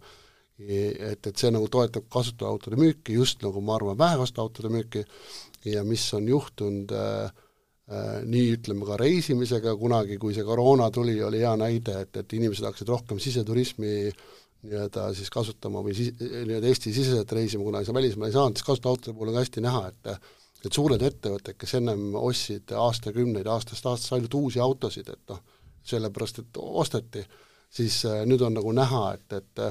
et, 0.59 1.27
et 1.27 1.35
see 1.35 1.51
nagu 1.51 1.67
toetab 1.71 2.07
kasutavautode 2.13 2.79
müüki, 2.79 3.17
just 3.19 3.43
nagu 3.43 3.63
ma 3.65 3.75
arvan, 3.79 3.99
vähekasutajautode 3.99 4.71
müüki 4.77 5.03
ja 5.73 5.83
mis 5.87 6.05
on 6.15 6.29
juhtunud 6.29 6.95
äh, 6.95 7.33
äh, 7.91 8.23
nii 8.29 8.55
ütleme 8.59 8.87
ka 8.87 8.99
reisimisega, 9.01 9.75
kunagi 9.81 10.19
kui 10.23 10.37
see 10.37 10.47
koroona 10.47 10.91
tuli, 10.95 11.17
oli 11.23 11.43
hea 11.43 11.57
näide, 11.59 11.99
et, 12.07 12.23
et 12.23 12.39
inimesed 12.39 12.69
hakkasid 12.69 12.95
rohkem 12.95 13.21
siseturismi 13.23 13.97
nii-öelda 14.65 15.11
siis 15.17 15.29
kasutama 15.33 15.83
või 15.85 15.97
siis 15.97 16.15
nii-öelda 16.21 16.71
Eesti-siseselt 16.71 17.33
reisima, 17.37 17.67
kuna 17.67 17.83
sa 17.85 17.97
välismaale 17.97 18.31
ei 18.31 18.39
saanud, 18.39 18.57
siis 18.57 18.71
kasutavautode 18.71 19.17
puhul 19.17 19.33
on 19.33 19.37
ka 19.37 19.45
hästi 19.45 19.65
näha, 19.65 19.91
et 19.91 20.33
et 20.67 20.77
suured 20.77 21.03
ettevõtted, 21.03 21.59
kes 21.61 21.75
ennem 21.81 22.15
ostsid 22.21 22.73
aastakümneid, 22.79 23.49
aastast 23.51 23.87
aastasse 23.87 24.17
ainult 24.17 24.35
uusi 24.39 24.63
autosid, 24.63 25.11
et 25.13 25.35
noh, 25.35 25.43
sellepärast, 25.85 26.41
et 26.41 26.63
osteti, 26.63 27.25
siis 27.75 28.05
nüüd 28.25 28.41
on 28.47 28.55
nagu 28.57 28.73
näha, 28.73 29.05
et, 29.19 29.39
et 29.41 29.65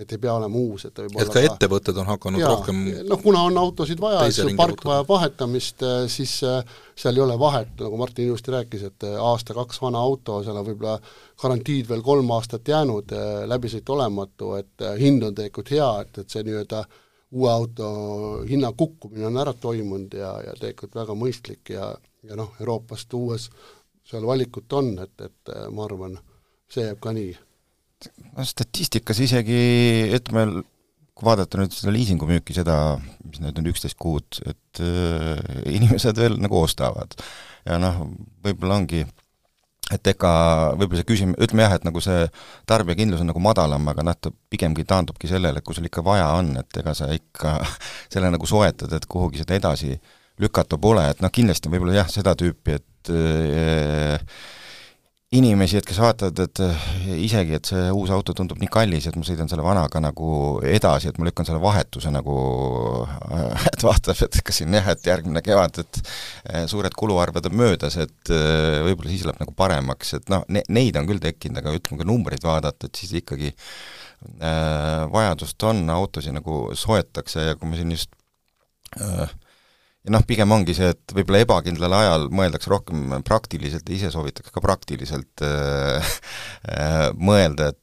et 0.00 0.12
ei 0.14 0.20
pea 0.20 0.32
olema 0.32 0.56
uus, 0.56 0.86
et 0.86 0.94
ta 0.96 1.04
võib 1.04 1.18
et 1.18 1.28
olla 1.28 1.34
ka 1.34 1.42
ettevõtted 1.44 1.98
on 2.00 2.08
hakanud 2.08 2.40
jaa, 2.40 2.52
rohkem 2.54 2.78
noh, 3.08 3.20
kuna 3.20 3.42
on 3.50 3.58
autosid 3.60 4.00
vaja, 4.00 4.22
eks 4.30 4.38
ju, 4.40 4.46
park 4.56 4.84
vajab 4.88 5.10
vahetamist, 5.10 5.84
siis 6.12 6.38
äh, 6.48 6.78
seal 6.96 7.18
ei 7.18 7.24
ole 7.26 7.36
vahet, 7.40 7.74
nagu 7.82 8.00
Martin 8.00 8.30
ilusti 8.30 8.54
rääkis, 8.54 8.86
et 8.88 9.08
äh, 9.08 9.18
aasta-kaks 9.20 9.82
vana 9.82 10.00
auto, 10.00 10.38
seal 10.46 10.56
on 10.56 10.64
võib-olla 10.70 10.96
garantiid 11.42 11.90
veel 11.90 12.04
kolm 12.06 12.32
aastat 12.36 12.72
jäänud, 12.72 13.12
läbisõit 13.52 13.92
olematu, 13.92 14.54
et 14.60 14.86
äh, 14.86 14.96
hind 15.00 15.26
on 15.28 15.36
tegelikult 15.36 15.74
hea, 15.76 15.90
et, 16.06 16.22
et 16.24 16.32
see 16.32 16.46
nii-öelda 16.48 16.84
uue 17.30 17.50
auto 17.50 17.90
hinna 18.48 18.72
kukkumine 18.76 19.28
on 19.28 19.38
ära 19.38 19.52
toimunud 19.54 20.14
ja, 20.18 20.32
ja 20.46 20.56
tegelikult 20.58 20.96
väga 20.98 21.14
mõistlik 21.18 21.70
ja, 21.74 21.92
ja 22.26 22.38
noh, 22.38 22.56
Euroopast 22.60 23.14
uues 23.14 23.50
seal 24.10 24.26
valikut 24.26 24.72
on, 24.74 24.96
et, 25.04 25.14
et 25.22 25.54
äh, 25.54 25.68
ma 25.70 25.86
arvan, 25.86 26.18
see 26.70 26.88
jääb 26.88 26.98
ka 27.02 27.14
nii 27.14 27.30
no 28.34 28.46
statistikas 28.48 29.20
isegi, 29.22 29.60
ütleme, 30.16 30.64
kui 31.14 31.28
vaadata 31.28 31.60
nüüd 31.60 31.74
seda 31.76 31.92
liisingumüüki, 31.94 32.56
seda, 32.56 32.76
mis 33.26 33.42
nüüd 33.44 33.58
on 33.60 33.70
üksteist 33.70 33.98
kuud, 34.00 34.40
et 34.48 34.82
äh, 34.84 35.40
inimesed 35.70 36.18
veel 36.20 36.38
nagu 36.40 36.62
ostavad. 36.62 37.16
ja 37.66 37.76
noh, 37.80 38.06
võib-olla 38.44 38.80
ongi, 38.80 39.04
et 39.90 40.10
eka 40.12 40.30
võib-olla 40.78 41.00
see 41.02 41.08
küsim-, 41.08 41.34
ütleme 41.42 41.66
jah, 41.66 41.74
et 41.78 41.86
nagu 41.86 42.02
see 42.04 42.24
tarbijakindlus 42.70 43.24
on 43.24 43.30
nagu 43.32 43.42
madalam, 43.42 43.88
aga 43.92 44.04
noh, 44.06 44.16
ta 44.16 44.32
pigemgi 44.52 44.86
taandubki 44.88 45.30
sellele, 45.30 45.60
et 45.60 45.66
kui 45.66 45.76
sul 45.76 45.88
ikka 45.88 46.04
vaja 46.06 46.30
on, 46.38 46.54
et 46.60 46.80
ega 46.82 46.94
sa 46.96 47.10
ikka 47.14 47.58
selle 48.12 48.30
nagu 48.32 48.48
soetad, 48.48 48.92
et 48.96 49.08
kuhugi 49.10 49.42
seda 49.42 49.58
edasi 49.58 49.96
lükata 50.40 50.78
pole, 50.80 51.04
et 51.12 51.20
noh, 51.24 51.32
kindlasti 51.32 51.72
võib-olla 51.72 52.00
jah, 52.00 52.10
seda 52.12 52.36
tüüpi, 52.38 52.78
et 52.80 53.12
äh, 53.12 54.40
inimesi, 55.30 55.78
et 55.78 55.86
kes 55.86 55.98
vaatavad, 56.02 56.40
et 56.42 56.60
eh, 56.64 56.86
isegi, 57.22 57.54
et 57.54 57.68
see 57.70 57.82
uus 57.94 58.10
auto 58.10 58.34
tundub 58.34 58.58
nii 58.58 58.70
kallis, 58.72 59.04
et 59.06 59.14
ma 59.14 59.22
sõidan 59.26 59.46
selle 59.50 59.62
vanaga 59.62 60.00
nagu 60.02 60.30
edasi, 60.66 61.12
et 61.12 61.20
ma 61.22 61.28
lükkan 61.28 61.46
selle 61.46 61.60
vahetuse 61.62 62.10
nagu, 62.10 62.34
et 63.70 63.84
vaatab, 63.86 64.18
et 64.26 64.40
kas 64.46 64.58
siin 64.58 64.74
jah, 64.74 64.88
et 64.90 65.06
järgmine 65.06 65.42
kevad, 65.46 65.78
et 65.84 66.00
eh, 66.02 66.64
suured 66.70 66.96
kuluarved 66.98 67.46
on 67.46 67.54
möödas, 67.62 68.00
et 68.02 68.32
eh, 68.34 68.80
võib-olla 68.88 69.12
siis 69.12 69.22
läheb 69.28 69.38
nagu 69.44 69.54
paremaks, 69.54 70.16
et 70.18 70.34
noh, 70.34 70.42
ne-, 70.50 70.64
neid 70.66 70.98
on 70.98 71.06
küll 71.12 71.22
tekkinud, 71.22 71.62
aga 71.62 71.76
ütleme, 71.78 72.00
kui 72.02 72.10
numbreid 72.10 72.48
vaadata, 72.48 72.90
et 72.90 73.02
siis 73.04 73.14
ikkagi 73.22 73.52
äh, 73.52 75.06
vajadust 75.14 75.62
on, 75.70 75.84
autosid 75.94 76.34
nagu 76.34 76.64
soetakse 76.74 77.52
ja 77.52 77.54
kui 77.60 77.70
me 77.70 77.78
siin 77.78 77.94
just 77.94 78.18
äh, 78.98 79.30
ja 80.06 80.14
noh, 80.14 80.24
pigem 80.28 80.52
ongi 80.54 80.74
see, 80.76 80.90
et 80.94 81.14
võib-olla 81.16 81.42
ebakindlal 81.44 81.96
ajal 81.98 82.28
mõeldakse 82.32 82.72
rohkem 82.72 83.18
praktiliselt 83.26 83.88
ja 83.88 83.96
ise 83.96 84.12
soovitakse 84.14 84.52
ka 84.54 84.62
praktiliselt 84.64 85.44
äh, 85.44 86.12
äh, 86.72 87.08
mõelda, 87.16 87.72
et 87.74 87.78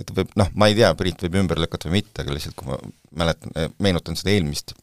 et 0.00 0.08
võib, 0.10 0.32
noh, 0.34 0.48
ma 0.58 0.66
ei 0.66 0.74
tea, 0.74 0.88
Priit 0.98 1.20
võib 1.22 1.36
ümber 1.44 1.60
lükata 1.62 1.86
või 1.86 2.00
mitte, 2.00 2.24
aga 2.24 2.34
lihtsalt 2.34 2.56
kui 2.58 2.66
ma 2.66 2.80
mäletan, 3.14 3.52
meenutan 3.78 4.18
seda 4.18 4.32
eelmist 4.32 4.74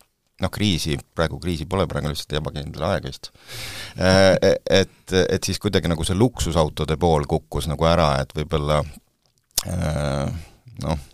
noh, 0.42 0.52
kriisi, 0.54 0.98
praegu 1.16 1.40
kriisi 1.42 1.68
pole, 1.70 1.86
praegu 1.90 2.10
on 2.10 2.16
lihtsalt 2.16 2.38
ebakindel 2.40 2.86
aeg 2.88 3.08
vist 3.10 3.32
äh,, 4.00 4.34
et, 4.80 5.14
et 5.22 5.44
siis 5.44 5.60
kuidagi 5.62 5.92
nagu 5.92 6.06
see 6.08 6.18
luksusautode 6.18 6.98
pool 7.02 7.28
kukkus 7.30 7.68
nagu 7.70 7.88
ära, 7.92 8.14
et 8.24 8.34
võib-olla 8.38 8.82
äh, 9.68 10.32
noh, 10.88 11.08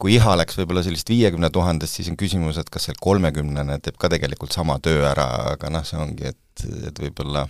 kui 0.00 0.16
iha 0.16 0.36
läks 0.40 0.56
võib-olla 0.58 0.82
sellist 0.84 1.10
viiekümne 1.12 1.50
tuhandest, 1.52 1.98
siis 1.98 2.08
on 2.12 2.16
küsimus, 2.20 2.58
et 2.60 2.70
kas 2.72 2.88
see 2.88 2.96
kolmekümnene 3.04 3.78
teeb 3.84 3.98
ka 4.00 4.08
tegelikult 4.12 4.54
sama 4.56 4.78
töö 4.82 5.04
ära, 5.10 5.26
aga 5.54 5.72
noh, 5.72 5.84
see 5.86 6.00
ongi, 6.00 6.32
et, 6.32 6.64
et 6.88 7.02
võib-olla 7.04 7.46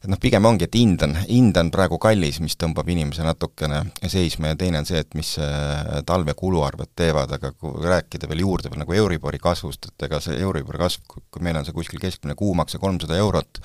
et 0.00 0.08
noh, 0.08 0.16
pigem 0.20 0.46
ongi, 0.48 0.64
et 0.64 0.76
hind 0.78 1.02
on, 1.04 1.12
hind 1.28 1.58
on 1.60 1.70
praegu 1.72 1.98
kallis, 2.00 2.38
mis 2.40 2.56
tõmbab 2.56 2.88
inimese 2.88 3.24
natukene 3.26 3.82
seisma 4.08 4.54
ja 4.54 4.56
teine 4.56 4.80
on 4.80 4.88
see, 4.88 5.02
et 5.02 5.12
mis 5.18 5.34
talve 6.08 6.32
kuluarved 6.38 6.94
teevad, 6.96 7.34
aga 7.36 7.52
kui 7.52 7.74
rääkida 7.84 8.30
veel 8.30 8.40
juurde 8.46 8.72
veel 8.72 8.80
nagu 8.80 8.96
Euribori 8.96 9.40
kasvust, 9.42 9.90
et 9.90 10.06
ega 10.08 10.22
see 10.24 10.38
Euribori 10.40 10.80
kasv, 10.80 11.04
kui 11.04 11.44
meil 11.44 11.58
on 11.60 11.68
see 11.68 11.76
kuskil 11.76 12.00
keskmine 12.00 12.36
kuumakse 12.38 12.80
kolmsada 12.80 13.18
eurot, 13.20 13.60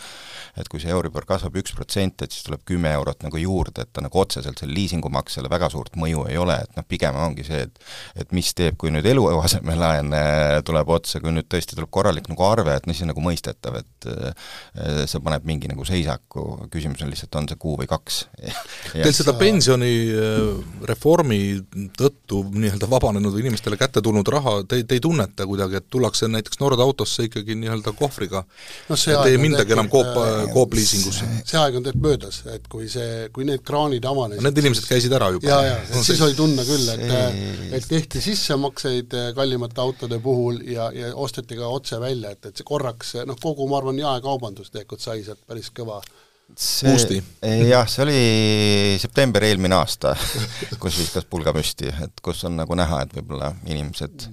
et 0.59 0.67
kui 0.71 0.83
see 0.83 0.91
Euribor 0.91 1.23
kasvab 1.29 1.55
üks 1.61 1.71
protsent, 1.77 2.25
et 2.25 2.35
siis 2.35 2.43
tuleb 2.47 2.65
kümme 2.67 2.91
eurot 2.97 3.23
nagu 3.23 3.39
juurde, 3.39 3.85
et 3.85 3.93
ta 3.95 4.03
nagu 4.03 4.19
otseselt 4.19 4.59
selle 4.59 4.75
liisingumaksele 4.75 5.51
väga 5.51 5.71
suurt 5.71 5.95
mõju 5.99 6.27
ei 6.31 6.39
ole, 6.41 6.59
et 6.67 6.75
noh, 6.75 6.87
pigem 6.87 7.15
ongi 7.15 7.47
see, 7.47 7.63
et 7.63 7.81
et 8.25 8.31
mis 8.35 8.51
teeb, 8.55 8.75
kui 8.79 8.91
nüüd 8.91 9.07
eluasemelaen 9.07 10.11
äh, 10.15 10.59
tuleb 10.67 10.91
otsa, 10.97 11.23
kui 11.23 11.31
nüüd 11.35 11.47
tõesti 11.51 11.77
tuleb 11.77 11.91
korralik 11.95 12.27
nagu 12.31 12.43
arve, 12.47 12.75
et 12.75 12.87
noh, 12.87 12.95
siis 12.95 13.07
on 13.07 13.13
nagu 13.13 13.23
mõistetav, 13.23 13.79
et 13.79 14.09
äh, 14.11 14.53
see 15.07 15.23
paneb 15.23 15.47
mingi 15.47 15.71
nagu 15.71 15.87
seisaku, 16.25 16.67
küsimus 16.71 17.01
on 17.03 17.09
lihtsalt, 17.09 17.35
on 17.35 17.47
see 17.49 17.57
kuu 17.59 17.77
või 17.79 17.87
kaks. 17.87 18.27
Teil 18.93 19.13
seda 19.13 19.33
pensionireformi 19.37 21.39
tõttu 21.97 22.43
nii-öelda 22.51 22.89
vabanenud 22.89 23.37
inimestele 23.39 23.77
kätte 23.77 24.01
tulnud 24.01 24.27
raha, 24.27 24.63
te, 24.67 24.81
te 24.83 24.95
ei 24.95 24.99
tunneta 25.03 25.45
kuidagi, 25.45 25.75
et 25.79 25.87
tullakse 25.89 26.27
näiteks 26.27 26.59
Nord 26.59 26.79
autosse 26.79 27.23
ikkagi 27.29 27.55
nii-öelda 27.59 27.93
kohvriga 27.97 28.43
no 28.89 28.95
see 28.99 29.13
et 29.15 29.25
ei 29.31 29.37
mindagi 29.37 29.73
enam 29.73 29.89
tekkinud, 29.89 30.13
Coop, 30.13 30.47
äh, 30.47 30.53
Coop 30.53 30.73
liisingusse? 30.77 31.25
see 31.45 31.59
aeg 31.59 31.75
on 31.79 31.83
tegelikult 31.85 32.05
möödas, 32.05 32.41
et 32.53 32.67
kui 32.71 32.89
see, 32.91 33.29
kui 33.33 33.45
need 33.47 33.61
kraanid 33.65 34.05
avanesid 34.05 34.43
Need 34.45 34.57
inimesed 34.63 34.85
käisid 34.89 35.13
ära 35.15 35.29
juba? 35.35 35.47
jaa, 35.49 35.63
jaa, 35.69 36.01
siis 36.05 36.21
oli 36.25 36.35
tunda 36.37 36.63
küll, 36.67 36.89
et 36.95 37.03
See- 37.05 37.71
et 37.75 37.85
tehti 37.89 38.21
sissemakseid 38.23 39.13
äh, 39.15 39.31
kallimate 39.37 39.81
autode 39.81 40.19
puhul 40.23 40.55
ja, 40.71 40.89
ja 40.95 41.05
osteti 41.15 41.55
ka 41.59 41.67
otse 41.71 41.99
välja, 42.01 42.31
et, 42.35 42.45
et 42.49 42.55
see 42.57 42.65
korraks 42.67 43.15
noh, 43.27 43.37
kogu 43.41 43.67
ma 43.69 43.77
arvan, 43.81 43.99
jaekaubandus 43.99 44.71
tegelikult 44.73 45.01
sai 45.03 45.23
sealt 45.25 45.41
päris 45.47 45.69
kõva. 45.75 45.99
See, 46.55 47.21
jah, 47.69 47.87
see 47.89 48.03
oli 48.05 48.19
september 49.01 49.43
eelmine 49.47 49.75
aasta, 49.77 50.15
kus 50.81 50.99
viskas 51.01 51.27
pulga 51.29 51.53
püsti, 51.55 51.89
et 52.05 52.23
kus 52.23 52.43
on 52.47 52.57
nagu 52.59 52.77
näha, 52.77 53.03
et 53.05 53.15
võib-olla 53.17 53.53
inimesed 53.65 54.27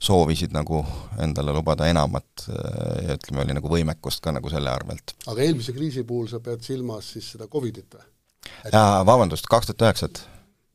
soovisid 0.00 0.54
nagu 0.56 0.80
endale 1.20 1.52
lubada 1.52 1.84
enamat 1.90 2.46
ja 2.48 3.16
ütleme, 3.18 3.44
oli 3.44 3.56
nagu 3.58 3.68
võimekust 3.68 4.22
ka 4.24 4.32
nagu 4.32 4.48
selle 4.52 4.72
arvelt. 4.72 5.12
aga 5.28 5.44
eelmise 5.44 5.76
kriisi 5.76 6.06
puhul 6.08 6.30
sa 6.30 6.40
pead 6.40 6.64
silmas 6.64 7.12
siis 7.14 7.34
seda 7.34 7.50
Covidit 7.52 7.98
või? 7.98 8.06
jaa, 8.72 9.00
vabandust, 9.06 9.48
kaks 9.50 9.68
tuhat 9.70 9.84
üheksat. 9.84 10.22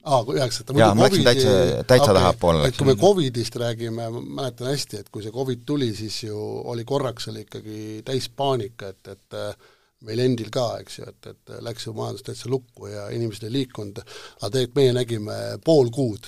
aa, 0.05 0.21
kui 0.27 0.38
üheksat 0.38 0.69
Jaa, 0.77 0.93
ma 0.93 1.07
läksin 1.07 1.25
täitsa- 1.25 1.83
täitsa 1.89 2.13
tahapoole 2.13 2.67
et 2.69 2.77
kui 2.77 2.91
me. 2.91 2.95
Covidist 3.01 3.57
räägime, 3.57 4.09
ma 4.13 4.21
mäletan 4.41 4.69
hästi, 4.69 5.01
et 5.01 5.09
kui 5.09 5.25
see 5.25 5.33
Covid 5.33 5.65
tuli, 5.65 5.89
siis 5.97 6.21
ju 6.27 6.38
oli 6.69 6.86
korraks 6.86 7.31
oli 7.33 7.47
ikkagi 7.47 8.03
täis 8.05 8.29
paanika, 8.29 8.93
et, 8.93 9.15
et 9.17 9.39
äh, 9.41 9.73
meil 10.05 10.21
endil 10.25 10.49
ka, 10.53 10.65
eks 10.83 10.99
ju, 10.99 11.05
et, 11.09 11.29
et 11.31 11.53
läks 11.65 11.87
ju 11.87 11.93
majandus 11.97 12.25
täitsa 12.25 12.49
lukku 12.51 12.89
ja 12.91 13.07
inimesed 13.15 13.47
ei 13.47 13.53
liikunud, 13.59 14.01
aga 14.01 14.51
tegelikult 14.51 14.79
meie 14.79 14.95
nägime 14.97 15.37
pool 15.65 15.91
kuud, 15.93 16.27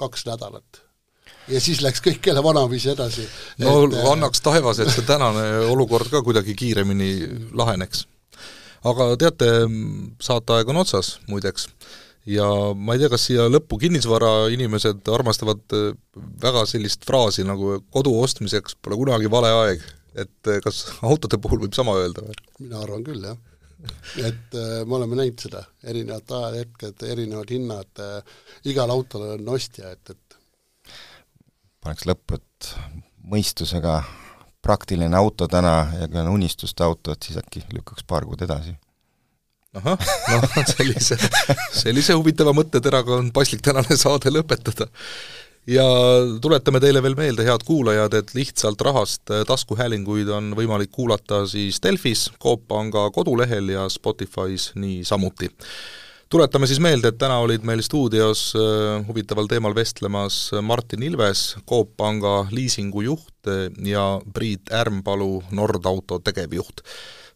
kaks 0.00 0.26
nädalat. 0.26 0.82
ja 1.48 1.60
siis 1.60 1.82
läks 1.82 2.02
kõik 2.02 2.26
jälle 2.26 2.42
vanaviisi 2.42 2.90
edasi. 2.94 3.26
no 3.62 3.84
et, 3.86 3.98
annaks 4.12 4.40
taevas, 4.40 4.80
et 4.80 4.90
see 4.90 5.06
tänane 5.06 5.44
olukord 5.74 6.10
ka 6.10 6.22
kuidagi 6.22 6.54
kiiremini 6.54 7.12
laheneks. 7.52 8.06
aga 8.84 9.12
teate, 9.16 9.50
saateaeg 10.20 10.72
on 10.72 10.82
otsas 10.82 11.18
muideks 11.28 11.68
ja 12.26 12.46
ma 12.74 12.94
ei 12.94 13.02
tea, 13.02 13.10
kas 13.12 13.26
siia 13.28 13.48
lõppu 13.50 13.78
kinnisvara 13.82 14.48
inimesed 14.54 15.08
armastavad 15.10 15.62
väga 16.42 16.64
sellist 16.70 17.06
fraasi 17.06 17.44
nagu 17.46 17.80
kodu 17.90 18.14
ostmiseks 18.22 18.76
pole 18.82 18.98
kunagi 18.98 19.30
vale 19.30 19.50
aeg, 19.62 19.82
et 20.18 20.50
äh, 20.50 20.60
kas 20.64 20.84
autode 21.02 21.40
puhul 21.42 21.64
võib 21.64 21.76
sama 21.76 21.96
öelda 22.00 22.24
või? 22.26 22.36
mina 22.64 22.82
arvan 22.84 23.04
küll, 23.06 23.24
jah. 23.24 23.38
et 24.22 24.58
äh, 24.58 24.82
me 24.86 24.98
oleme 24.98 25.18
näinud 25.18 25.46
seda, 25.46 25.64
erinevad 25.82 26.36
ajahetked, 26.38 27.06
erinevad 27.14 27.54
hinnad 27.54 28.02
äh,, 28.04 28.36
igal 28.70 28.92
autol 28.94 29.26
on 29.34 29.54
ostja, 29.54 29.94
et, 29.96 30.14
et 30.14 30.38
paneks 31.82 32.06
lõppu, 32.06 32.38
et 32.38 32.74
mõistusega 33.32 34.00
praktiline 34.62 35.16
auto 35.18 35.48
täna 35.50 35.74
ja 35.98 36.08
kui 36.08 36.20
on 36.22 36.30
unistuste 36.36 36.84
auto, 36.86 37.14
et 37.14 37.26
siis 37.26 37.38
äkki 37.40 37.64
lükkaks 37.74 38.06
paar 38.06 38.26
kuud 38.28 38.42
edasi. 38.46 38.74
ahah, 39.74 39.98
noh 40.28 40.44
sellise, 40.68 41.16
sellise 41.82 42.14
huvitava 42.14 42.52
mõtteteraga 42.54 43.16
on 43.18 43.30
paslik 43.34 43.64
tänane 43.64 43.96
saade 43.96 44.30
lõpetada. 44.30 44.88
Ja 45.66 45.86
tuletame 46.42 46.80
teile 46.80 47.02
veel 47.02 47.16
meelde, 47.18 47.44
head 47.46 47.64
kuulajad, 47.66 48.14
et 48.18 48.34
lihtsalt 48.34 48.80
rahast 48.80 49.34
taskuhäälinguid 49.46 50.28
on 50.34 50.52
võimalik 50.58 50.90
kuulata 50.92 51.44
siis 51.46 51.78
Delfis, 51.82 52.30
Coop 52.42 52.66
Panga 52.68 53.10
kodulehel 53.10 53.74
ja 53.76 53.88
Spotify's 53.92 54.72
niisamuti 54.74 55.52
tuletame 56.32 56.66
siis 56.66 56.80
meelde, 56.80 57.10
et 57.12 57.18
täna 57.20 57.36
olid 57.44 57.64
meil 57.68 57.82
stuudios 57.84 58.52
äh, 58.56 59.02
huvitaval 59.06 59.50
teemal 59.50 59.74
vestlemas 59.76 60.46
Martin 60.64 61.02
Ilves, 61.04 61.56
Coop 61.68 61.92
Panga 61.96 62.46
liisingujuht 62.50 63.50
äh, 63.52 63.66
ja 63.84 64.06
Priit 64.32 64.72
Ärmpalu, 64.72 65.42
Nordauto 65.50 66.18
tegevjuht. 66.24 66.80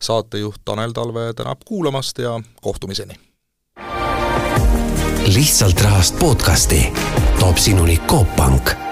saatejuht 0.00 0.60
Tanel 0.64 0.92
Talve 0.92 1.32
tänab 1.36 1.64
kuulamast 1.64 2.18
ja 2.18 2.40
kohtumiseni! 2.62 3.14
lihtsalt 5.26 5.80
rahast 5.80 6.18
podcasti 6.18 6.92
toob 7.38 7.56
sinuni 7.56 7.96
Coop 8.06 8.36
Pank 8.36 8.85